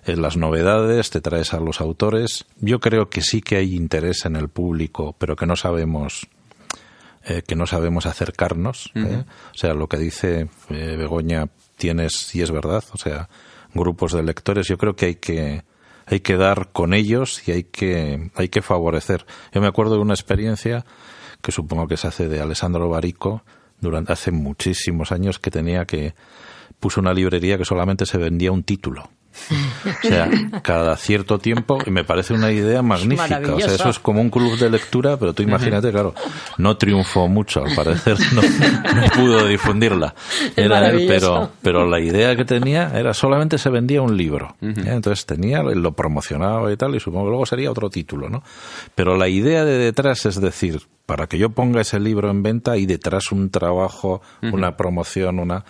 en 0.04 0.22
las 0.22 0.36
novedades 0.36 1.10
te 1.10 1.20
traes 1.20 1.52
a 1.54 1.60
los 1.60 1.80
autores. 1.80 2.46
Yo 2.60 2.80
creo 2.80 3.10
que 3.10 3.22
sí 3.22 3.40
que 3.40 3.56
hay 3.56 3.74
interés 3.74 4.24
en 4.24 4.36
el 4.36 4.48
público, 4.48 5.14
pero 5.18 5.36
que 5.36 5.46
no 5.46 5.56
sabemos 5.56 6.28
eh, 7.24 7.42
que 7.46 7.54
no 7.54 7.66
sabemos 7.66 8.06
acercarnos. 8.06 8.90
¿eh? 8.94 9.24
O 9.54 9.58
sea, 9.58 9.74
lo 9.74 9.88
que 9.88 9.98
dice 9.98 10.48
eh, 10.70 10.96
Begoña 10.96 11.48
tienes, 11.76 12.34
y 12.34 12.42
es 12.42 12.50
verdad, 12.50 12.84
o 12.92 12.98
sea, 12.98 13.28
grupos 13.74 14.12
de 14.12 14.22
lectores, 14.22 14.66
yo 14.68 14.78
creo 14.78 14.96
que 14.96 15.06
hay 15.06 15.14
que 15.16 15.64
hay 16.06 16.20
que 16.20 16.36
dar 16.36 16.70
con 16.72 16.92
ellos 16.92 17.46
y 17.46 17.52
hay 17.52 17.64
que 17.64 18.30
hay 18.34 18.48
que 18.48 18.62
favorecer. 18.62 19.26
Yo 19.52 19.60
me 19.60 19.68
acuerdo 19.68 19.94
de 19.94 20.00
una 20.00 20.14
experiencia 20.14 20.84
que 21.40 21.52
supongo 21.52 21.86
que 21.86 21.96
se 21.96 22.08
hace 22.08 22.28
de 22.28 22.40
Alessandro 22.40 22.88
Barico 22.88 23.42
durante 23.80 24.12
hace 24.12 24.30
muchísimos 24.30 25.12
años 25.12 25.38
que 25.38 25.50
tenía 25.50 25.84
que 25.84 26.14
puso 26.80 27.00
una 27.00 27.12
librería 27.12 27.58
que 27.58 27.64
solamente 27.64 28.06
se 28.06 28.18
vendía 28.18 28.50
un 28.50 28.64
título. 28.64 29.10
O 29.50 30.06
sea, 30.06 30.28
cada 30.62 30.96
cierto 30.96 31.38
tiempo, 31.38 31.78
y 31.86 31.90
me 31.90 32.04
parece 32.04 32.34
una 32.34 32.50
idea 32.50 32.82
magnífica. 32.82 33.40
O 33.54 33.60
sea, 33.60 33.74
eso 33.74 33.88
es 33.88 33.98
como 33.98 34.20
un 34.20 34.30
club 34.30 34.58
de 34.58 34.70
lectura, 34.70 35.16
pero 35.16 35.32
tú 35.32 35.42
imagínate, 35.42 35.90
claro, 35.90 36.14
no 36.58 36.76
triunfó 36.76 37.28
mucho, 37.28 37.64
al 37.64 37.74
parecer 37.74 38.16
no, 38.32 38.42
pudo 39.14 39.46
difundirla. 39.46 40.14
Era, 40.56 40.92
pero, 41.06 41.50
pero 41.62 41.86
la 41.86 42.00
idea 42.00 42.36
que 42.36 42.44
tenía 42.44 42.92
era 42.98 43.14
solamente 43.14 43.58
se 43.58 43.70
vendía 43.70 44.02
un 44.02 44.16
libro. 44.16 44.56
¿eh? 44.60 44.74
Entonces 44.86 45.26
tenía, 45.26 45.62
lo 45.62 45.92
promocionaba 45.92 46.72
y 46.72 46.76
tal, 46.76 46.94
y 46.94 47.00
supongo 47.00 47.26
que 47.26 47.30
luego 47.30 47.46
sería 47.46 47.70
otro 47.70 47.90
título, 47.90 48.28
¿no? 48.28 48.42
Pero 48.94 49.16
la 49.16 49.28
idea 49.28 49.64
de 49.64 49.78
detrás 49.78 50.26
es 50.26 50.40
decir, 50.40 50.82
para 51.06 51.26
que 51.26 51.38
yo 51.38 51.50
ponga 51.50 51.80
ese 51.80 51.98
libro 51.98 52.30
en 52.30 52.42
venta 52.42 52.76
y 52.76 52.86
detrás 52.86 53.32
un 53.32 53.50
trabajo, 53.50 54.22
una 54.42 54.76
promoción, 54.76 55.38
una 55.38 55.64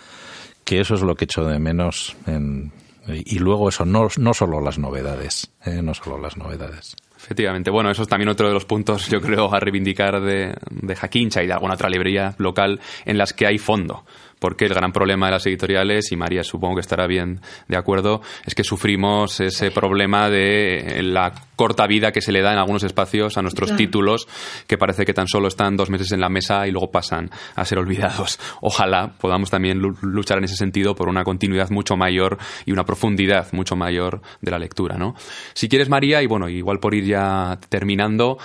que 0.63 0.79
eso 0.79 0.95
es 0.95 1.01
lo 1.01 1.15
que 1.15 1.25
echo 1.25 1.43
de 1.43 1.59
menos 1.59 2.15
en, 2.27 2.71
y 3.13 3.39
luego 3.39 3.69
eso, 3.69 3.85
no, 3.85 4.07
no 4.17 4.33
solo 4.33 4.61
las 4.61 4.77
novedades, 4.77 5.51
¿eh? 5.65 5.81
no 5.81 5.93
solo 5.93 6.17
las 6.17 6.37
novedades. 6.37 6.95
Efectivamente. 7.17 7.69
Bueno, 7.69 7.91
eso 7.91 8.01
es 8.01 8.07
también 8.07 8.29
otro 8.29 8.47
de 8.47 8.53
los 8.53 8.65
puntos, 8.65 9.07
yo 9.07 9.21
creo, 9.21 9.53
a 9.53 9.59
reivindicar 9.59 10.21
de, 10.21 10.55
de 10.69 10.95
Jaquincha 10.95 11.43
y 11.43 11.47
de 11.47 11.53
alguna 11.53 11.75
otra 11.75 11.89
librería 11.89 12.33
local 12.37 12.79
en 13.05 13.17
las 13.17 13.33
que 13.33 13.45
hay 13.45 13.57
fondo 13.59 14.03
porque 14.41 14.65
el 14.65 14.73
gran 14.73 14.91
problema 14.91 15.27
de 15.27 15.33
las 15.33 15.45
editoriales, 15.45 16.11
y 16.11 16.17
María 16.17 16.43
supongo 16.43 16.73
que 16.75 16.81
estará 16.81 17.05
bien 17.05 17.41
de 17.67 17.77
acuerdo, 17.77 18.21
es 18.43 18.55
que 18.55 18.63
sufrimos 18.63 19.39
ese 19.39 19.69
problema 19.69 20.31
de 20.31 21.01
la 21.03 21.31
corta 21.55 21.85
vida 21.85 22.11
que 22.11 22.21
se 22.21 22.31
le 22.31 22.41
da 22.41 22.51
en 22.51 22.57
algunos 22.57 22.83
espacios 22.83 23.37
a 23.37 23.43
nuestros 23.43 23.75
títulos, 23.75 24.27
que 24.65 24.79
parece 24.79 25.05
que 25.05 25.13
tan 25.13 25.27
solo 25.27 25.47
están 25.47 25.77
dos 25.77 25.91
meses 25.91 26.11
en 26.11 26.21
la 26.21 26.27
mesa 26.27 26.65
y 26.67 26.71
luego 26.71 26.89
pasan 26.89 27.29
a 27.55 27.63
ser 27.65 27.77
olvidados. 27.77 28.39
Ojalá 28.61 29.13
podamos 29.19 29.51
también 29.51 29.79
luchar 29.79 30.39
en 30.39 30.45
ese 30.45 30.55
sentido 30.55 30.95
por 30.95 31.07
una 31.07 31.23
continuidad 31.23 31.69
mucho 31.69 31.95
mayor 31.95 32.39
y 32.65 32.71
una 32.71 32.83
profundidad 32.83 33.53
mucho 33.53 33.75
mayor 33.75 34.23
de 34.41 34.49
la 34.49 34.57
lectura, 34.57 34.97
¿no? 34.97 35.13
Si 35.53 35.69
quieres, 35.69 35.87
María, 35.87 36.23
y 36.23 36.25
bueno, 36.25 36.49
igual 36.49 36.79
por 36.79 36.95
ir 36.95 37.05
ya 37.05 37.59
terminando, 37.69 38.39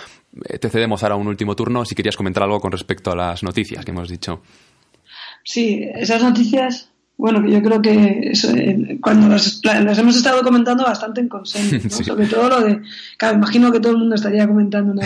eh, 0.45 0.59
te 0.59 0.69
cedemos 0.69 1.03
ahora 1.03 1.17
un 1.17 1.29
último 1.29 1.57
turno 1.57 1.87
si 1.87 1.95
querías 1.95 2.19
comentar 2.19 2.43
algo 2.43 2.61
con 2.61 2.73
respecto 2.73 3.11
a 3.11 3.17
las 3.17 3.43
noticias 3.43 3.83
que 3.83 3.93
hemos 3.93 4.11
dicho. 4.11 4.43
Sí, 5.47 5.89
esas 5.95 6.25
noticias, 6.25 6.89
bueno, 7.17 7.49
yo 7.49 7.63
creo 7.63 7.81
que 7.81 8.33
eh, 8.33 8.99
cuando 9.01 9.29
las, 9.29 9.63
hemos 9.65 10.17
estado 10.17 10.43
comentando 10.43 10.83
bastante 10.83 11.21
en 11.21 11.29
consenso, 11.29 11.89
sobre 12.05 12.27
todo 12.27 12.49
lo 12.49 12.61
de, 12.63 12.83
claro, 13.17 13.37
imagino 13.37 13.71
que 13.71 13.79
todo 13.79 13.93
el 13.93 13.99
mundo 13.99 14.17
estaría 14.17 14.49
comentando 14.49 15.01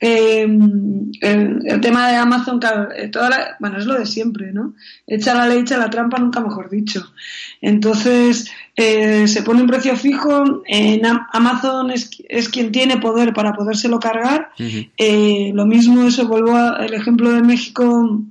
eh, 0.00 0.42
el, 1.20 1.80
tema 1.80 2.08
de 2.08 2.16
Amazon, 2.16 2.58
claro, 2.58 2.88
eh, 2.92 3.06
toda 3.06 3.56
bueno, 3.60 3.78
es 3.78 3.86
lo 3.86 3.96
de 3.96 4.04
siempre, 4.04 4.52
¿no? 4.52 4.74
Echa 5.06 5.32
la 5.32 5.46
ley, 5.46 5.60
echa 5.60 5.78
la 5.78 5.90
trampa, 5.90 6.18
nunca 6.18 6.40
mejor 6.40 6.68
dicho. 6.68 7.12
Entonces, 7.60 8.50
se 8.76 9.42
pone 9.44 9.60
un 9.60 9.68
precio 9.68 9.94
fijo, 9.96 10.64
en 10.66 11.02
Amazon 11.32 11.92
es, 11.92 12.10
es, 12.28 12.48
quien 12.48 12.72
tiene 12.72 12.96
poder 12.96 13.32
para 13.32 13.52
podérselo 13.52 14.00
cargar. 14.00 14.48
lo 14.58 15.66
mismo, 15.66 16.02
eso 16.02 16.26
vuelvo 16.26 16.56
al 16.56 16.92
ejemplo 16.92 17.30
de 17.30 17.42
México 17.42 18.24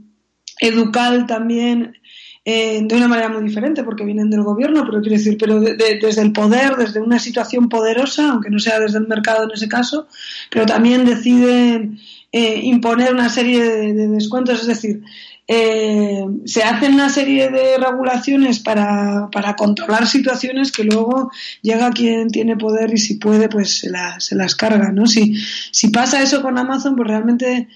educal 0.61 1.25
también 1.25 1.97
eh, 2.45 2.79
de 2.83 2.95
una 2.95 3.07
manera 3.07 3.29
muy 3.29 3.43
diferente 3.43 3.83
porque 3.83 4.05
vienen 4.05 4.29
del 4.29 4.43
gobierno, 4.43 4.83
pero 4.85 5.01
quiero 5.01 5.17
decir, 5.17 5.37
pero 5.37 5.59
desde 5.59 6.21
el 6.21 6.31
poder, 6.31 6.75
desde 6.75 6.99
una 6.99 7.19
situación 7.19 7.67
poderosa, 7.69 8.31
aunque 8.31 8.49
no 8.49 8.59
sea 8.59 8.79
desde 8.79 8.99
el 8.99 9.07
mercado 9.07 9.43
en 9.43 9.51
ese 9.51 9.67
caso, 9.67 10.07
pero 10.49 10.65
también 10.65 11.05
deciden 11.05 11.99
eh, 12.31 12.61
imponer 12.63 13.13
una 13.13 13.29
serie 13.29 13.61
de, 13.61 14.07
descuentos, 14.07 14.61
es 14.61 14.67
decir, 14.67 15.03
eh, 15.47 16.25
se 16.45 16.63
hacen 16.63 16.93
una 16.93 17.09
serie 17.09 17.49
de 17.49 17.77
regulaciones 17.77 18.59
para, 18.59 19.29
para, 19.31 19.55
controlar 19.55 20.07
situaciones 20.07 20.71
que 20.71 20.83
luego 20.83 21.29
llega 21.61 21.91
quien 21.91 22.29
tiene 22.29 22.55
poder 22.55 22.91
y 22.93 22.97
si 22.97 23.15
puede, 23.15 23.49
pues 23.49 23.79
se, 23.79 23.91
se 24.19 24.35
las 24.35 24.55
carga, 24.55 24.91
¿no? 24.91 25.05
Si, 25.07 25.35
si 25.71 25.89
pasa 25.89 26.23
eso 26.23 26.41
con 26.41 26.57
Amazon, 26.57 26.95
pues 26.95 27.07
realmente 27.07 27.67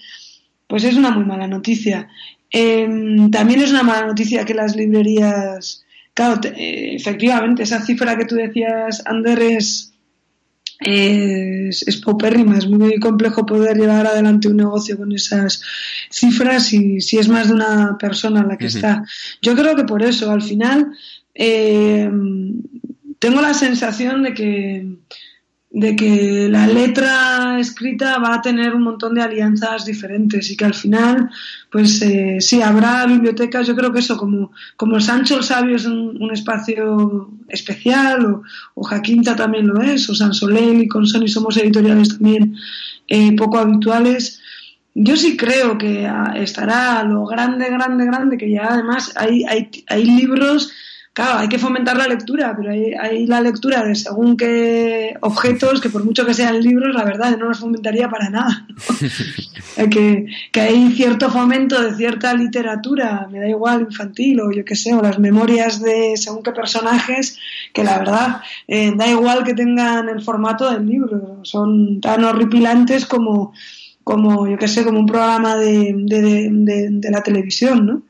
pues 0.66 0.84
es 0.84 0.96
una 0.96 1.10
muy 1.10 1.24
mala 1.24 1.46
noticia. 1.46 2.08
Em, 2.50 3.30
también 3.30 3.60
es 3.60 3.70
una 3.70 3.82
mala 3.82 4.06
noticia 4.06 4.44
que 4.44 4.54
las 4.54 4.76
librerías, 4.76 5.84
claro, 6.14 6.40
eh, 6.44 6.94
efectivamente, 6.94 7.62
esa 7.62 7.84
cifra 7.84 8.16
que 8.16 8.24
tú 8.24 8.36
decías, 8.36 9.02
Ander, 9.06 9.40
es, 9.40 9.92
es, 10.78 11.96
paupérrima, 12.04 12.58
es 12.58 12.66
muy 12.66 12.98
complejo 13.00 13.46
poder 13.46 13.76
llevar 13.76 14.06
adelante 14.06 14.48
un 14.48 14.58
negocio 14.58 14.96
con 14.96 15.12
esas 15.12 15.62
cifras 16.10 16.72
y 16.72 17.00
si 17.00 17.18
es 17.18 17.28
más 17.28 17.48
de 17.48 17.54
una 17.54 17.96
persona 17.98 18.44
la 18.44 18.58
que 18.58 18.66
está. 18.66 19.04
Yo 19.40 19.54
creo 19.54 19.74
que 19.74 19.84
por 19.84 20.02
eso, 20.02 20.30
al 20.30 20.42
final, 20.42 20.92
em, 21.34 22.62
tengo 23.18 23.40
la 23.40 23.54
sensación 23.54 24.22
de 24.22 24.34
que 24.34 24.86
de 25.76 25.94
que 25.94 26.48
la 26.48 26.66
letra 26.66 27.60
escrita 27.60 28.18
va 28.18 28.36
a 28.36 28.40
tener 28.40 28.74
un 28.74 28.82
montón 28.82 29.14
de 29.14 29.20
alianzas 29.20 29.84
diferentes 29.84 30.50
y 30.50 30.56
que 30.56 30.64
al 30.64 30.72
final, 30.72 31.28
pues 31.70 32.00
eh, 32.00 32.38
sí, 32.40 32.62
habrá 32.62 33.04
bibliotecas, 33.04 33.66
yo 33.66 33.76
creo 33.76 33.92
que 33.92 33.98
eso, 33.98 34.16
como, 34.16 34.52
como 34.78 34.98
Sancho 35.00 35.36
el 35.36 35.44
Sabio 35.44 35.76
es 35.76 35.84
un, 35.84 36.30
espacio 36.32 37.28
especial, 37.48 38.40
o, 38.74 38.82
Jaquinta 38.84 39.36
también 39.36 39.66
lo 39.66 39.82
es, 39.82 40.08
o 40.08 40.14
San 40.14 40.32
Soleil 40.32 40.80
y 40.80 40.88
con 40.88 41.06
Sony 41.06 41.28
somos 41.28 41.58
editoriales 41.58 42.08
también 42.08 42.56
eh, 43.06 43.36
poco 43.36 43.58
habituales, 43.58 44.40
yo 44.94 45.14
sí 45.14 45.36
creo 45.36 45.76
que 45.76 46.06
ah, 46.06 46.32
estará 46.36 47.02
lo 47.02 47.26
grande, 47.26 47.68
grande, 47.68 48.06
grande, 48.06 48.38
que 48.38 48.50
ya 48.50 48.68
además 48.70 49.12
hay, 49.14 49.44
hay 49.44 50.04
libros 50.06 50.72
Claro, 51.16 51.38
hay 51.38 51.48
que 51.48 51.58
fomentar 51.58 51.96
la 51.96 52.08
lectura, 52.08 52.54
pero 52.54 52.70
hay, 52.70 53.26
la 53.26 53.40
lectura 53.40 53.82
de 53.82 53.94
según 53.94 54.36
qué 54.36 55.16
objetos, 55.22 55.80
que 55.80 55.88
por 55.88 56.04
mucho 56.04 56.26
que 56.26 56.34
sean 56.34 56.60
libros, 56.60 56.94
la 56.94 57.04
verdad 57.04 57.38
no 57.38 57.46
los 57.46 57.58
fomentaría 57.58 58.10
para 58.10 58.28
nada. 58.28 58.66
que, 59.90 60.26
que, 60.52 60.60
hay 60.60 60.92
cierto 60.92 61.30
fomento 61.30 61.80
de 61.80 61.94
cierta 61.94 62.34
literatura, 62.34 63.28
me 63.32 63.40
da 63.40 63.48
igual 63.48 63.86
infantil 63.88 64.42
o 64.42 64.52
yo 64.52 64.62
qué 64.62 64.76
sé, 64.76 64.92
o 64.92 65.00
las 65.00 65.18
memorias 65.18 65.80
de 65.80 66.18
según 66.18 66.42
qué 66.42 66.52
personajes, 66.52 67.38
que 67.72 67.82
la 67.82 67.96
verdad 67.96 68.42
eh, 68.68 68.92
da 68.94 69.08
igual 69.08 69.42
que 69.42 69.54
tengan 69.54 70.10
el 70.10 70.20
formato 70.20 70.70
del 70.70 70.86
libro, 70.86 71.40
son 71.44 71.98
tan 72.02 72.24
horripilantes 72.24 73.06
como 73.06 73.54
como 74.06 74.46
yo 74.46 74.56
que 74.56 74.68
sé, 74.68 74.84
como 74.84 75.00
un 75.00 75.06
programa 75.06 75.56
de, 75.56 75.92
de, 75.96 77.10
la 77.10 77.24
televisión, 77.24 77.86
¿no? 77.86 78.02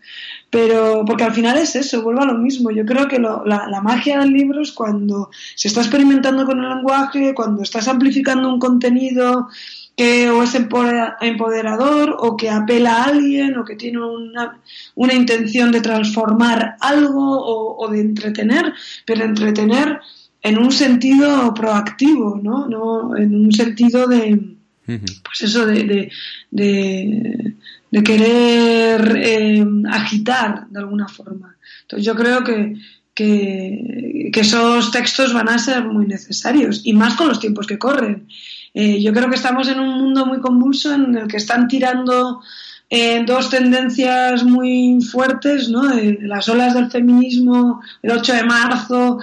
Pero, 0.57 1.04
porque 1.04 1.22
al 1.22 1.34
final 1.34 1.59
es 1.59 1.76
eso, 1.76 2.00
vuelvo 2.00 2.22
a 2.22 2.32
lo 2.32 2.38
mismo. 2.38 2.70
Yo 2.70 2.86
creo 2.86 3.07
que 3.09 3.18
la, 3.18 3.42
la, 3.44 3.80
magia 3.82 4.20
del 4.20 4.32
libro 4.32 4.62
es 4.62 4.72
cuando 4.72 5.28
se 5.54 5.68
está 5.68 5.82
experimentando 5.82 6.46
con 6.46 6.64
el 6.64 6.70
lenguaje, 6.70 7.34
cuando 7.34 7.62
estás 7.62 7.88
amplificando 7.88 8.48
un 8.48 8.59
contenido 8.59 9.48
que 9.94 10.30
o 10.30 10.42
es 10.42 10.54
empoderador 10.54 12.16
o 12.18 12.38
que 12.38 12.48
apela 12.48 13.02
a 13.02 13.04
alguien 13.04 13.59
o 13.59 13.66
que 13.66 13.76
tiene 13.76 14.00
una, 14.00 14.59
una 14.94 15.12
intención 15.12 15.70
de 15.72 15.82
transformar 15.82 16.76
algo 16.80 17.76
o, 17.76 17.88
de 17.90 18.00
entretener, 18.00 18.72
pero 19.04 19.24
entretener 19.24 20.00
en 20.40 20.57
un 20.57 20.72
sentido 20.72 21.52
proactivo, 21.52 22.40
¿no? 22.42 22.66
no 22.66 23.14
en 23.14 23.34
un 23.34 23.52
sentido 23.52 24.07
de, 24.07 24.57
pues 24.86 25.42
eso, 25.42 25.66
de, 25.66 26.11
de, 26.50 27.54
querer 28.03 29.16
eh, 29.16 29.66
agitar 29.90 30.66
de 30.68 30.78
alguna 30.78 31.09
forma. 31.09 31.57
Entonces 31.82 32.07
yo 32.07 32.14
creo 32.14 32.44
que, 32.44 32.76
que, 33.14 34.30
que 34.32 34.40
esos 34.40 34.90
textos 34.90 35.32
van 35.32 35.49
a 35.49 35.59
ser 35.59 35.84
muy 35.84 36.07
necesarios 36.07 36.82
y 36.84 36.92
más 36.92 37.14
con 37.14 37.28
los 37.28 37.40
tiempos 37.40 37.66
que 37.66 37.78
corren. 37.78 38.28
Eh, 38.74 39.03
yo 39.03 39.12
creo 39.12 39.30
que 39.30 39.36
estamos 39.36 39.68
en 39.68 39.80
un 39.80 39.99
mundo 39.99 40.26
muy 40.26 40.40
convulso 40.40 40.92
en 40.92 41.16
el 41.16 41.26
que 41.28 41.38
están 41.38 41.66
tirando 41.66 42.42
eh, 42.88 43.24
dos 43.26 43.51
tendencias 43.51 44.44
muy 44.44 45.01
fuertes, 45.01 45.68
¿no? 45.68 45.82
las 46.20 46.49
olas 46.49 46.74
del 46.74 46.90
feminismo, 46.90 47.80
el 48.03 48.12
8 48.12 48.32
de 48.34 48.44
marzo, 48.44 49.18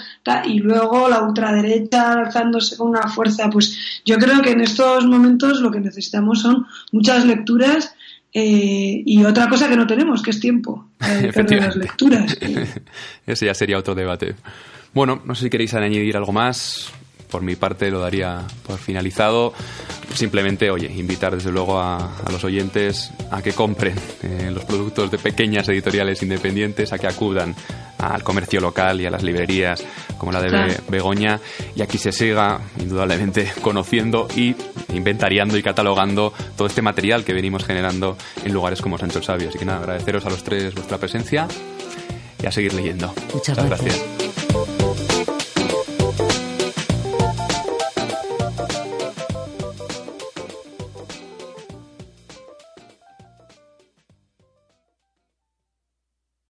y 0.46 0.60
luego 0.60 1.08
la 1.08 1.22
ultraderecha 1.22 2.14
alzándose 2.14 2.76
con 2.76 2.90
una 2.90 3.08
fuerza. 3.08 3.50
Pues 3.50 4.02
yo 4.06 4.18
creo 4.18 4.42
que 4.42 4.52
en 4.52 4.62
estos 4.62 5.06
momentos 5.06 5.62
lo 5.62 5.72
que 5.72 5.80
necesitamos 5.80 6.42
son 6.42 6.66
muchas 6.92 7.26
lecturas 7.26 7.94
eh, 8.34 9.04
y 9.06 9.24
otra 9.24 9.48
cosa 9.48 9.70
que 9.70 9.76
no 9.76 9.86
tenemos, 9.86 10.24
que 10.24 10.32
es 10.32 10.40
tiempo 10.40 10.90
para 10.98 11.58
las 11.58 11.76
lecturas. 11.76 12.38
Ese 13.28 13.46
ya 13.46 13.54
sería 13.54 13.78
otro 13.78 13.94
debate. 13.94 14.36
Bueno, 14.94 15.22
no 15.26 15.36
sé 15.36 15.46
si 15.46 15.50
queréis 15.50 15.74
añadir 15.74 16.18
algo 16.18 16.32
más 16.32 16.92
por 17.34 17.42
mi 17.42 17.56
parte 17.56 17.90
lo 17.90 18.00
daría 18.00 18.44
por 18.68 18.78
finalizado. 18.78 19.54
Simplemente, 20.14 20.70
oye, 20.70 20.86
invitar 20.86 21.36
desde 21.36 21.52
luego 21.52 21.80
a, 21.80 22.12
los 22.32 22.44
oyentes 22.44 23.12
a 23.32 23.42
que 23.42 23.54
compren 23.54 23.96
eh, 24.22 24.52
los 24.54 24.64
productos 24.66 25.10
de 25.10 25.18
pequeñas 25.18 25.68
editoriales 25.68 26.22
independientes, 26.22 26.94
a 26.94 27.00
que 27.00 27.08
acudan 27.08 27.56
al 27.98 28.22
comercio 28.22 28.62
local 28.62 29.02
y 29.02 29.08
a 29.08 29.10
las 29.10 29.24
librerías 29.24 29.84
como 30.20 30.32
la 30.32 30.42
de 30.42 30.78
Begoña 30.90 31.40
y 31.76 31.82
aquí 31.82 31.98
se 31.98 32.12
siga 32.12 32.62
indudablemente 32.80 33.52
conociendo 33.62 34.28
y 34.36 34.56
inventariando 34.94 35.58
y 35.58 35.64
catalogando 35.64 36.34
todo 36.56 36.68
este 36.68 36.84
material 36.84 37.24
que 37.24 37.34
venimos 37.34 37.66
generando 37.66 38.16
en 38.46 38.54
lugares 38.54 38.80
como 38.80 39.00
Sancho 39.00 39.24
Sabio. 39.24 39.50
Así 39.50 39.58
que 39.58 39.66
nada, 39.66 39.80
agradeceros 39.80 40.24
a 40.28 40.30
los 40.30 40.44
tres 40.44 40.76
vuestra 40.76 41.00
presencia 41.00 41.48
y 42.44 42.46
a 42.46 42.52
seguir 42.52 42.76
leyendo. 42.76 43.12
Muchas, 43.34 43.58
gracias. 43.66 44.23